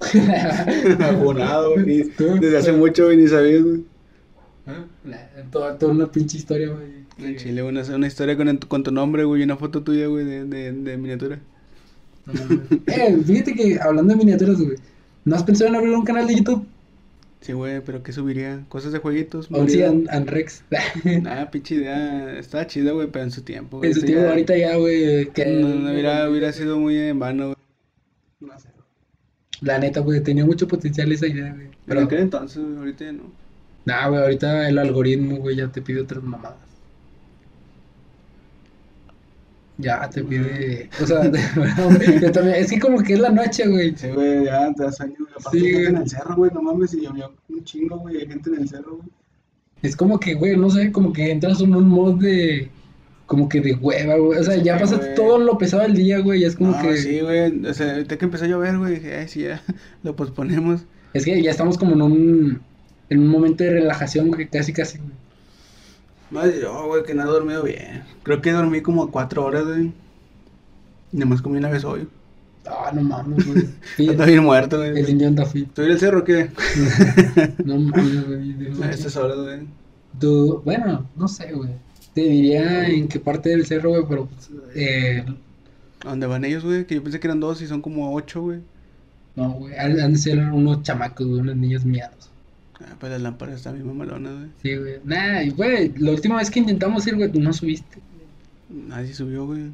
Abonado, 1.00 1.74
güey. 1.82 2.10
Desde 2.40 2.58
hace 2.58 2.72
mucho, 2.72 3.04
güey, 3.06 3.16
ni 3.16 3.28
sabías, 3.28 3.62
güey. 3.62 3.84
toda, 5.50 5.78
toda 5.78 5.92
una 5.92 6.10
pinche 6.10 6.38
historia, 6.38 6.68
güey. 6.68 7.00
En 7.18 7.36
Chile, 7.36 7.62
una, 7.62 7.82
una 7.82 8.06
historia 8.06 8.36
con, 8.36 8.56
con 8.58 8.82
tu 8.82 8.90
nombre, 8.92 9.24
güey, 9.24 9.42
y 9.42 9.44
una 9.44 9.56
foto 9.56 9.82
tuya, 9.82 10.06
güey, 10.06 10.24
de, 10.24 10.44
de, 10.46 10.72
de 10.72 10.96
miniatura. 10.96 11.38
No 12.26 12.32
eh, 12.86 13.18
fíjate 13.26 13.54
que 13.54 13.78
hablando 13.80 14.12
de 14.14 14.18
miniaturas, 14.18 14.60
güey. 14.60 14.76
¿No 15.24 15.36
has 15.36 15.42
pensado 15.42 15.68
en 15.68 15.76
abrir 15.76 15.92
un 15.92 16.04
canal 16.04 16.26
de 16.26 16.36
YouTube? 16.36 16.64
Sí, 17.42 17.52
güey, 17.52 17.80
pero 17.84 18.02
¿qué 18.02 18.12
subiría? 18.12 18.64
Cosas 18.68 18.92
de 18.92 18.98
jueguitos. 18.98 19.46
O 19.50 19.66
sí, 19.66 19.78
movidas. 19.78 19.90
An- 19.90 20.06
Anrex. 20.10 20.62
Ah, 21.26 21.48
pinche 21.50 21.74
idea. 21.76 22.38
Estaba 22.38 22.66
chida, 22.66 22.92
güey, 22.92 23.08
pero 23.10 23.24
en 23.24 23.30
su 23.30 23.42
tiempo, 23.42 23.78
güey. 23.78 23.90
en 23.90 23.94
su 23.96 24.02
tiempo, 24.04 24.24
ya- 24.24 24.30
ahorita 24.30 24.56
ya, 24.56 24.76
güey. 24.76 25.30
Que 25.30 25.46
No, 25.46 25.68
no, 25.74 25.90
hubiera, 25.92 26.28
hubiera 26.30 26.52
sido 26.52 26.78
muy 26.78 26.96
en 26.96 27.18
vano, 27.18 27.44
güey. 27.46 27.56
No 28.40 28.58
sé. 28.58 28.68
La 29.60 29.78
neta, 29.78 30.00
güey, 30.00 30.22
tenía 30.22 30.46
mucho 30.46 30.66
potencial 30.66 31.12
esa 31.12 31.26
idea, 31.26 31.52
güey. 31.52 31.68
Pero 31.86 32.00
en 32.00 32.06
aquel 32.06 32.20
entonces, 32.20 32.62
ahorita 32.78 33.04
ya 33.04 33.12
no. 33.12 33.24
nah, 33.84 34.08
güey, 34.08 34.22
ahorita 34.22 34.68
el 34.68 34.78
algoritmo, 34.78 35.36
güey, 35.36 35.56
ya 35.56 35.68
te 35.68 35.82
pide 35.82 36.00
otras 36.00 36.22
mamadas. 36.22 36.56
Ya 39.76 40.08
te 40.10 40.22
pide, 40.22 40.90
o 41.02 41.06
sea, 41.06 41.22
yo 42.20 42.32
también, 42.32 42.56
es 42.56 42.70
que 42.70 42.78
como 42.78 43.02
que 43.02 43.14
es 43.14 43.20
la 43.20 43.30
noche, 43.30 43.66
güey. 43.66 43.96
Sí, 43.96 44.08
güey, 44.08 44.44
ya 44.44 44.72
te 44.74 44.84
das 44.84 45.00
años. 45.00 45.16
Aparte 45.38 45.58
Sí, 45.58 45.70
gente 45.70 45.88
en 45.88 45.96
el 45.96 46.08
cerro, 46.08 46.36
güey, 46.36 46.50
no 46.52 46.62
mames, 46.62 46.94
y 46.94 47.02
llovió 47.02 47.32
un 47.48 47.64
chingo, 47.64 47.98
güey, 47.98 48.18
hay 48.18 48.26
gente 48.26 48.50
en 48.50 48.56
el 48.56 48.68
cerro, 48.68 48.96
güey. 48.96 49.08
Es 49.82 49.96
como 49.96 50.20
que, 50.20 50.34
güey, 50.34 50.56
no 50.56 50.68
sé, 50.68 50.92
como 50.92 51.12
que 51.12 51.30
entras 51.30 51.60
en 51.60 51.74
un 51.74 51.88
mod 51.88 52.20
de, 52.20 52.70
como 53.30 53.48
que 53.48 53.60
de 53.60 53.74
hueva, 53.74 54.16
güey. 54.16 54.40
O 54.40 54.42
sea, 54.42 54.56
ya 54.56 54.74
Sí, 54.76 54.80
pasaste 54.82 55.04
güey. 55.04 55.14
todo 55.14 55.38
lo 55.38 55.56
pesado 55.56 55.84
del 55.84 55.94
día, 55.94 56.18
güey, 56.18 56.40
y 56.40 56.44
es 56.46 56.56
como 56.56 56.72
no, 56.72 56.82
que, 56.82 56.96
sí, 56.96 57.20
güey. 57.20 57.64
O 57.64 57.72
sea, 57.74 57.92
ahorita 57.92 58.18
que 58.18 58.24
empezó 58.24 58.44
a 58.44 58.48
llover, 58.48 58.76
güey, 58.76 58.94
dije, 58.96 59.18
ay, 59.18 59.28
sí, 59.28 59.42
ya, 59.42 59.62
lo 60.02 60.16
posponemos. 60.16 60.80
es 61.14 61.24
que 61.24 61.40
ya 61.40 61.52
estamos 61.52 61.78
como 61.78 61.92
en 61.92 62.02
un, 62.02 62.60
en 63.08 63.18
un 63.20 63.28
momento 63.28 63.62
de 63.62 63.70
relajación, 63.70 64.32
güey, 64.32 64.48
casi, 64.48 64.72
casi, 64.72 64.98
güey. 64.98 65.12
Madre, 66.32 66.58
yo, 66.60 66.86
güey, 66.88 67.04
que 67.04 67.14
no 67.14 67.22
he 67.22 67.26
dormido 67.26 67.62
bien. 67.62 68.02
Creo 68.24 68.42
que 68.42 68.50
dormí 68.50 68.80
como 68.82 69.12
cuatro 69.12 69.44
horas, 69.44 69.62
güey. 69.64 69.92
Nada 71.12 71.26
más 71.26 71.40
comí 71.40 71.58
una 71.58 71.70
vez 71.70 71.84
hoy. 71.84 72.08
Ah, 72.66 72.90
no 72.92 73.00
mames, 73.02 73.46
güey. 73.46 73.64
Ando 74.10 74.26
bien 74.26 74.42
muerto, 74.42 74.82
el 74.82 74.90
güey. 75.02 75.08
indio 75.08 75.28
anda 75.28 75.46
fit. 75.46 75.72
¿Tú 75.72 75.82
en 75.82 75.92
el 75.92 76.00
cerro 76.00 76.18
o 76.18 76.24
qué? 76.24 76.50
No 77.64 77.78
mames, 77.78 78.26
güey. 78.26 78.90
estas 78.90 79.16
horas, 79.16 79.38
güey. 79.38 79.60
Tú, 80.18 80.62
bueno, 80.64 81.08
no 81.14 81.28
sé, 81.28 81.52
güey. 81.52 81.70
Te 82.14 82.22
diría 82.22 82.88
en 82.88 83.08
qué 83.08 83.20
parte 83.20 83.50
del 83.50 83.66
cerro, 83.66 83.90
güey, 83.90 84.04
pero 84.08 84.26
pues, 84.26 84.50
eh, 84.74 85.24
¿A 86.04 86.08
dónde 86.10 86.26
van 86.26 86.44
ellos, 86.44 86.64
güey? 86.64 86.86
Que 86.86 86.94
yo 86.96 87.02
pensé 87.02 87.20
que 87.20 87.26
eran 87.26 87.40
dos 87.40 87.60
y 87.62 87.66
son 87.66 87.82
como 87.82 88.14
ocho, 88.14 88.42
güey. 88.42 88.60
no, 89.36 89.52
güey. 89.52 89.74
Han, 89.76 90.00
han 90.00 90.12
de 90.14 90.18
ser 90.18 90.38
unos 90.38 90.82
chamacos, 90.82 91.26
güey, 91.26 91.40
unos 91.40 91.56
niños 91.56 91.84
miados. 91.84 92.30
Ah, 92.80 92.96
pues 92.98 93.12
las 93.12 93.20
lámparas 93.20 93.56
están 93.56 93.74
bien 93.74 93.86
mamalonas, 93.86 94.32
güey. 94.34 94.48
Sí, 94.62 94.76
güey. 94.76 94.94
Nah, 95.04 95.44
güey, 95.54 95.92
la 95.98 96.12
última 96.12 96.36
vez 96.38 96.50
que 96.50 96.60
intentamos 96.60 97.06
ir, 97.06 97.16
güey, 97.16 97.30
no 97.32 97.52
subiste. 97.52 97.98
Nadie 98.70 99.12
subió, 99.12 99.44
güey. 99.46 99.70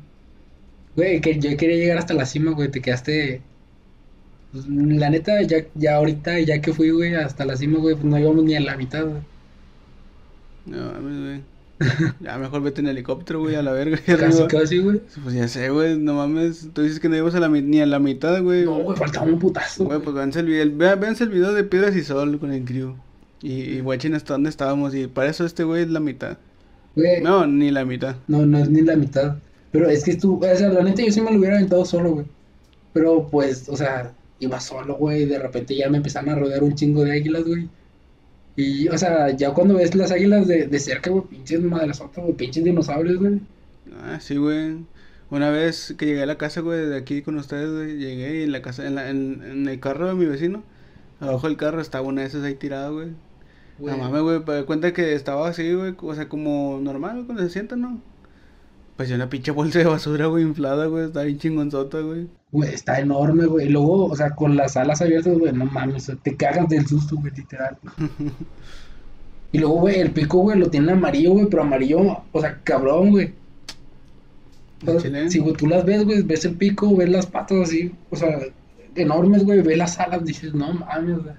Güey, 0.96 1.20
que 1.20 1.38
yo 1.38 1.56
quería 1.56 1.76
llegar 1.76 1.98
hasta 1.98 2.14
la 2.14 2.26
cima, 2.26 2.52
güey, 2.52 2.70
te 2.70 2.80
quedaste. 2.80 3.40
pues, 4.52 4.66
la 4.68 5.10
neta, 5.10 5.40
ya, 5.42 5.58
ya 5.74 5.96
ahorita, 5.96 6.40
ya 6.40 6.60
que 6.60 6.72
fui, 6.72 6.90
güey, 6.90 7.14
hasta 7.14 7.44
la 7.44 7.56
cima, 7.56 7.78
güey, 7.78 7.94
pues 7.94 8.04
no 8.06 8.18
íbamos 8.18 8.44
ni 8.44 8.56
a 8.56 8.60
la 8.60 8.76
mitad, 8.76 9.04
güey. 9.04 9.22
No 10.66 10.92
mames, 10.92 11.18
güey. 11.20 11.55
Ya 12.20 12.38
mejor 12.38 12.62
vete 12.62 12.80
en 12.80 12.88
helicóptero, 12.88 13.40
güey, 13.40 13.54
a 13.54 13.62
la 13.62 13.72
verga. 13.72 13.98
Casi, 14.04 14.12
arriba. 14.24 14.48
casi, 14.48 14.78
güey. 14.78 15.00
Pues 15.22 15.34
ya 15.34 15.46
sé, 15.48 15.68
güey, 15.70 15.98
no 15.98 16.14
mames. 16.14 16.70
Tú 16.72 16.82
dices 16.82 17.00
que 17.00 17.08
no 17.08 17.16
íbamos 17.16 17.34
a 17.34 17.40
la, 17.40 17.48
ni 17.48 17.80
a 17.80 17.86
la 17.86 17.98
mitad, 17.98 18.42
güey. 18.42 18.64
No, 18.64 18.76
güey, 18.82 18.96
faltaba 18.96 19.26
un 19.26 19.38
putazo. 19.38 19.84
Güey, 19.84 20.00
pues 20.00 20.14
véanse 20.16 20.40
el, 20.40 20.46
video, 20.46 20.70
vea- 20.76 20.94
véanse 20.96 21.24
el 21.24 21.30
video 21.30 21.52
de 21.52 21.64
Piedras 21.64 21.94
y 21.96 22.02
Sol 22.02 22.38
con 22.38 22.52
el 22.52 22.64
crew. 22.64 22.94
Y, 23.42 23.52
y 23.52 23.80
guachen 23.80 24.14
hasta 24.14 24.34
dónde 24.34 24.48
estábamos. 24.50 24.94
Y 24.94 25.06
para 25.06 25.28
eso 25.28 25.44
este 25.44 25.64
güey 25.64 25.82
es 25.82 25.90
la 25.90 26.00
mitad. 26.00 26.38
Güey, 26.94 27.20
no. 27.22 27.40
No, 27.40 27.46
ni 27.46 27.70
la 27.70 27.84
mitad. 27.84 28.16
no, 28.28 28.58
es 28.58 28.70
ni 28.70 28.80
la 28.82 28.96
mitad. 28.96 29.36
Pero 29.72 29.90
es 29.90 30.02
que 30.04 30.16
tú, 30.16 30.40
o 30.42 30.56
sea, 30.56 30.70
la 30.70 30.82
neta, 30.82 31.02
yo 31.04 31.12
sí 31.12 31.20
me 31.20 31.30
lo 31.30 31.38
hubiera 31.38 31.56
aventado 31.56 31.84
solo, 31.84 32.12
güey. 32.12 32.26
Pero 32.94 33.28
pues, 33.30 33.68
o 33.68 33.76
sea, 33.76 34.14
iba 34.40 34.58
solo, 34.60 34.94
güey, 34.94 35.26
de 35.26 35.38
repente 35.38 35.76
ya 35.76 35.90
me 35.90 35.98
empezaron 35.98 36.30
a 36.30 36.34
rodear 36.36 36.62
un 36.62 36.74
chingo 36.74 37.04
de 37.04 37.12
águilas, 37.12 37.44
güey. 37.44 37.68
Y, 38.56 38.88
o 38.88 38.98
sea, 38.98 39.30
ya 39.36 39.52
cuando 39.54 39.74
ves 39.76 39.94
las 39.94 40.10
águilas 40.12 40.46
de, 40.48 40.66
de 40.66 40.78
cerca, 40.80 41.10
güey, 41.10 41.24
pinches 41.26 41.60
madrazotas, 41.62 42.24
güey, 42.24 42.36
pinches 42.36 42.64
dinosaurios, 42.64 43.18
güey. 43.18 43.40
Ah, 43.92 44.18
sí, 44.20 44.36
güey. 44.36 44.86
Una 45.30 45.50
vez 45.50 45.94
que 45.98 46.06
llegué 46.06 46.22
a 46.22 46.26
la 46.26 46.38
casa, 46.38 46.60
güey, 46.60 46.86
de 46.86 46.96
aquí 46.96 47.22
con 47.22 47.36
ustedes, 47.36 47.70
güey, 47.72 47.98
llegué 47.98 48.40
y 48.40 48.42
en 48.44 48.52
la 48.52 48.62
casa, 48.62 48.86
en, 48.86 48.94
la- 48.94 49.10
en, 49.10 49.42
en 49.42 49.68
el 49.68 49.80
carro 49.80 50.06
de 50.08 50.14
mi 50.14 50.26
vecino, 50.26 50.64
abajo 51.20 51.48
del 51.48 51.56
carro 51.56 51.80
estaba 51.80 52.06
una 52.08 52.22
de 52.22 52.28
esas 52.28 52.44
ahí 52.44 52.54
tirada, 52.54 52.90
güey. 52.90 53.10
No 53.86 53.96
mames, 53.98 54.22
güey, 54.22 54.64
cuenta 54.66 54.92
que 54.92 55.14
estaba 55.14 55.48
así, 55.48 55.72
güey, 55.74 55.94
o 56.00 56.14
sea, 56.14 56.28
como 56.28 56.80
normal, 56.82 57.14
güey, 57.16 57.26
cuando 57.26 57.42
se 57.44 57.50
sientan, 57.50 57.80
¿no? 57.82 58.02
Pues 58.96 59.10
una 59.10 59.28
pinche 59.28 59.50
bolsa 59.50 59.80
de 59.80 59.84
basura, 59.84 60.26
güey, 60.26 60.42
inflada, 60.42 60.86
güey, 60.86 61.06
está 61.06 61.22
bien 61.22 61.38
chingonzota, 61.38 62.00
güey. 62.00 62.28
Güey, 62.50 62.72
está 62.72 62.98
enorme, 62.98 63.44
güey. 63.44 63.66
Y 63.66 63.68
luego, 63.68 64.06
o 64.06 64.16
sea, 64.16 64.30
con 64.30 64.56
las 64.56 64.76
alas 64.76 65.02
abiertas, 65.02 65.38
güey, 65.38 65.52
no 65.52 65.66
mames, 65.66 66.10
te 66.22 66.36
cagas 66.36 66.68
del 66.68 66.86
susto, 66.86 67.16
güey, 67.16 67.32
literal. 67.34 67.76
Y 69.52 69.58
luego, 69.58 69.76
güey, 69.76 70.00
el 70.00 70.10
pico, 70.10 70.38
güey, 70.38 70.58
lo 70.58 70.68
tiene 70.68 70.92
amarillo, 70.92 71.32
güey, 71.32 71.46
pero 71.46 71.62
amarillo, 71.62 72.22
o 72.32 72.40
sea, 72.40 72.60
cabrón, 72.62 73.10
güey. 73.10 73.32
O 74.86 74.90
sea, 74.90 75.00
Chile. 75.00 75.30
si, 75.30 75.38
güey, 75.38 75.54
tú 75.54 75.66
las 75.66 75.84
ves, 75.84 76.04
güey, 76.04 76.22
ves 76.22 76.44
el 76.44 76.56
pico, 76.56 76.94
ves 76.94 77.08
las 77.08 77.26
patas 77.26 77.68
así, 77.68 77.92
o 78.10 78.16
sea, 78.16 78.38
enormes, 78.96 79.44
güey, 79.44 79.62
ves 79.62 79.78
las 79.78 79.98
alas, 79.98 80.24
dices, 80.24 80.52
no 80.52 80.72
mames, 80.74 81.18
güey. 81.22 81.34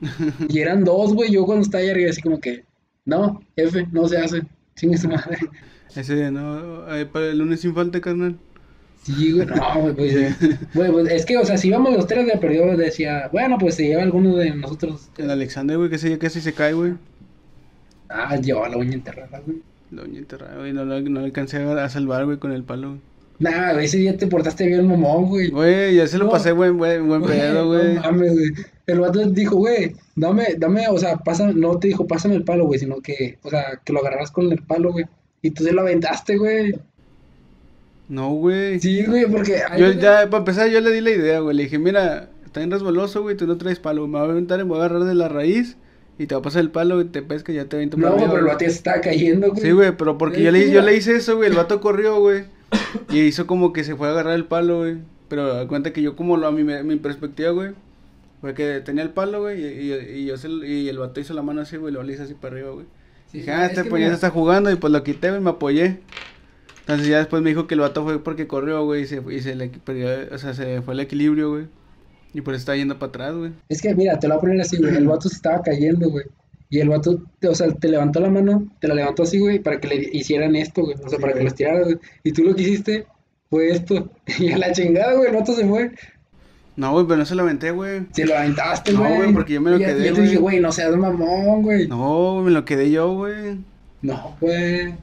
Y 0.48 0.60
eran 0.60 0.84
dos, 0.84 1.14
güey, 1.14 1.32
yo 1.32 1.46
cuando 1.46 1.62
estaba 1.62 1.82
ahí 1.82 1.90
arriba, 1.90 2.10
así 2.10 2.22
como 2.22 2.38
que, 2.38 2.64
no, 3.06 3.40
F, 3.56 3.88
no 3.90 4.06
se 4.06 4.18
hace, 4.18 4.42
chingue 4.76 4.98
su 4.98 5.08
madre. 5.08 5.38
Ese 5.96 6.14
día, 6.16 6.30
¿no? 6.30 6.84
Para 7.12 7.26
el 7.26 7.38
lunes 7.38 7.60
sin 7.60 7.74
falta, 7.74 8.00
carnal. 8.00 8.36
Sí, 9.02 9.32
güey, 9.32 9.46
no, 9.46 9.80
güey, 9.80 9.94
pues, 9.94 10.14
güey, 10.74 10.92
pues, 10.92 11.10
es 11.10 11.24
que, 11.24 11.36
o 11.38 11.44
sea, 11.44 11.56
si 11.56 11.68
íbamos 11.68 11.94
los 11.94 12.06
tres 12.06 12.26
de 12.26 12.36
perdido, 12.36 12.76
decía, 12.76 13.28
bueno, 13.32 13.56
pues 13.58 13.76
se 13.76 13.86
lleva 13.86 14.02
alguno 14.02 14.36
de 14.36 14.50
nosotros. 14.54 15.08
El 15.16 15.30
Alexander, 15.30 15.78
güey, 15.78 15.88
que 15.88 15.96
día 15.98 16.18
casi 16.18 16.40
se 16.40 16.52
cae, 16.52 16.74
güey. 16.74 16.94
Ah, 18.08 18.36
llevaba 18.36 18.68
la 18.68 18.76
uña 18.78 18.94
enterrada, 18.94 19.40
güey. 19.44 19.58
La 19.90 20.02
uña 20.02 20.18
enterrada, 20.18 20.56
güey, 20.58 20.72
no, 20.72 20.84
lo- 20.84 21.00
no 21.00 21.20
alcancé 21.20 21.58
a, 21.62 21.88
salvar, 21.88 22.24
güey, 22.26 22.38
con 22.38 22.52
el 22.52 22.64
palo, 22.64 22.88
güey. 22.90 23.00
Nah, 23.38 23.72
güey, 23.72 23.84
ese 23.84 23.98
día 23.98 24.16
te 24.16 24.26
portaste 24.26 24.66
bien 24.66 24.86
mamón, 24.86 25.26
güey. 25.26 25.48
Güey, 25.50 25.94
ya 25.94 26.06
se 26.06 26.18
lo 26.18 26.24
No. 26.26 26.30
pasé 26.32 26.52
buen, 26.52 26.76
buen, 26.76 27.06
buen 27.06 27.22
pedo, 27.22 27.68
güey. 27.68 27.94
No 27.94 28.02
mames, 28.02 28.32
güey. 28.32 28.48
El 28.86 29.00
vato 29.00 29.24
dijo, 29.30 29.56
güey, 29.56 29.94
dame, 30.16 30.44
dame, 30.58 30.88
o 30.88 30.98
sea, 30.98 31.16
pasa, 31.18 31.46
no 31.52 31.78
te 31.78 31.88
dijo, 31.88 32.06
pásame 32.06 32.34
el 32.34 32.44
palo, 32.44 32.66
güey, 32.66 32.80
sino 32.80 32.96
que, 33.00 33.38
o 33.42 33.48
sea, 33.50 33.80
que 33.84 33.92
lo 33.92 34.00
agarraras 34.00 34.30
con 34.32 34.50
el 34.50 34.62
palo, 34.62 34.92
güey. 34.92 35.04
Y 35.42 35.50
tú 35.50 35.64
se 35.64 35.72
lo 35.72 35.82
aventaste, 35.82 36.36
güey. 36.36 36.74
No, 38.08 38.30
güey. 38.30 38.80
Sí, 38.80 39.04
güey, 39.04 39.26
porque... 39.26 39.60
Yo 39.78 39.92
ya, 39.92 40.28
para 40.30 40.38
empezar, 40.38 40.68
yo 40.68 40.80
le 40.80 40.90
di 40.90 41.00
la 41.00 41.10
idea, 41.10 41.40
güey. 41.40 41.56
Le 41.56 41.64
dije, 41.64 41.78
mira, 41.78 42.30
está 42.44 42.60
bien 42.60 42.70
resbaloso, 42.70 43.22
güey, 43.22 43.36
tú 43.36 43.46
no 43.46 43.58
traes 43.58 43.78
palo. 43.78 44.06
Me 44.06 44.18
voy 44.18 44.28
a 44.28 44.32
aventar, 44.32 44.58
me 44.58 44.64
voy 44.64 44.78
a 44.78 44.84
agarrar 44.84 45.04
de 45.04 45.14
la 45.14 45.28
raíz 45.28 45.76
y 46.18 46.26
te 46.26 46.34
va 46.34 46.40
a 46.40 46.42
pasar 46.42 46.62
el 46.62 46.70
palo 46.70 47.00
y 47.00 47.04
te 47.04 47.22
pesca 47.22 47.52
y 47.52 47.56
ya 47.56 47.66
te 47.66 47.76
aviento 47.76 47.96
No, 47.96 48.12
güey, 48.12 48.26
pero 48.26 48.38
el 48.38 48.44
vato 48.46 48.64
ya 48.64 48.70
se 48.70 48.76
estaba 48.76 49.00
cayendo, 49.00 49.50
güey. 49.50 49.60
Sí, 49.60 49.70
güey, 49.70 49.96
pero 49.96 50.18
porque 50.18 50.42
yo 50.42 50.50
le, 50.50 50.70
yo 50.70 50.82
le 50.82 50.96
hice 50.96 51.16
eso, 51.16 51.36
güey. 51.36 51.50
El 51.50 51.56
vato 51.56 51.80
corrió, 51.80 52.18
güey. 52.18 52.44
Y 53.10 53.20
hizo 53.20 53.46
como 53.46 53.72
que 53.72 53.84
se 53.84 53.94
fue 53.94 54.08
a 54.08 54.10
agarrar 54.10 54.34
el 54.34 54.46
palo, 54.46 54.78
güey. 54.78 54.96
Pero 55.28 55.54
da 55.54 55.68
cuenta 55.68 55.92
que 55.92 56.02
yo, 56.02 56.16
como 56.16 56.36
lo, 56.36 56.46
a 56.46 56.52
mi, 56.52 56.64
mi 56.64 56.96
perspectiva, 56.96 57.50
güey, 57.50 57.72
fue 58.40 58.54
que 58.54 58.80
tenía 58.80 59.02
el 59.02 59.10
palo, 59.10 59.42
güey. 59.42 59.62
Y, 59.62 59.92
y, 59.92 60.20
y 60.20 60.26
yo 60.26 60.36
se, 60.38 60.48
y 60.48 60.88
el 60.88 60.98
vato 60.98 61.20
hizo 61.20 61.34
la 61.34 61.42
mano 61.42 61.60
así, 61.60 61.76
güey. 61.76 61.92
Lo 61.92 62.02
le 62.02 62.14
hice 62.14 62.22
así 62.22 62.34
para 62.34 62.54
arriba, 62.54 62.70
güey. 62.70 62.86
Sí, 63.30 63.38
Dije, 63.38 63.50
ah, 63.50 63.66
es 63.66 63.78
este 63.78 63.84
pues 63.88 64.02
ya 64.02 64.08
se 64.08 64.14
está 64.14 64.30
jugando. 64.30 64.70
Y 64.70 64.76
pues 64.76 64.92
lo 64.92 65.02
quité, 65.02 65.30
güey, 65.30 65.40
me 65.40 65.50
apoyé. 65.50 66.00
Entonces 66.80 67.06
ya 67.06 67.18
después 67.18 67.42
me 67.42 67.50
dijo 67.50 67.66
que 67.66 67.74
el 67.74 67.80
vato 67.80 68.02
fue 68.02 68.22
porque 68.22 68.46
corrió, 68.46 68.84
güey. 68.84 69.02
Y 69.02 69.06
se, 69.06 69.22
y 69.30 69.40
se 69.40 69.54
le 69.54 69.68
perdió, 69.68 70.08
o 70.32 70.38
sea, 70.38 70.54
se 70.54 70.80
fue 70.82 70.94
el 70.94 71.00
equilibrio, 71.00 71.50
güey. 71.50 71.66
Y 72.32 72.40
por 72.40 72.54
eso 72.54 72.60
está 72.60 72.76
yendo 72.76 72.98
para 72.98 73.10
atrás, 73.10 73.34
güey. 73.34 73.52
Es 73.68 73.82
que, 73.82 73.94
mira, 73.94 74.18
te 74.18 74.28
lo 74.28 74.34
voy 74.34 74.38
a 74.38 74.40
poner 74.40 74.60
así, 74.60 74.78
güey. 74.78 74.96
El 74.96 75.06
vato 75.06 75.28
se 75.28 75.36
estaba 75.36 75.62
cayendo, 75.62 76.10
güey. 76.10 76.24
Y 76.70 76.80
el 76.80 76.88
vato, 76.88 77.22
o 77.46 77.54
sea, 77.54 77.68
te 77.72 77.88
levantó 77.88 78.20
la 78.20 78.28
mano, 78.28 78.68
te 78.80 78.88
la 78.88 78.94
levantó 78.94 79.22
así, 79.22 79.38
güey, 79.38 79.58
para 79.58 79.80
que 79.80 79.88
le 79.88 80.08
hicieran 80.12 80.54
esto, 80.54 80.82
güey. 80.82 80.94
O 80.94 81.08
sea, 81.08 81.10
Sí, 81.10 81.16
para 81.18 81.32
que 81.32 81.44
los 81.44 81.54
tiraras, 81.54 81.84
güey. 81.84 81.98
Y 82.24 82.32
tú 82.32 82.44
lo 82.44 82.54
que 82.54 82.62
hiciste 82.62 83.06
fue 83.50 83.70
esto. 83.70 84.10
Y 84.38 84.52
a 84.52 84.58
la 84.58 84.72
chingada, 84.72 85.14
güey, 85.14 85.28
el 85.28 85.36
vato 85.36 85.54
se 85.54 85.66
fue. 85.66 85.92
No, 86.78 86.92
güey, 86.92 87.06
pero 87.06 87.18
no 87.18 87.24
se 87.26 87.34
lo 87.34 87.42
aventé, 87.42 87.72
güey. 87.72 88.02
Se 88.12 88.24
lo 88.24 88.36
aventaste, 88.36 88.92
No, 88.92 89.00
güey. 89.00 89.16
güey, 89.16 89.32
porque 89.34 89.54
yo 89.54 89.60
me 89.60 89.70
lo 89.72 89.76
Y 89.78 89.80
ya- 89.80 89.86
quedé, 89.88 90.08
Yo 90.08 90.14
te 90.14 90.22
dije, 90.22 90.36
güey. 90.36 90.54
güey, 90.56 90.60
no 90.60 90.70
seas 90.72 90.96
mamón, 90.96 91.62
güey. 91.62 91.88
No, 91.88 91.96
No, 91.96 92.32
güey, 92.34 92.44
me 92.44 92.50
lo 92.52 92.64
quedé 92.64 92.90
yo, 92.90 93.12
güey. 93.14 93.58
güey. 94.40 94.94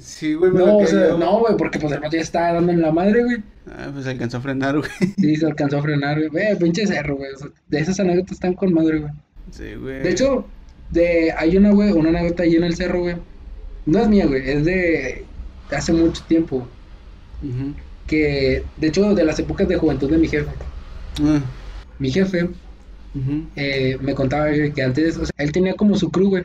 Sí, 0.00 0.34
güey, 0.34 0.50
me 0.52 0.58
No, 0.58 0.66
lo 0.66 0.74
o 0.74 0.78
quedé 0.80 0.88
sea, 0.88 1.08
yo. 1.10 1.18
no, 1.18 1.38
güey, 1.38 1.56
porque 1.56 1.78
pues 1.78 1.92
el 1.92 2.00
vato 2.00 2.16
ya 2.16 2.22
estaba 2.22 2.52
dando 2.54 2.72
en 2.72 2.82
la 2.82 2.90
madre, 2.92 3.22
güey. 3.24 3.36
Ah, 3.70 3.88
pues 3.94 4.06
alcanzó 4.06 4.36
a 4.36 4.40
frenar, 4.40 4.76
güey. 4.78 4.90
Sí, 5.16 5.36
se 5.36 5.46
alcanzó 5.46 5.78
a 5.78 5.82
frenar, 5.82 6.16
güey. 6.18 6.28
Güey, 6.28 6.58
pinche 6.58 6.86
cerro, 6.86 7.16
güey. 7.16 7.32
O 7.32 7.38
sea, 7.38 7.48
de 7.68 7.78
esas 7.78 7.98
anécdotas 8.00 8.32
están 8.32 8.54
con 8.54 8.72
madre, 8.74 8.98
güey. 8.98 9.12
Sí, 9.52 9.74
güey. 9.80 10.02
De 10.02 10.10
hecho, 10.10 10.44
de, 10.90 11.32
hay 11.36 11.56
una, 11.56 11.70
güey, 11.70 11.92
una 11.92 12.08
anécdota 12.10 12.42
ahí 12.42 12.56
en 12.56 12.64
el 12.64 12.74
cerro, 12.76 13.00
güey. 13.00 13.16
No 13.86 14.00
es 14.00 14.08
mía, 14.08 14.26
güey, 14.26 14.42
es 14.50 14.64
de 14.64 15.24
hace 15.70 15.92
mucho 15.92 16.22
tiempo. 16.28 16.66
Ujú. 17.42 17.74
Que, 18.06 18.64
de 18.76 18.86
hecho, 18.88 19.14
de 19.14 19.24
las 19.24 19.38
épocas 19.38 19.66
de 19.68 19.76
juventud 19.76 20.10
de 20.10 20.18
mi 20.18 20.28
jefe. 20.28 20.50
Ah, 21.22 21.40
Mi 21.98 22.10
jefe 22.10 22.48
eh, 23.56 23.96
me 24.00 24.14
contaba 24.14 24.50
que 24.52 24.82
antes, 24.82 25.16
o 25.16 25.24
sea, 25.24 25.34
él 25.38 25.52
tenía 25.52 25.74
como 25.74 25.96
su 25.96 26.10
crew, 26.10 26.28
güey. 26.28 26.44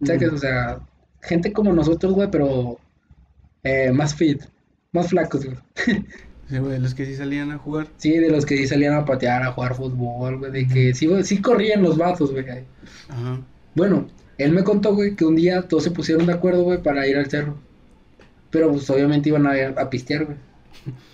Ujú. 0.00 0.34
O 0.34 0.38
sea, 0.38 0.80
gente 1.20 1.52
como 1.52 1.72
nosotros, 1.72 2.12
güey, 2.12 2.30
pero 2.30 2.78
eh, 3.62 3.90
más 3.92 4.14
fit, 4.14 4.42
más 4.92 5.08
flacos, 5.08 5.44
güey. 5.44 5.56
Sí, 6.48 6.58
güey, 6.58 6.78
los 6.78 6.92
que 6.92 7.06
sí 7.06 7.14
salían 7.16 7.50
a 7.50 7.56
jugar. 7.56 7.86
Sí, 7.96 8.10
de 8.18 8.28
los 8.28 8.44
que 8.44 8.58
sí 8.58 8.66
salían 8.66 8.92
a 8.92 9.06
patear, 9.06 9.42
a 9.42 9.52
jugar 9.52 9.74
fútbol, 9.74 10.36
güey, 10.38 10.52
de 10.52 10.66
que 10.68 10.92
sí, 10.92 11.06
güey, 11.06 11.24
sí 11.24 11.40
corrían 11.40 11.82
los 11.82 11.96
vatos, 11.96 12.30
güey. 12.30 12.44
Ajá. 13.08 13.40
Bueno, 13.74 14.08
él 14.36 14.52
me 14.52 14.62
contó, 14.62 14.94
güey, 14.94 15.16
que 15.16 15.24
un 15.24 15.36
día 15.36 15.62
todos 15.62 15.84
se 15.84 15.92
pusieron 15.92 16.26
de 16.26 16.34
acuerdo, 16.34 16.64
güey, 16.64 16.82
para 16.82 17.06
ir 17.06 17.16
al 17.16 17.30
cerro. 17.30 17.56
Pero 18.50 18.70
pues 18.70 18.90
obviamente 18.90 19.30
iban 19.30 19.46
a, 19.46 19.52
a 19.80 19.88
pistear, 19.88 20.26
güey. 20.26 20.36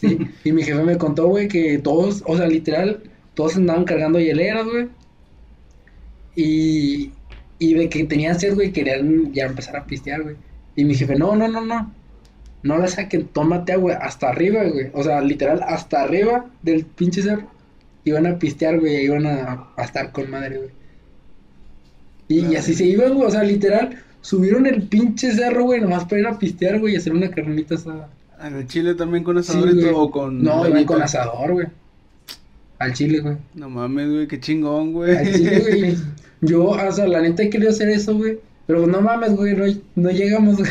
Sí, 0.00 0.18
y 0.44 0.52
mi 0.52 0.62
jefe 0.62 0.82
me 0.82 0.96
contó, 0.96 1.26
güey, 1.28 1.48
que 1.48 1.78
todos, 1.78 2.22
o 2.26 2.36
sea, 2.36 2.46
literal, 2.46 3.02
todos 3.34 3.56
andaban 3.56 3.84
cargando 3.84 4.20
hieleras, 4.20 4.66
güey. 4.66 4.88
Y, 6.36 7.10
y 7.58 7.74
de 7.74 7.88
que 7.88 8.04
tenían 8.04 8.38
sed, 8.38 8.54
güey, 8.54 8.72
querían 8.72 9.32
ya 9.32 9.46
empezar 9.46 9.76
a 9.76 9.86
pistear, 9.86 10.22
güey. 10.22 10.36
Y 10.76 10.84
mi 10.84 10.94
jefe, 10.94 11.16
no, 11.16 11.34
no, 11.34 11.48
no, 11.48 11.60
no. 11.64 11.92
No 12.62 12.78
la 12.78 12.88
saquen, 12.88 13.26
tómate 13.28 13.72
agua 13.72 13.94
hasta 13.94 14.28
arriba, 14.28 14.64
güey. 14.64 14.90
O 14.92 15.02
sea, 15.02 15.20
literal, 15.20 15.62
hasta 15.66 16.02
arriba 16.02 16.46
del 16.62 16.84
pinche 16.84 17.22
cerro. 17.22 17.50
Iban 18.04 18.26
a 18.26 18.38
pistear, 18.38 18.78
güey, 18.80 19.04
iban 19.04 19.26
a, 19.26 19.68
a 19.76 19.82
estar 19.84 20.12
con 20.12 20.30
madre, 20.30 20.58
güey. 20.58 20.70
Y, 22.28 22.46
y 22.46 22.56
así 22.56 22.74
se 22.74 22.84
iban, 22.84 23.14
güey, 23.14 23.26
o 23.26 23.30
sea, 23.30 23.42
literal, 23.42 24.04
subieron 24.20 24.66
el 24.66 24.82
pinche 24.88 25.32
cerro, 25.32 25.64
güey, 25.64 25.80
nomás 25.80 26.04
para 26.04 26.20
ir 26.20 26.26
a 26.26 26.38
pistear, 26.38 26.78
güey, 26.78 26.94
y 26.94 26.96
hacer 26.96 27.12
una 27.12 27.30
carnita 27.30 27.74
asada. 27.74 28.10
¿Al 28.40 28.66
chile 28.66 28.94
también 28.94 29.24
con 29.24 29.42
Sí, 29.42 29.50
asador 29.50 29.70
y 29.70 29.72
güey. 29.74 29.84
todo? 29.92 30.02
¿O 30.02 30.10
con 30.10 30.42
No, 30.42 30.64
leñita? 30.64 30.86
con 30.86 31.02
asador, 31.02 31.52
güey. 31.52 31.66
Al 32.78 32.92
chile, 32.92 33.20
güey. 33.20 33.36
No 33.54 33.68
mames, 33.68 34.08
güey, 34.10 34.26
qué 34.28 34.38
chingón, 34.40 34.92
güey. 34.92 35.16
Al 35.16 35.32
chile, 35.32 35.60
güey. 35.60 35.96
Yo, 36.40 36.64
o 36.66 36.92
sea, 36.92 37.06
la 37.08 37.20
neta 37.20 37.42
he 37.42 37.50
querido 37.50 37.70
hacer 37.70 37.88
eso, 37.88 38.14
güey. 38.16 38.38
Pero 38.66 38.86
no 38.86 39.00
mames, 39.00 39.34
güey, 39.34 39.56
no, 39.56 39.64
no 39.96 40.10
llegamos, 40.10 40.58
güey. 40.58 40.70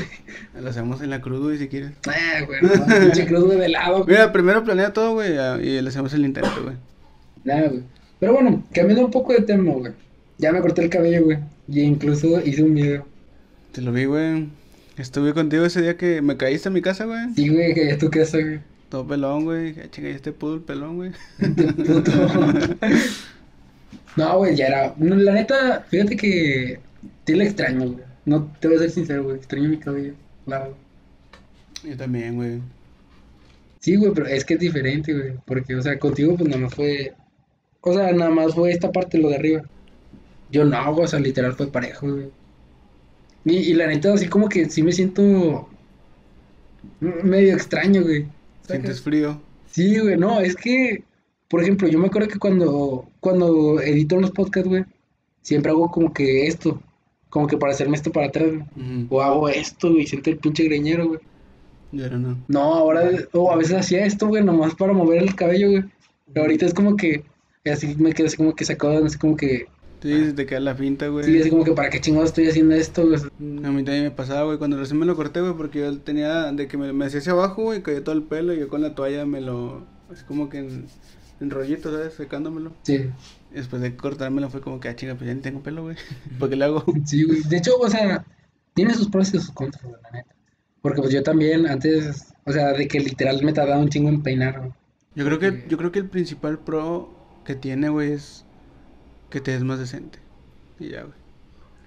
Lo 0.61 0.69
hacemos 0.69 1.01
en 1.01 1.09
la 1.09 1.19
cruz, 1.19 1.41
güey, 1.41 1.57
si 1.57 1.67
quieres. 1.67 1.91
Ah, 2.07 2.45
güey, 2.45 2.61
no, 2.61 2.69
pinche 3.01 3.25
cruz, 3.25 3.43
güey, 3.45 3.59
de 3.59 3.69
lado, 3.69 4.03
güey. 4.03 4.09
Mira, 4.15 4.31
primero 4.31 4.63
planea 4.63 4.93
todo, 4.93 5.13
güey, 5.15 5.31
y 5.33 5.81
le 5.81 5.89
hacemos 5.89 6.13
el 6.13 6.23
intento, 6.25 6.49
güey. 6.63 6.75
Nada, 7.43 7.67
güey. 7.69 7.81
Pero 8.19 8.33
bueno, 8.33 8.63
cambiando 8.73 9.05
un 9.05 9.11
poco 9.11 9.33
de 9.33 9.41
tema, 9.41 9.73
güey. 9.73 9.91
Ya 10.37 10.51
me 10.51 10.61
corté 10.61 10.83
el 10.83 10.89
cabello, 10.89 11.25
güey. 11.25 11.39
Y 11.67 11.81
incluso 11.81 12.39
hice 12.45 12.63
un 12.63 12.75
video. 12.75 13.05
Te 13.71 13.81
lo 13.81 13.91
vi, 13.91 14.05
güey. 14.05 14.47
Estuve 14.97 15.33
contigo 15.33 15.65
ese 15.65 15.81
día 15.81 15.95
que 15.97 16.21
me 16.21 16.37
caíste 16.37 16.69
en 16.69 16.73
mi 16.73 16.81
casa, 16.81 17.05
güey. 17.05 17.33
Sí, 17.35 17.49
güey, 17.49 17.73
que 17.73 17.95
tú 17.97 18.09
qué 18.09 18.21
haces, 18.21 18.43
güey. 18.45 18.59
Todo 18.89 19.05
pelón, 19.07 19.43
güey. 19.45 19.75
"Ah, 19.79 19.87
Chinga, 19.91 20.09
ya 20.09 20.15
este 20.15 20.31
pudo 20.31 20.55
el 20.55 20.61
pelón, 20.61 20.95
güey. 20.95 21.11
Puto. 21.85 22.11
No, 24.15 24.37
güey, 24.39 24.55
ya 24.55 24.67
era. 24.67 24.93
no, 24.97 25.15
la 25.15 25.33
neta, 25.33 25.85
fíjate 25.89 26.15
que. 26.17 26.79
Sí 27.25 27.35
la 27.35 27.43
extraño, 27.43 27.91
güey. 27.91 28.05
No 28.25 28.51
te 28.59 28.67
voy 28.67 28.77
a 28.77 28.79
ser 28.79 28.89
sincero, 28.91 29.23
güey. 29.23 29.35
Extraño 29.37 29.69
mi 29.69 29.77
cabello. 29.77 30.13
Claro. 30.45 30.75
Yo 31.83 31.95
también, 31.95 32.35
güey. 32.35 32.61
Sí, 33.79 33.95
güey, 33.95 34.11
pero 34.13 34.25
es 34.27 34.43
que 34.43 34.55
es 34.55 34.59
diferente, 34.59 35.13
güey. 35.13 35.33
Porque, 35.45 35.75
o 35.75 35.81
sea, 35.81 35.99
contigo, 35.99 36.35
pues 36.35 36.49
nada 36.49 36.61
más 36.63 36.73
fue. 36.73 37.13
O 37.81 37.93
sea, 37.93 38.11
nada 38.13 38.31
más 38.31 38.53
fue 38.55 38.71
esta 38.71 38.91
parte, 38.91 39.17
lo 39.19 39.29
de 39.29 39.35
arriba. 39.35 39.61
Yo 40.51 40.65
no, 40.65 40.93
güey, 40.93 41.05
o 41.05 41.07
sea, 41.07 41.19
literal 41.19 41.53
fue 41.53 41.71
parejo, 41.71 42.11
güey. 42.11 42.29
Y, 43.47 43.55
y 43.55 43.73
la 43.73 43.87
neta, 43.87 44.13
así 44.13 44.27
como 44.27 44.49
que 44.49 44.69
sí 44.69 44.83
me 44.83 44.91
siento. 44.91 45.69
medio 46.99 47.53
extraño, 47.53 48.03
güey. 48.03 48.25
Sientes 48.67 49.01
frío. 49.01 49.41
Sí, 49.71 49.97
güey, 49.99 50.17
no, 50.17 50.41
es 50.41 50.55
que, 50.55 51.03
por 51.47 51.61
ejemplo, 51.61 51.87
yo 51.87 51.97
me 51.97 52.07
acuerdo 52.07 52.27
que 52.27 52.39
cuando, 52.39 53.09
cuando 53.21 53.79
edito 53.79 54.19
los 54.19 54.31
podcasts, 54.31 54.67
güey, 54.67 54.83
siempre 55.41 55.71
hago 55.71 55.89
como 55.89 56.11
que 56.13 56.47
esto, 56.47 56.81
como 57.29 57.47
que 57.47 57.57
para 57.57 57.71
hacerme 57.71 57.95
esto 57.95 58.11
para 58.11 58.27
atrás, 58.27 58.49
güey. 58.49 59.07
O 59.09 59.21
hago 59.21 59.47
esto, 59.47 59.93
güey, 59.93 60.05
siento 60.05 60.29
el 60.29 60.37
pinche 60.39 60.65
greñero, 60.65 61.07
güey. 61.07 61.19
Y 61.93 62.03
ahora 62.03 62.17
no. 62.17 62.37
No, 62.49 62.73
ahora, 62.73 63.09
o 63.31 63.51
a 63.51 63.55
veces 63.55 63.77
hacía 63.77 64.05
esto, 64.05 64.27
güey, 64.27 64.43
nomás 64.43 64.75
para 64.75 64.91
mover 64.91 65.23
el 65.23 65.35
cabello, 65.35 65.69
güey. 65.71 65.83
Pero 66.33 66.41
ahorita 66.41 66.65
es 66.65 66.73
como 66.73 66.97
que, 66.97 67.23
así 67.71 67.95
me 67.95 68.11
quedo 68.11 68.27
así 68.27 68.35
como 68.35 68.53
que 68.53 68.65
sacado, 68.65 69.05
así 69.05 69.17
como 69.17 69.37
que, 69.37 69.67
Sí, 70.01 70.25
se 70.25 70.33
te 70.33 70.45
queda 70.45 70.59
la 70.59 70.75
finta, 70.75 71.07
güey. 71.07 71.25
Sí, 71.25 71.39
así 71.39 71.49
como 71.49 71.63
que 71.63 71.71
para 71.71 71.89
qué 71.89 71.99
chingados 71.99 72.29
estoy 72.29 72.47
haciendo 72.47 72.75
esto, 72.75 73.07
güey. 73.07 73.19
A 73.19 73.71
mí 73.71 73.83
también 73.83 74.03
me 74.03 74.11
pasaba, 74.11 74.43
güey, 74.43 74.57
cuando 74.57 74.77
recién 74.77 74.99
me 74.99 75.05
lo 75.05 75.15
corté, 75.15 75.41
güey, 75.41 75.53
porque 75.53 75.79
yo 75.79 75.97
tenía 75.99 76.51
de 76.51 76.67
que 76.67 76.77
me, 76.77 76.93
me 76.93 77.05
hacía 77.05 77.19
hacia 77.19 77.31
abajo, 77.31 77.63
güey, 77.63 77.81
caía 77.81 78.03
todo 78.03 78.13
el 78.13 78.23
pelo 78.23 78.53
y 78.53 78.59
yo 78.59 78.69
con 78.69 78.81
la 78.81 78.93
toalla 78.93 79.25
me 79.25 79.41
lo, 79.41 79.85
así 80.11 80.23
como 80.25 80.49
que 80.49 80.59
en, 80.59 80.85
en 81.39 81.49
rollito, 81.49 81.91
¿sabes? 81.91 82.13
Secándomelo. 82.13 82.73
Sí. 82.83 83.09
Y 83.51 83.55
después 83.55 83.81
de 83.81 83.95
cortármelo 83.95 84.49
fue 84.49 84.61
como 84.61 84.79
que, 84.79 84.89
ah, 84.89 84.95
chinga, 84.95 85.15
pues 85.15 85.27
ya 85.27 85.33
ni 85.33 85.41
tengo 85.41 85.61
pelo, 85.61 85.83
güey. 85.83 85.95
¿Por 86.39 86.49
qué 86.49 86.55
le 86.55 86.65
hago? 86.65 86.83
Sí, 87.05 87.23
güey. 87.23 87.41
De 87.43 87.57
hecho, 87.57 87.77
o 87.77 87.89
sea, 87.89 88.25
tiene 88.73 88.93
sus 88.93 89.09
pros 89.09 89.29
y 89.29 89.39
sus 89.39 89.51
contras, 89.51 89.83
güey, 89.83 90.01
la 90.03 90.11
neta. 90.11 90.35
Porque 90.81 91.01
pues 91.01 91.13
yo 91.13 91.23
también 91.23 91.67
antes, 91.67 92.33
o 92.45 92.51
sea, 92.51 92.71
de 92.73 92.87
que 92.87 92.99
literal 92.99 93.43
me 93.43 93.51
tardaba 93.51 93.81
un 93.81 93.89
chingo 93.89 94.09
en 94.09 94.21
peinar, 94.21 94.59
güey. 94.59 94.71
Yo 95.15 95.25
creo 95.25 95.39
que, 95.39 95.65
yo 95.67 95.77
creo 95.77 95.91
que 95.91 95.99
el 95.99 96.09
principal 96.09 96.59
pro 96.59 97.09
que 97.43 97.55
tiene, 97.55 97.89
güey, 97.89 98.11
es 98.11 98.45
que 99.29 99.41
te 99.41 99.55
es 99.55 99.63
más 99.63 99.79
decente. 99.79 100.19
Y 100.79 100.89
ya, 100.89 101.03
güey. 101.03 101.17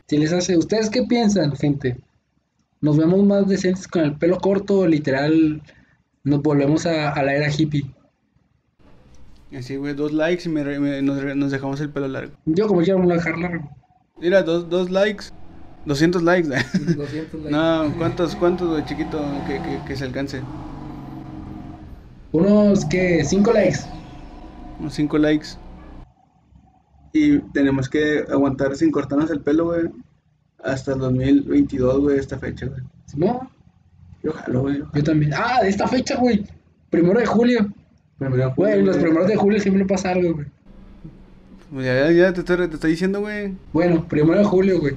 Si 0.09 0.19
les 0.19 0.33
hace, 0.33 0.57
¿ustedes 0.57 0.91
qué 0.91 1.05
piensan, 1.05 1.55
gente? 1.57 1.97
¿Nos 2.81 2.97
vemos 2.97 3.23
más 3.23 3.47
decentes 3.47 3.87
con 3.87 4.03
el 4.03 4.17
pelo 4.17 4.39
corto 4.39 4.81
o 4.81 4.87
literal 4.87 5.63
nos 6.25 6.43
volvemos 6.43 6.87
a, 6.87 7.11
a 7.11 7.23
la 7.23 7.35
era 7.35 7.51
hippie? 7.51 7.85
Así, 9.57 9.77
güey, 9.77 9.95
dos 9.95 10.13
likes 10.13 10.45
y 10.47 10.49
me 10.49 11.03
nos, 11.03 11.51
dejamos 11.51 11.81
el 11.81 11.91
pelo 11.91 12.09
largo. 12.09 12.33
Yo 12.47 12.69
como 12.69 12.83
quiero 12.83 12.99
me 12.99 13.05
lo 13.07 13.09
voy 13.11 13.19
a 13.19 13.25
dejar 13.25 13.39
largo. 13.39 13.71
Mira, 14.21 14.43
dos, 14.43 14.69
dos 14.69 14.91
likes, 14.91 15.27
200 15.87 16.23
likes. 16.23 16.49
200 16.97 17.35
likes. 17.35 17.51
no, 17.51 17.95
¿cuántos, 17.99 18.37
cuántos, 18.37 18.69
güey, 18.69 18.85
chiquito, 18.85 19.21
que, 19.47 19.55
que, 19.55 19.81
que 19.87 19.97
se 19.97 20.05
alcance? 20.05 20.41
Unos 22.33 22.85
que 22.85 23.25
5 23.25 23.53
likes. 23.53 23.81
Unos 24.79 24.95
5 24.95 25.19
likes. 25.19 25.49
Y 27.13 27.39
tenemos 27.53 27.89
que 27.89 28.25
aguantar 28.31 28.77
sin 28.77 28.91
cortarnos 28.91 29.31
el 29.31 29.41
pelo, 29.41 29.67
güey. 29.67 29.89
Hasta 30.63 30.93
el 30.93 30.99
2022, 31.01 32.01
güey, 32.01 32.19
esta 32.19 32.39
fecha, 32.39 32.67
güey. 32.67 32.81
No, 33.17 33.51
Yo 34.23 34.33
jalo, 34.33 34.61
güey. 34.63 34.83
yo 34.95 35.03
también. 35.03 35.33
Ah, 35.35 35.59
de 35.63 35.69
esta 35.71 35.89
fecha, 35.89 36.17
güey. 36.17 36.45
Primero 36.91 37.19
de 37.19 37.27
julio. 37.27 37.67
Primero, 38.19 38.53
Güey, 38.55 38.83
los 38.83 38.99
primeros 38.99 39.27
de 39.29 39.37
julio 39.37 39.59
siempre 39.61 39.85
pasa 39.87 40.11
algo, 40.11 40.35
güey. 40.35 40.47
Pues 41.73 41.87
ya, 41.87 41.95
ya, 41.95 42.13
ya 42.13 42.33
te 42.35 42.41
estoy, 42.41 42.69
te 42.69 42.75
estoy 42.75 42.91
diciendo, 42.91 43.21
güey. 43.21 43.55
Bueno, 43.73 44.07
primero 44.07 44.39
de 44.39 44.45
julio, 44.45 44.79
güey. 44.81 44.97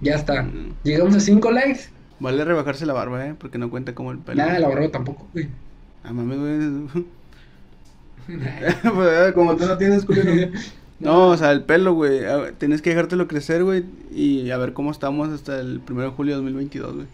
Ya 0.00 0.14
está. 0.14 0.42
Mm. 0.42 0.74
Llegamos 0.84 1.16
a 1.16 1.20
5 1.20 1.50
likes. 1.50 1.80
Vale 2.20 2.44
rebajarse 2.44 2.86
la 2.86 2.92
barba, 2.92 3.26
eh, 3.26 3.34
porque 3.38 3.58
no 3.58 3.70
cuenta 3.70 3.94
como 3.94 4.12
el 4.12 4.18
pelo. 4.18 4.36
Nada, 4.44 4.60
la 4.60 4.68
barba 4.68 4.88
tampoco, 4.90 5.26
güey. 5.32 5.48
Ah, 6.04 6.12
mames, 6.12 6.38
güey. 6.38 7.04
Pues, 8.94 9.28
eh, 9.28 9.32
como 9.34 9.56
tú 9.56 9.66
no 9.66 9.76
tienes 9.76 10.04
culero. 10.04 10.30
No, 11.00 11.28
o 11.30 11.36
sea, 11.36 11.52
el 11.52 11.64
pelo, 11.64 11.94
güey. 11.94 12.20
Tienes 12.58 12.82
que 12.82 12.90
dejártelo 12.90 13.28
crecer, 13.28 13.64
güey. 13.64 13.84
Y 14.10 14.50
a 14.50 14.58
ver 14.58 14.72
cómo 14.72 14.90
estamos 14.90 15.28
hasta 15.30 15.60
el 15.60 15.82
1 15.88 16.02
de 16.02 16.08
julio 16.08 16.34
de 16.34 16.36
2022, 16.36 16.94
güey. 16.94 17.08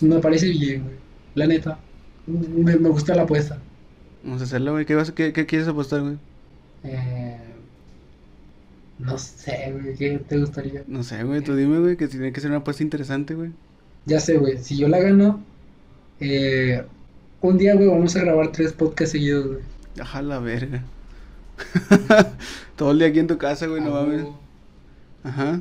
Me 0.00 0.18
parece 0.20 0.48
bien, 0.50 0.84
güey. 0.84 0.96
La 1.34 1.46
neta. 1.46 1.84
Me, 2.26 2.76
me 2.76 2.88
gusta 2.90 3.14
la 3.14 3.22
apuesta. 3.22 3.64
Vamos 4.22 4.40
a 4.42 4.44
hacerlo, 4.44 4.72
güey. 4.72 4.86
¿Qué, 4.86 4.94
vas, 4.94 5.12
qué, 5.12 5.32
¿Qué 5.32 5.46
quieres 5.46 5.68
apostar, 5.68 6.02
güey? 6.02 6.18
Eh, 6.82 7.38
no 8.98 9.18
sé, 9.18 9.72
güey. 9.72 9.96
¿Qué 9.96 10.18
te 10.18 10.38
gustaría? 10.38 10.84
No 10.86 11.02
sé, 11.02 11.22
güey. 11.24 11.42
Tú 11.42 11.54
dime, 11.56 11.78
güey, 11.80 11.96
que 11.96 12.08
tiene 12.08 12.32
que 12.32 12.40
ser 12.40 12.50
una 12.50 12.60
apuesta 12.60 12.82
interesante, 12.82 13.34
güey. 13.34 13.52
Ya 14.06 14.20
sé, 14.20 14.38
güey. 14.38 14.58
Si 14.58 14.76
yo 14.78 14.88
la 14.88 14.98
gano, 15.00 15.46
eh, 16.20 16.84
un 17.40 17.58
día, 17.58 17.74
güey, 17.74 17.88
vamos 17.88 18.16
a 18.16 18.20
grabar 18.20 18.52
tres 18.52 18.72
podcasts 18.72 19.12
seguidos, 19.12 19.46
güey. 19.46 19.62
Ajá, 20.00 20.22
la 20.22 20.38
verga. 20.40 20.90
Todo 22.76 22.92
el 22.92 22.98
día 22.98 23.08
aquí 23.08 23.18
en 23.18 23.26
tu 23.26 23.38
casa, 23.38 23.66
güey, 23.66 23.80
no 23.82 23.96
Ah, 23.96 24.02
mames. 24.02 24.26
Ajá. 25.24 25.60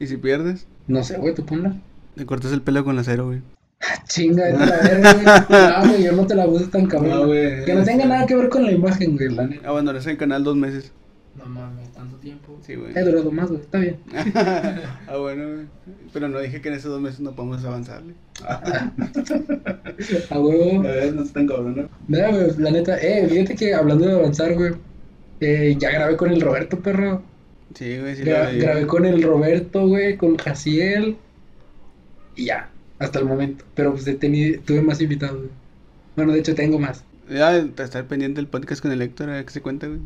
¿Y 0.00 0.06
si 0.06 0.16
pierdes? 0.16 0.66
No 0.86 1.02
sé, 1.04 1.16
güey, 1.18 1.34
tú 1.34 1.44
ponla. 1.44 1.74
Te 2.16 2.26
cortas 2.26 2.52
el 2.52 2.62
pelo 2.62 2.84
con 2.84 2.98
acero, 2.98 3.26
güey. 3.26 3.42
Ah, 3.80 4.02
Chinga, 4.08 4.46
a 4.46 4.50
la 4.50 4.76
verga, 4.80 5.12
güey. 5.14 5.26
No, 5.84 5.88
güey, 5.88 6.02
yo 6.04 6.12
no 6.12 6.26
te 6.26 6.34
la 6.34 6.46
puse 6.46 6.66
tan 6.66 6.86
cabrón. 6.86 7.10
No, 7.10 7.26
güey, 7.26 7.64
Que 7.64 7.74
no 7.74 7.84
tenga 7.84 8.06
nada 8.06 8.26
que 8.26 8.34
ver 8.34 8.48
con 8.48 8.64
la 8.64 8.72
imagen, 8.72 9.16
güey, 9.16 9.28
la 9.30 9.46
neta. 9.46 9.68
Abandonarse 9.68 10.10
el 10.10 10.16
canal 10.18 10.42
dos 10.44 10.56
meses. 10.56 10.92
No 11.36 11.46
mames, 11.46 11.92
tanto 11.92 12.16
tiempo. 12.16 12.58
Sí, 12.66 12.74
güey. 12.74 12.92
He 12.96 13.02
durado 13.04 13.30
más, 13.30 13.48
güey, 13.48 13.60
está 13.60 13.78
bien. 13.78 13.98
ah, 14.34 15.16
bueno, 15.18 15.44
güey. 15.46 15.66
Pero 16.12 16.28
no 16.28 16.40
dije 16.40 16.60
que 16.60 16.68
en 16.68 16.74
esos 16.74 16.90
dos 16.90 17.00
meses 17.00 17.20
no 17.20 17.36
podemos 17.36 17.64
avanzarle. 17.64 18.14
A 20.30 20.38
huevo. 20.38 20.80
A 20.80 20.90
ver, 20.90 21.14
no 21.14 21.22
es 21.22 21.32
tan 21.32 21.46
cabrón, 21.46 21.76
¿no? 21.76 21.88
Mira, 22.08 22.30
güey, 22.30 22.50
la 22.58 22.70
neta, 22.72 22.98
eh, 22.98 23.28
fíjate 23.28 23.54
que 23.54 23.74
hablando 23.74 24.06
de 24.06 24.14
avanzar, 24.14 24.54
güey, 24.54 24.72
eh, 25.40 25.76
ya 25.78 25.90
grabé 25.90 26.16
con 26.16 26.30
el 26.30 26.40
Roberto, 26.40 26.78
perro. 26.80 27.22
Sí, 27.74 27.98
güey, 27.98 28.16
sí 28.16 28.22
Gra- 28.22 28.52
lo 28.52 28.58
grabé 28.60 28.86
con 28.86 29.04
el 29.04 29.22
Roberto, 29.22 29.86
güey, 29.86 30.16
con 30.16 30.36
Jaciel. 30.36 31.16
Y 32.36 32.46
ya, 32.46 32.70
hasta 32.98 33.18
el 33.18 33.24
momento. 33.26 33.64
Pero 33.74 33.92
pues 33.92 34.06
he 34.06 34.14
tenido, 34.14 34.60
tuve 34.62 34.80
más 34.80 35.00
invitados, 35.00 35.36
güey. 35.38 35.50
Bueno, 36.16 36.32
de 36.32 36.40
hecho 36.40 36.54
tengo 36.54 36.78
más. 36.78 37.04
Ya, 37.30 37.56
estar 37.58 38.06
pendiente 38.06 38.40
del 38.40 38.48
podcast 38.48 38.80
con 38.80 38.90
el 38.90 39.02
Héctor, 39.02 39.28
a 39.30 39.34
ver 39.34 39.44
qué 39.44 39.52
se 39.52 39.60
cuenta, 39.60 39.86
güey. 39.86 40.00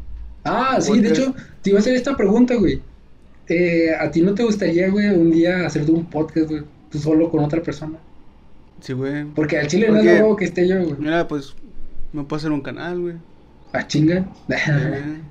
Ah, 0.44 0.78
sí, 0.80 0.98
de 1.00 1.10
hecho, 1.10 1.34
te 1.62 1.70
iba 1.70 1.78
a 1.78 1.80
hacer 1.80 1.94
esta 1.94 2.16
pregunta, 2.16 2.56
güey. 2.56 2.80
Eh, 3.48 3.90
¿A 3.98 4.10
ti 4.10 4.22
no 4.22 4.34
te 4.34 4.42
gustaría, 4.42 4.88
güey, 4.90 5.08
un 5.08 5.30
día 5.30 5.64
hacerte 5.64 5.92
un 5.92 6.04
podcast, 6.06 6.50
güey? 6.50 6.62
Tú 6.90 6.98
solo 6.98 7.30
con 7.30 7.44
otra 7.44 7.62
persona. 7.62 7.98
Sí, 8.80 8.92
güey. 8.92 9.24
Porque 9.36 9.58
al 9.58 9.68
chile 9.68 9.88
no 9.88 10.00
es 10.00 10.06
huevo 10.06 10.36
que 10.36 10.44
esté 10.46 10.66
yo, 10.66 10.82
güey. 10.82 10.96
Mira, 10.98 11.28
pues, 11.28 11.54
me 12.12 12.24
puedo 12.24 12.38
hacer 12.38 12.50
un 12.50 12.60
canal, 12.60 13.00
güey. 13.00 13.14
Ah, 13.72 13.86
chinga. 13.86 14.26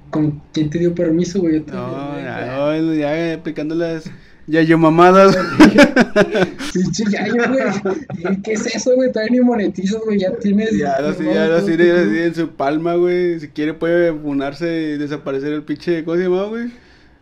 ¿Con 0.09 0.41
quién 0.51 0.69
te 0.69 0.79
dio 0.79 0.93
permiso, 0.93 1.39
güey? 1.39 1.63
No, 1.67 2.19
ya, 2.19 2.79
no, 2.79 2.93
ya 2.93 3.33
aplicando 3.35 3.75
las 3.75 4.09
yayo 4.47 4.77
mamadas. 4.77 5.37
Pinche 6.73 7.03
gallo, 7.11 7.43
güey. 7.49 8.41
¿Qué 8.43 8.53
es 8.53 8.75
eso, 8.75 8.95
güey? 8.95 9.11
Todavía 9.11 9.31
ni 9.31 9.39
monetizas, 9.41 10.01
güey. 10.03 10.19
Ya 10.19 10.31
tienes. 10.37 10.77
Ya 10.77 10.99
lo 10.99 11.13
sé, 11.13 11.25
ya 11.25 11.47
lo 11.47 11.61
sé, 11.61 11.77
ya 11.77 11.93
lo 11.93 12.09
sé, 12.09 12.25
en 12.25 12.35
su 12.35 12.49
palma, 12.49 12.95
güey. 12.95 13.39
Si 13.39 13.47
quiere 13.47 13.73
puede 13.73 14.13
funarse 14.13 14.93
y 14.93 14.97
desaparecer 14.97 15.53
el 15.53 15.63
pinche, 15.63 16.03
¿cómo 16.03 16.17
se 16.17 16.23
llama, 16.23 16.43
güey? 16.45 16.71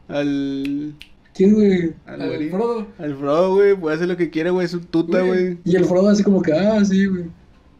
Al... 0.07 0.95
¿Quién, 1.35 1.53
güey? 1.53 1.93
Al 2.05 2.21
Al. 2.21 2.49
Frodo. 2.49 2.87
Al 2.97 3.15
Frodo, 3.15 3.55
güey, 3.55 3.75
puede 3.75 3.95
hacer 3.95 4.07
lo 4.07 4.17
que 4.17 4.29
quiera, 4.29 4.49
güey, 4.51 4.65
es 4.65 4.71
su 4.71 4.79
tuta, 4.79 5.21
güey. 5.21 5.57
Y 5.63 5.75
el 5.75 5.85
Frodo 5.85 6.09
así 6.09 6.23
como 6.23 6.41
que, 6.41 6.53
ah, 6.53 6.83
sí, 6.83 7.05
güey. 7.05 7.25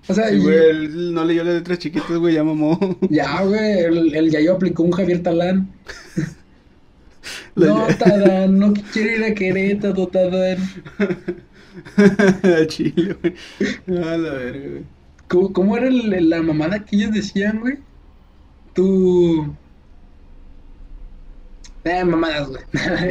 O 0.07 0.13
sea, 0.13 0.29
Sí, 0.29 0.35
y- 0.35 0.39
güey, 0.39 0.57
él 0.57 1.13
no 1.13 1.23
leyó 1.25 1.43
las 1.43 1.53
letras 1.55 1.79
chiquitas, 1.79 2.17
güey, 2.17 2.33
ya 2.35 2.43
mamó. 2.43 2.79
ya, 3.09 3.43
güey, 3.43 3.79
el, 3.83 4.15
el 4.15 4.29
Yayo 4.31 4.53
aplicó 4.55 4.83
un 4.83 4.91
Javier 4.91 5.21
Talán. 5.21 5.69
No, 7.55 7.85
Talán, 7.99 8.57
no 8.57 8.73
quiero 8.93 9.11
ir 9.17 9.23
a 9.31 9.35
Querétaro, 9.35 10.07
Talán. 10.07 10.57
A 12.43 12.65
Chile, 12.67 13.15
güey. 13.21 13.35
A 13.99 14.17
la 14.17 14.33
verga, 14.33 14.67
güey. 14.69 14.83
¿Cómo, 15.27 15.53
cómo 15.53 15.77
era 15.77 15.87
el- 15.87 16.29
la 16.29 16.41
mamada 16.41 16.83
que 16.85 16.95
ellos 16.95 17.11
decían, 17.11 17.59
güey? 17.59 17.77
Tú... 18.73 19.53
Eh, 21.83 22.03
mamadas, 22.03 22.49
güey. 22.49 22.61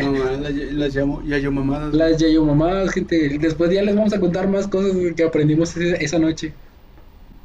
No, 0.03 0.13
man, 0.25 0.43
las, 0.43 0.53
las 0.53 0.95
llamo 0.95 1.23
yayo 1.25 1.51
mamadas. 1.53 1.95
Las 1.95 2.19
Yayo 2.19 2.45
mamadas, 2.45 2.91
gente. 2.93 3.39
Después 3.39 3.71
ya 3.73 3.83
les 3.83 3.95
vamos 3.97 4.13
a 4.13 4.21
contar 4.21 4.49
más 4.49 4.67
cosas 4.69 4.93
que 5.17 5.23
aprendimos 5.25 5.77
esa 5.77 6.19
noche. 6.19 6.53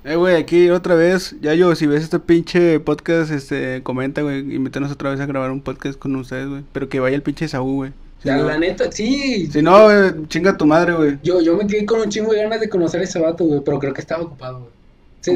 Eh, 0.05 0.15
güey, 0.15 0.35
aquí 0.35 0.69
otra 0.69 0.95
vez, 0.95 1.35
ya 1.41 1.53
yo, 1.53 1.73
si 1.75 1.87
ves 1.87 2.03
este 2.03 2.19
pinche 2.19 2.79
podcast, 2.81 3.31
este, 3.31 3.81
comenta, 3.83 4.21
güey, 4.21 4.39
invítanos 4.53 4.91
otra 4.91 5.11
vez 5.11 5.19
a 5.21 5.25
grabar 5.25 5.49
un 5.51 5.61
podcast 5.61 5.97
con 5.97 6.13
ustedes, 6.17 6.49
güey. 6.49 6.63
Pero 6.73 6.89
que 6.89 6.99
vaya 6.99 7.15
el 7.15 7.21
pinche 7.21 7.47
Saúl, 7.47 7.75
güey. 7.75 7.91
Si 8.21 8.27
La, 8.27 8.37
no- 8.37 8.45
la 8.47 8.57
neta, 8.57 8.91
sí. 8.91 9.47
Si 9.51 9.61
no, 9.61 9.83
güey, 9.85 10.27
chinga 10.27 10.57
tu 10.57 10.65
madre, 10.65 10.93
güey. 10.93 11.17
Yo, 11.23 11.41
yo 11.41 11.55
me 11.55 11.65
quedé 11.67 11.85
con 11.85 12.01
un 12.01 12.09
chingo 12.09 12.33
de 12.33 12.43
ganas 12.43 12.59
de 12.59 12.67
conocer 12.67 12.99
a 12.99 13.03
ese 13.05 13.19
vato, 13.19 13.45
güey, 13.45 13.61
pero 13.63 13.79
creo 13.79 13.93
que 13.93 14.01
estaba 14.01 14.23
ocupado, 14.23 14.59
güey. 14.59 14.71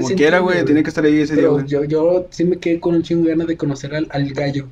Como 0.02 0.16
quiera, 0.16 0.40
güey, 0.40 0.66
tiene 0.66 0.84
que 0.84 0.90
estar 0.90 1.06
ahí 1.06 1.22
ese 1.22 1.36
día, 1.38 1.48
güey. 1.48 1.66
yo, 1.66 1.86
yo 1.86 2.28
sí 2.30 2.44
me 2.44 2.58
quedé 2.58 2.82
con 2.82 2.94
un 2.96 3.04
chingo 3.04 3.24
de 3.24 3.30
ganas 3.30 3.48
de 3.48 3.56
conocer 3.56 3.96
al, 3.96 4.06
al 4.10 4.34
gallo. 4.34 4.68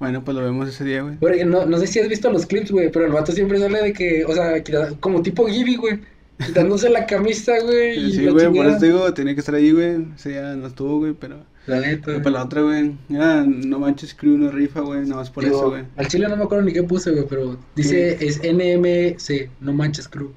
Bueno, 0.00 0.24
pues 0.24 0.36
lo 0.36 0.42
vemos 0.42 0.68
ese 0.68 0.82
día, 0.82 1.02
güey. 1.02 1.14
Porque 1.18 1.44
no, 1.44 1.64
no 1.66 1.78
sé 1.78 1.86
si 1.86 2.00
has 2.00 2.08
visto 2.08 2.28
los 2.32 2.44
clips, 2.46 2.72
güey, 2.72 2.90
pero 2.90 3.06
el 3.06 3.12
vato 3.12 3.30
siempre 3.30 3.60
sale 3.60 3.80
de 3.80 3.92
que, 3.92 4.24
o 4.24 4.34
sea, 4.34 4.54
como 4.98 5.22
tipo 5.22 5.46
Gibby, 5.46 5.76
güey. 5.76 6.00
Quitándose 6.44 6.88
la 6.90 7.06
camisa, 7.06 7.52
güey. 7.62 8.10
Sí, 8.12 8.26
güey, 8.26 8.52
por 8.52 8.66
eso 8.66 8.78
te 8.78 8.86
digo, 8.86 9.14
tenía 9.14 9.34
que 9.34 9.40
estar 9.40 9.54
ahí, 9.54 9.70
güey. 9.72 10.06
Ese 10.16 10.30
día 10.30 10.54
no 10.54 10.66
estuvo, 10.66 10.98
güey, 10.98 11.12
pero... 11.12 11.44
La 11.66 11.80
neta. 11.80 12.02
Pero 12.06 12.18
para 12.22 12.30
la 12.34 12.44
otra, 12.44 12.60
güey, 12.62 12.92
ya, 13.08 13.42
no 13.46 13.78
manches, 13.78 14.12
crew 14.14 14.36
no 14.36 14.50
rifa, 14.50 14.80
güey, 14.80 15.00
nada 15.02 15.16
más 15.16 15.30
por 15.30 15.44
eso, 15.46 15.70
güey. 15.70 15.84
Al 15.96 16.08
chile 16.08 16.28
no 16.28 16.36
me 16.36 16.44
acuerdo 16.44 16.64
ni 16.64 16.72
qué 16.74 16.82
puse, 16.82 17.10
güey, 17.12 17.24
pero 17.26 17.56
dice 17.74 18.18
es 18.20 18.40
NMC, 18.42 19.48
no 19.60 19.72
manches 19.72 20.06
crew. 20.08 20.30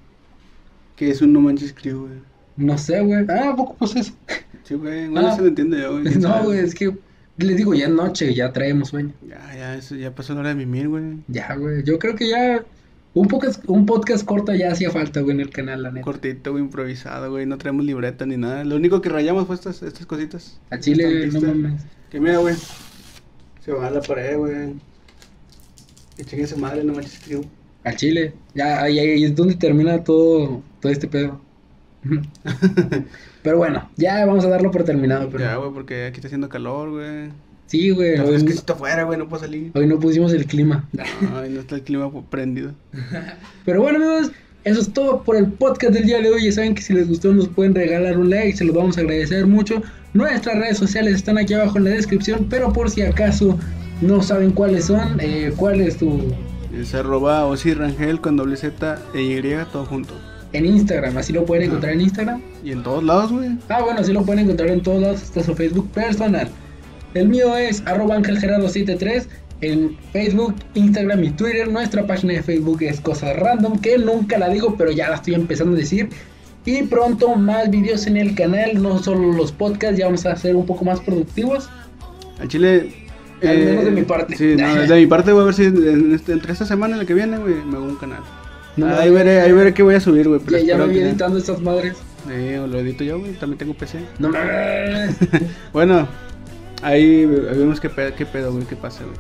Que 0.95 1.09
es 1.09 1.21
un 1.21 1.33
no 1.33 1.41
manches 1.41 1.73
crew, 1.73 2.07
güey. 2.07 2.19
No 2.55 2.77
sé, 2.77 3.01
güey. 3.01 3.25
Ah, 3.29 3.49
¿a 3.49 3.55
poco 3.57 3.75
puse 3.75 3.99
eso? 3.99 4.13
Sí, 4.63 4.75
güey, 4.75 5.09
bueno, 5.09 5.27
Ah. 5.27 5.35
se 5.35 5.41
lo 5.41 5.47
entiende 5.47 5.81
yo, 5.81 5.99
güey. 5.99 6.15
No, 6.19 6.43
güey, 6.45 6.59
es 6.59 6.73
que 6.73 6.95
les 7.39 7.57
digo, 7.57 7.73
ya 7.73 7.87
es 7.87 7.91
noche, 7.91 8.33
ya 8.33 8.53
traemos 8.53 8.89
sueño. 8.89 9.11
Ya, 9.27 9.53
ya, 9.53 9.75
eso, 9.75 9.95
ya 9.95 10.15
pasó 10.15 10.33
la 10.33 10.39
hora 10.39 10.49
de 10.49 10.55
mimir, 10.55 10.87
güey. 10.87 11.03
Ya, 11.27 11.55
güey. 11.55 11.83
Yo 11.83 11.99
creo 11.99 12.15
que 12.15 12.29
ya 12.29 12.63
un 13.19 13.27
podcast, 13.27 13.63
un 13.67 13.85
podcast 13.85 14.25
corto 14.25 14.53
ya 14.53 14.71
hacía 14.71 14.91
falta, 14.91 15.21
güey, 15.21 15.35
en 15.35 15.41
el 15.41 15.49
canal, 15.49 15.83
la 15.83 15.91
neta. 15.91 16.03
Cortito, 16.03 16.51
güey, 16.51 16.63
improvisado, 16.63 17.31
güey, 17.31 17.45
no 17.45 17.57
traemos 17.57 17.85
libreta 17.85 18.25
ni 18.25 18.37
nada. 18.37 18.63
Lo 18.63 18.75
único 18.75 19.01
que 19.01 19.09
rayamos 19.09 19.47
fue 19.47 19.55
estas, 19.55 19.81
estas 19.81 20.05
cositas. 20.05 20.59
A 20.69 20.79
Chile, 20.79 21.25
Esta 21.25 21.39
no 21.39 21.47
mames. 21.47 21.81
Que 22.09 22.19
mira, 22.19 22.37
güey, 22.37 22.55
se 23.61 23.71
va 23.71 23.87
a 23.87 23.91
la 23.91 24.01
pared, 24.01 24.37
güey. 24.37 24.75
Que 26.15 26.25
cheque 26.25 26.47
su 26.47 26.57
madre, 26.57 26.83
no 26.83 26.93
manches 26.93 27.19
tribu. 27.19 27.43
Al 27.83 27.95
chile. 27.95 28.33
Ya 28.53 28.81
ahí, 28.81 28.99
ahí 28.99 29.23
es 29.23 29.35
donde 29.35 29.55
termina 29.55 30.03
todo, 30.03 30.61
todo 30.79 30.91
este 30.91 31.07
pedo. 31.07 31.41
pero 33.43 33.57
bueno, 33.57 33.89
ya 33.97 34.25
vamos 34.25 34.45
a 34.45 34.49
darlo 34.49 34.71
por 34.71 34.83
terminado. 34.83 35.29
Pero... 35.29 35.43
Ya, 35.43 35.55
güey, 35.55 35.71
porque 35.71 36.05
aquí 36.05 36.17
está 36.17 36.27
haciendo 36.27 36.49
calor, 36.49 36.91
güey. 36.91 37.31
Sí, 37.67 37.91
güey. 37.91 38.17
Hoy, 38.19 38.35
es 38.35 38.43
que 38.43 38.53
si 38.53 38.57
está 38.57 38.73
afuera, 38.73 39.03
güey, 39.03 39.19
no 39.19 39.27
puedo 39.27 39.43
salir. 39.43 39.71
hoy 39.75 39.87
no 39.87 39.99
pusimos 39.99 40.33
el 40.33 40.45
clima. 40.45 40.87
Ay, 41.35 41.51
no 41.51 41.59
está 41.59 41.75
el 41.75 41.83
clima 41.83 42.09
prendido. 42.29 42.71
Pero 43.65 43.81
bueno, 43.81 43.97
amigos, 43.97 44.31
eso 44.63 44.81
es 44.81 44.91
todo 44.91 45.21
por 45.23 45.35
el 45.35 45.47
podcast 45.47 45.93
del 45.93 46.05
día 46.05 46.21
de 46.21 46.29
hoy. 46.29 46.45
Ya 46.45 46.53
saben 46.53 46.75
que 46.75 46.81
si 46.81 46.93
les 46.93 47.07
gustó, 47.07 47.33
nos 47.33 47.49
pueden 47.49 47.75
regalar 47.75 48.17
un 48.17 48.29
like. 48.29 48.57
Se 48.57 48.63
los 48.63 48.75
vamos 48.75 48.97
a 48.97 49.01
agradecer 49.01 49.45
mucho. 49.45 49.81
Nuestras 50.13 50.57
redes 50.57 50.77
sociales 50.77 51.15
están 51.15 51.37
aquí 51.37 51.53
abajo 51.53 51.77
en 51.77 51.83
la 51.83 51.89
descripción. 51.91 52.47
Pero 52.49 52.71
por 52.71 52.89
si 52.89 53.01
acaso 53.01 53.57
no 54.01 54.23
saben 54.23 54.51
cuáles 54.51 54.85
son, 54.85 55.19
eh, 55.19 55.51
¿cuál 55.57 55.81
es 55.81 55.97
tu. 55.97 56.21
Es 56.73 56.93
arroba 56.93 57.49
con 58.21 58.37
doble 58.37 58.55
Z 58.55 58.99
e 59.13 59.21
Y, 59.21 59.41
todo 59.71 59.85
junto. 59.85 60.13
En 60.53 60.65
Instagram, 60.65 61.17
así 61.17 61.33
lo 61.33 61.45
pueden 61.45 61.65
encontrar 61.65 61.93
en 61.93 62.01
Instagram. 62.01 62.41
Y 62.63 62.71
en 62.71 62.81
todos 62.81 63.03
lados, 63.03 63.33
güey. 63.33 63.49
Ah, 63.67 63.81
bueno, 63.83 63.99
así 63.99 64.13
lo 64.13 64.23
pueden 64.23 64.45
encontrar 64.45 64.69
en 64.69 64.81
todos 64.81 65.01
lados. 65.01 65.21
Está 65.21 65.43
su 65.43 65.53
Facebook 65.53 65.89
personal. 65.91 66.49
El 67.13 67.29
mío 67.29 67.55
es 67.57 67.81
arroba 67.85 68.17
angelgerardo73 68.17 69.25
en 69.61 69.97
Facebook, 70.13 70.55
Instagram 70.75 71.23
y 71.23 71.29
Twitter. 71.31 71.67
Nuestra 71.67 72.05
página 72.05 72.33
de 72.33 72.43
Facebook 72.43 72.81
es 72.81 72.99
Cosas 73.01 73.35
Random, 73.37 73.79
que 73.79 73.97
nunca 73.97 74.37
la 74.37 74.49
digo, 74.49 74.75
pero 74.77 74.91
ya 74.91 75.09
la 75.09 75.15
estoy 75.15 75.33
empezando 75.35 75.75
a 75.75 75.79
decir. 75.79 76.09
Y 76.65 76.83
pronto 76.83 77.35
más 77.35 77.69
videos 77.69 78.07
en 78.07 78.17
el 78.17 78.35
canal, 78.35 78.81
no 78.81 79.01
solo 79.01 79.31
los 79.33 79.51
podcasts, 79.53 79.97
ya 79.97 80.05
vamos 80.05 80.25
a 80.25 80.35
ser 80.35 80.55
un 80.55 80.65
poco 80.65 80.83
más 80.85 80.99
productivos. 80.99 81.69
Al 82.39 82.47
chile. 82.49 82.91
eh, 83.41 83.47
Al 83.49 83.57
menos 83.59 83.85
de 83.85 83.91
mi 83.91 84.01
parte. 84.03 84.35
Sí, 84.35 84.55
no, 84.57 84.75
de 84.87 84.95
mi 84.95 85.07
parte 85.07 85.31
voy 85.31 85.43
a 85.43 85.45
ver 85.45 85.53
si 85.53 85.63
en 85.65 86.13
este- 86.13 86.33
entre 86.33 86.51
esta 86.51 86.65
semana 86.65 86.97
y 86.97 86.99
la 86.99 87.05
que 87.05 87.13
viene, 87.13 87.37
güey, 87.37 87.55
me 87.65 87.77
hago 87.77 87.85
un 87.85 87.95
canal. 87.95 88.19
No, 88.75 88.85
ahí 88.95 89.09
veré, 89.09 89.41
ahí 89.41 89.51
veré 89.53 89.73
qué 89.73 89.81
voy 89.81 89.95
a 89.95 89.99
subir, 90.01 90.27
güey. 90.27 90.41
Ya, 90.49 90.59
ya 90.59 90.77
me 90.77 90.93
que- 90.93 91.01
editando 91.01 91.37
estas 91.39 91.61
madres. 91.61 91.93
Eh, 92.29 92.61
lo 92.69 92.77
edito 92.79 93.03
yo, 93.05 93.17
güey, 93.19 93.31
también 93.33 93.57
tengo 93.57 93.73
PC. 93.73 93.99
No 94.19 94.29
mames. 94.29 95.15
Bueno, 95.73 96.05
Ahí 96.81 97.25
vemos 97.25 97.79
qué 97.79 97.89
pedo, 97.89 98.13
qué 98.15 98.25
pedo, 98.25 98.51
güey, 98.51 98.65
qué 98.65 98.75
pasa, 98.75 99.03
güey. 99.03 99.15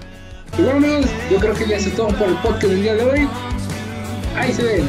Y 0.57 0.61
bueno, 0.61 0.77
amigos, 0.77 1.05
yo 1.31 1.37
creo 1.37 1.53
que 1.53 1.67
ya 1.67 1.77
es 1.77 1.95
todo 1.95 2.07
por 2.09 2.27
el 2.27 2.35
podcast 2.35 2.65
del 2.65 2.81
día 2.81 2.95
de 2.95 3.03
hoy. 3.03 3.27
Ahí 4.35 4.53
se 4.53 4.63
ven. 4.63 4.85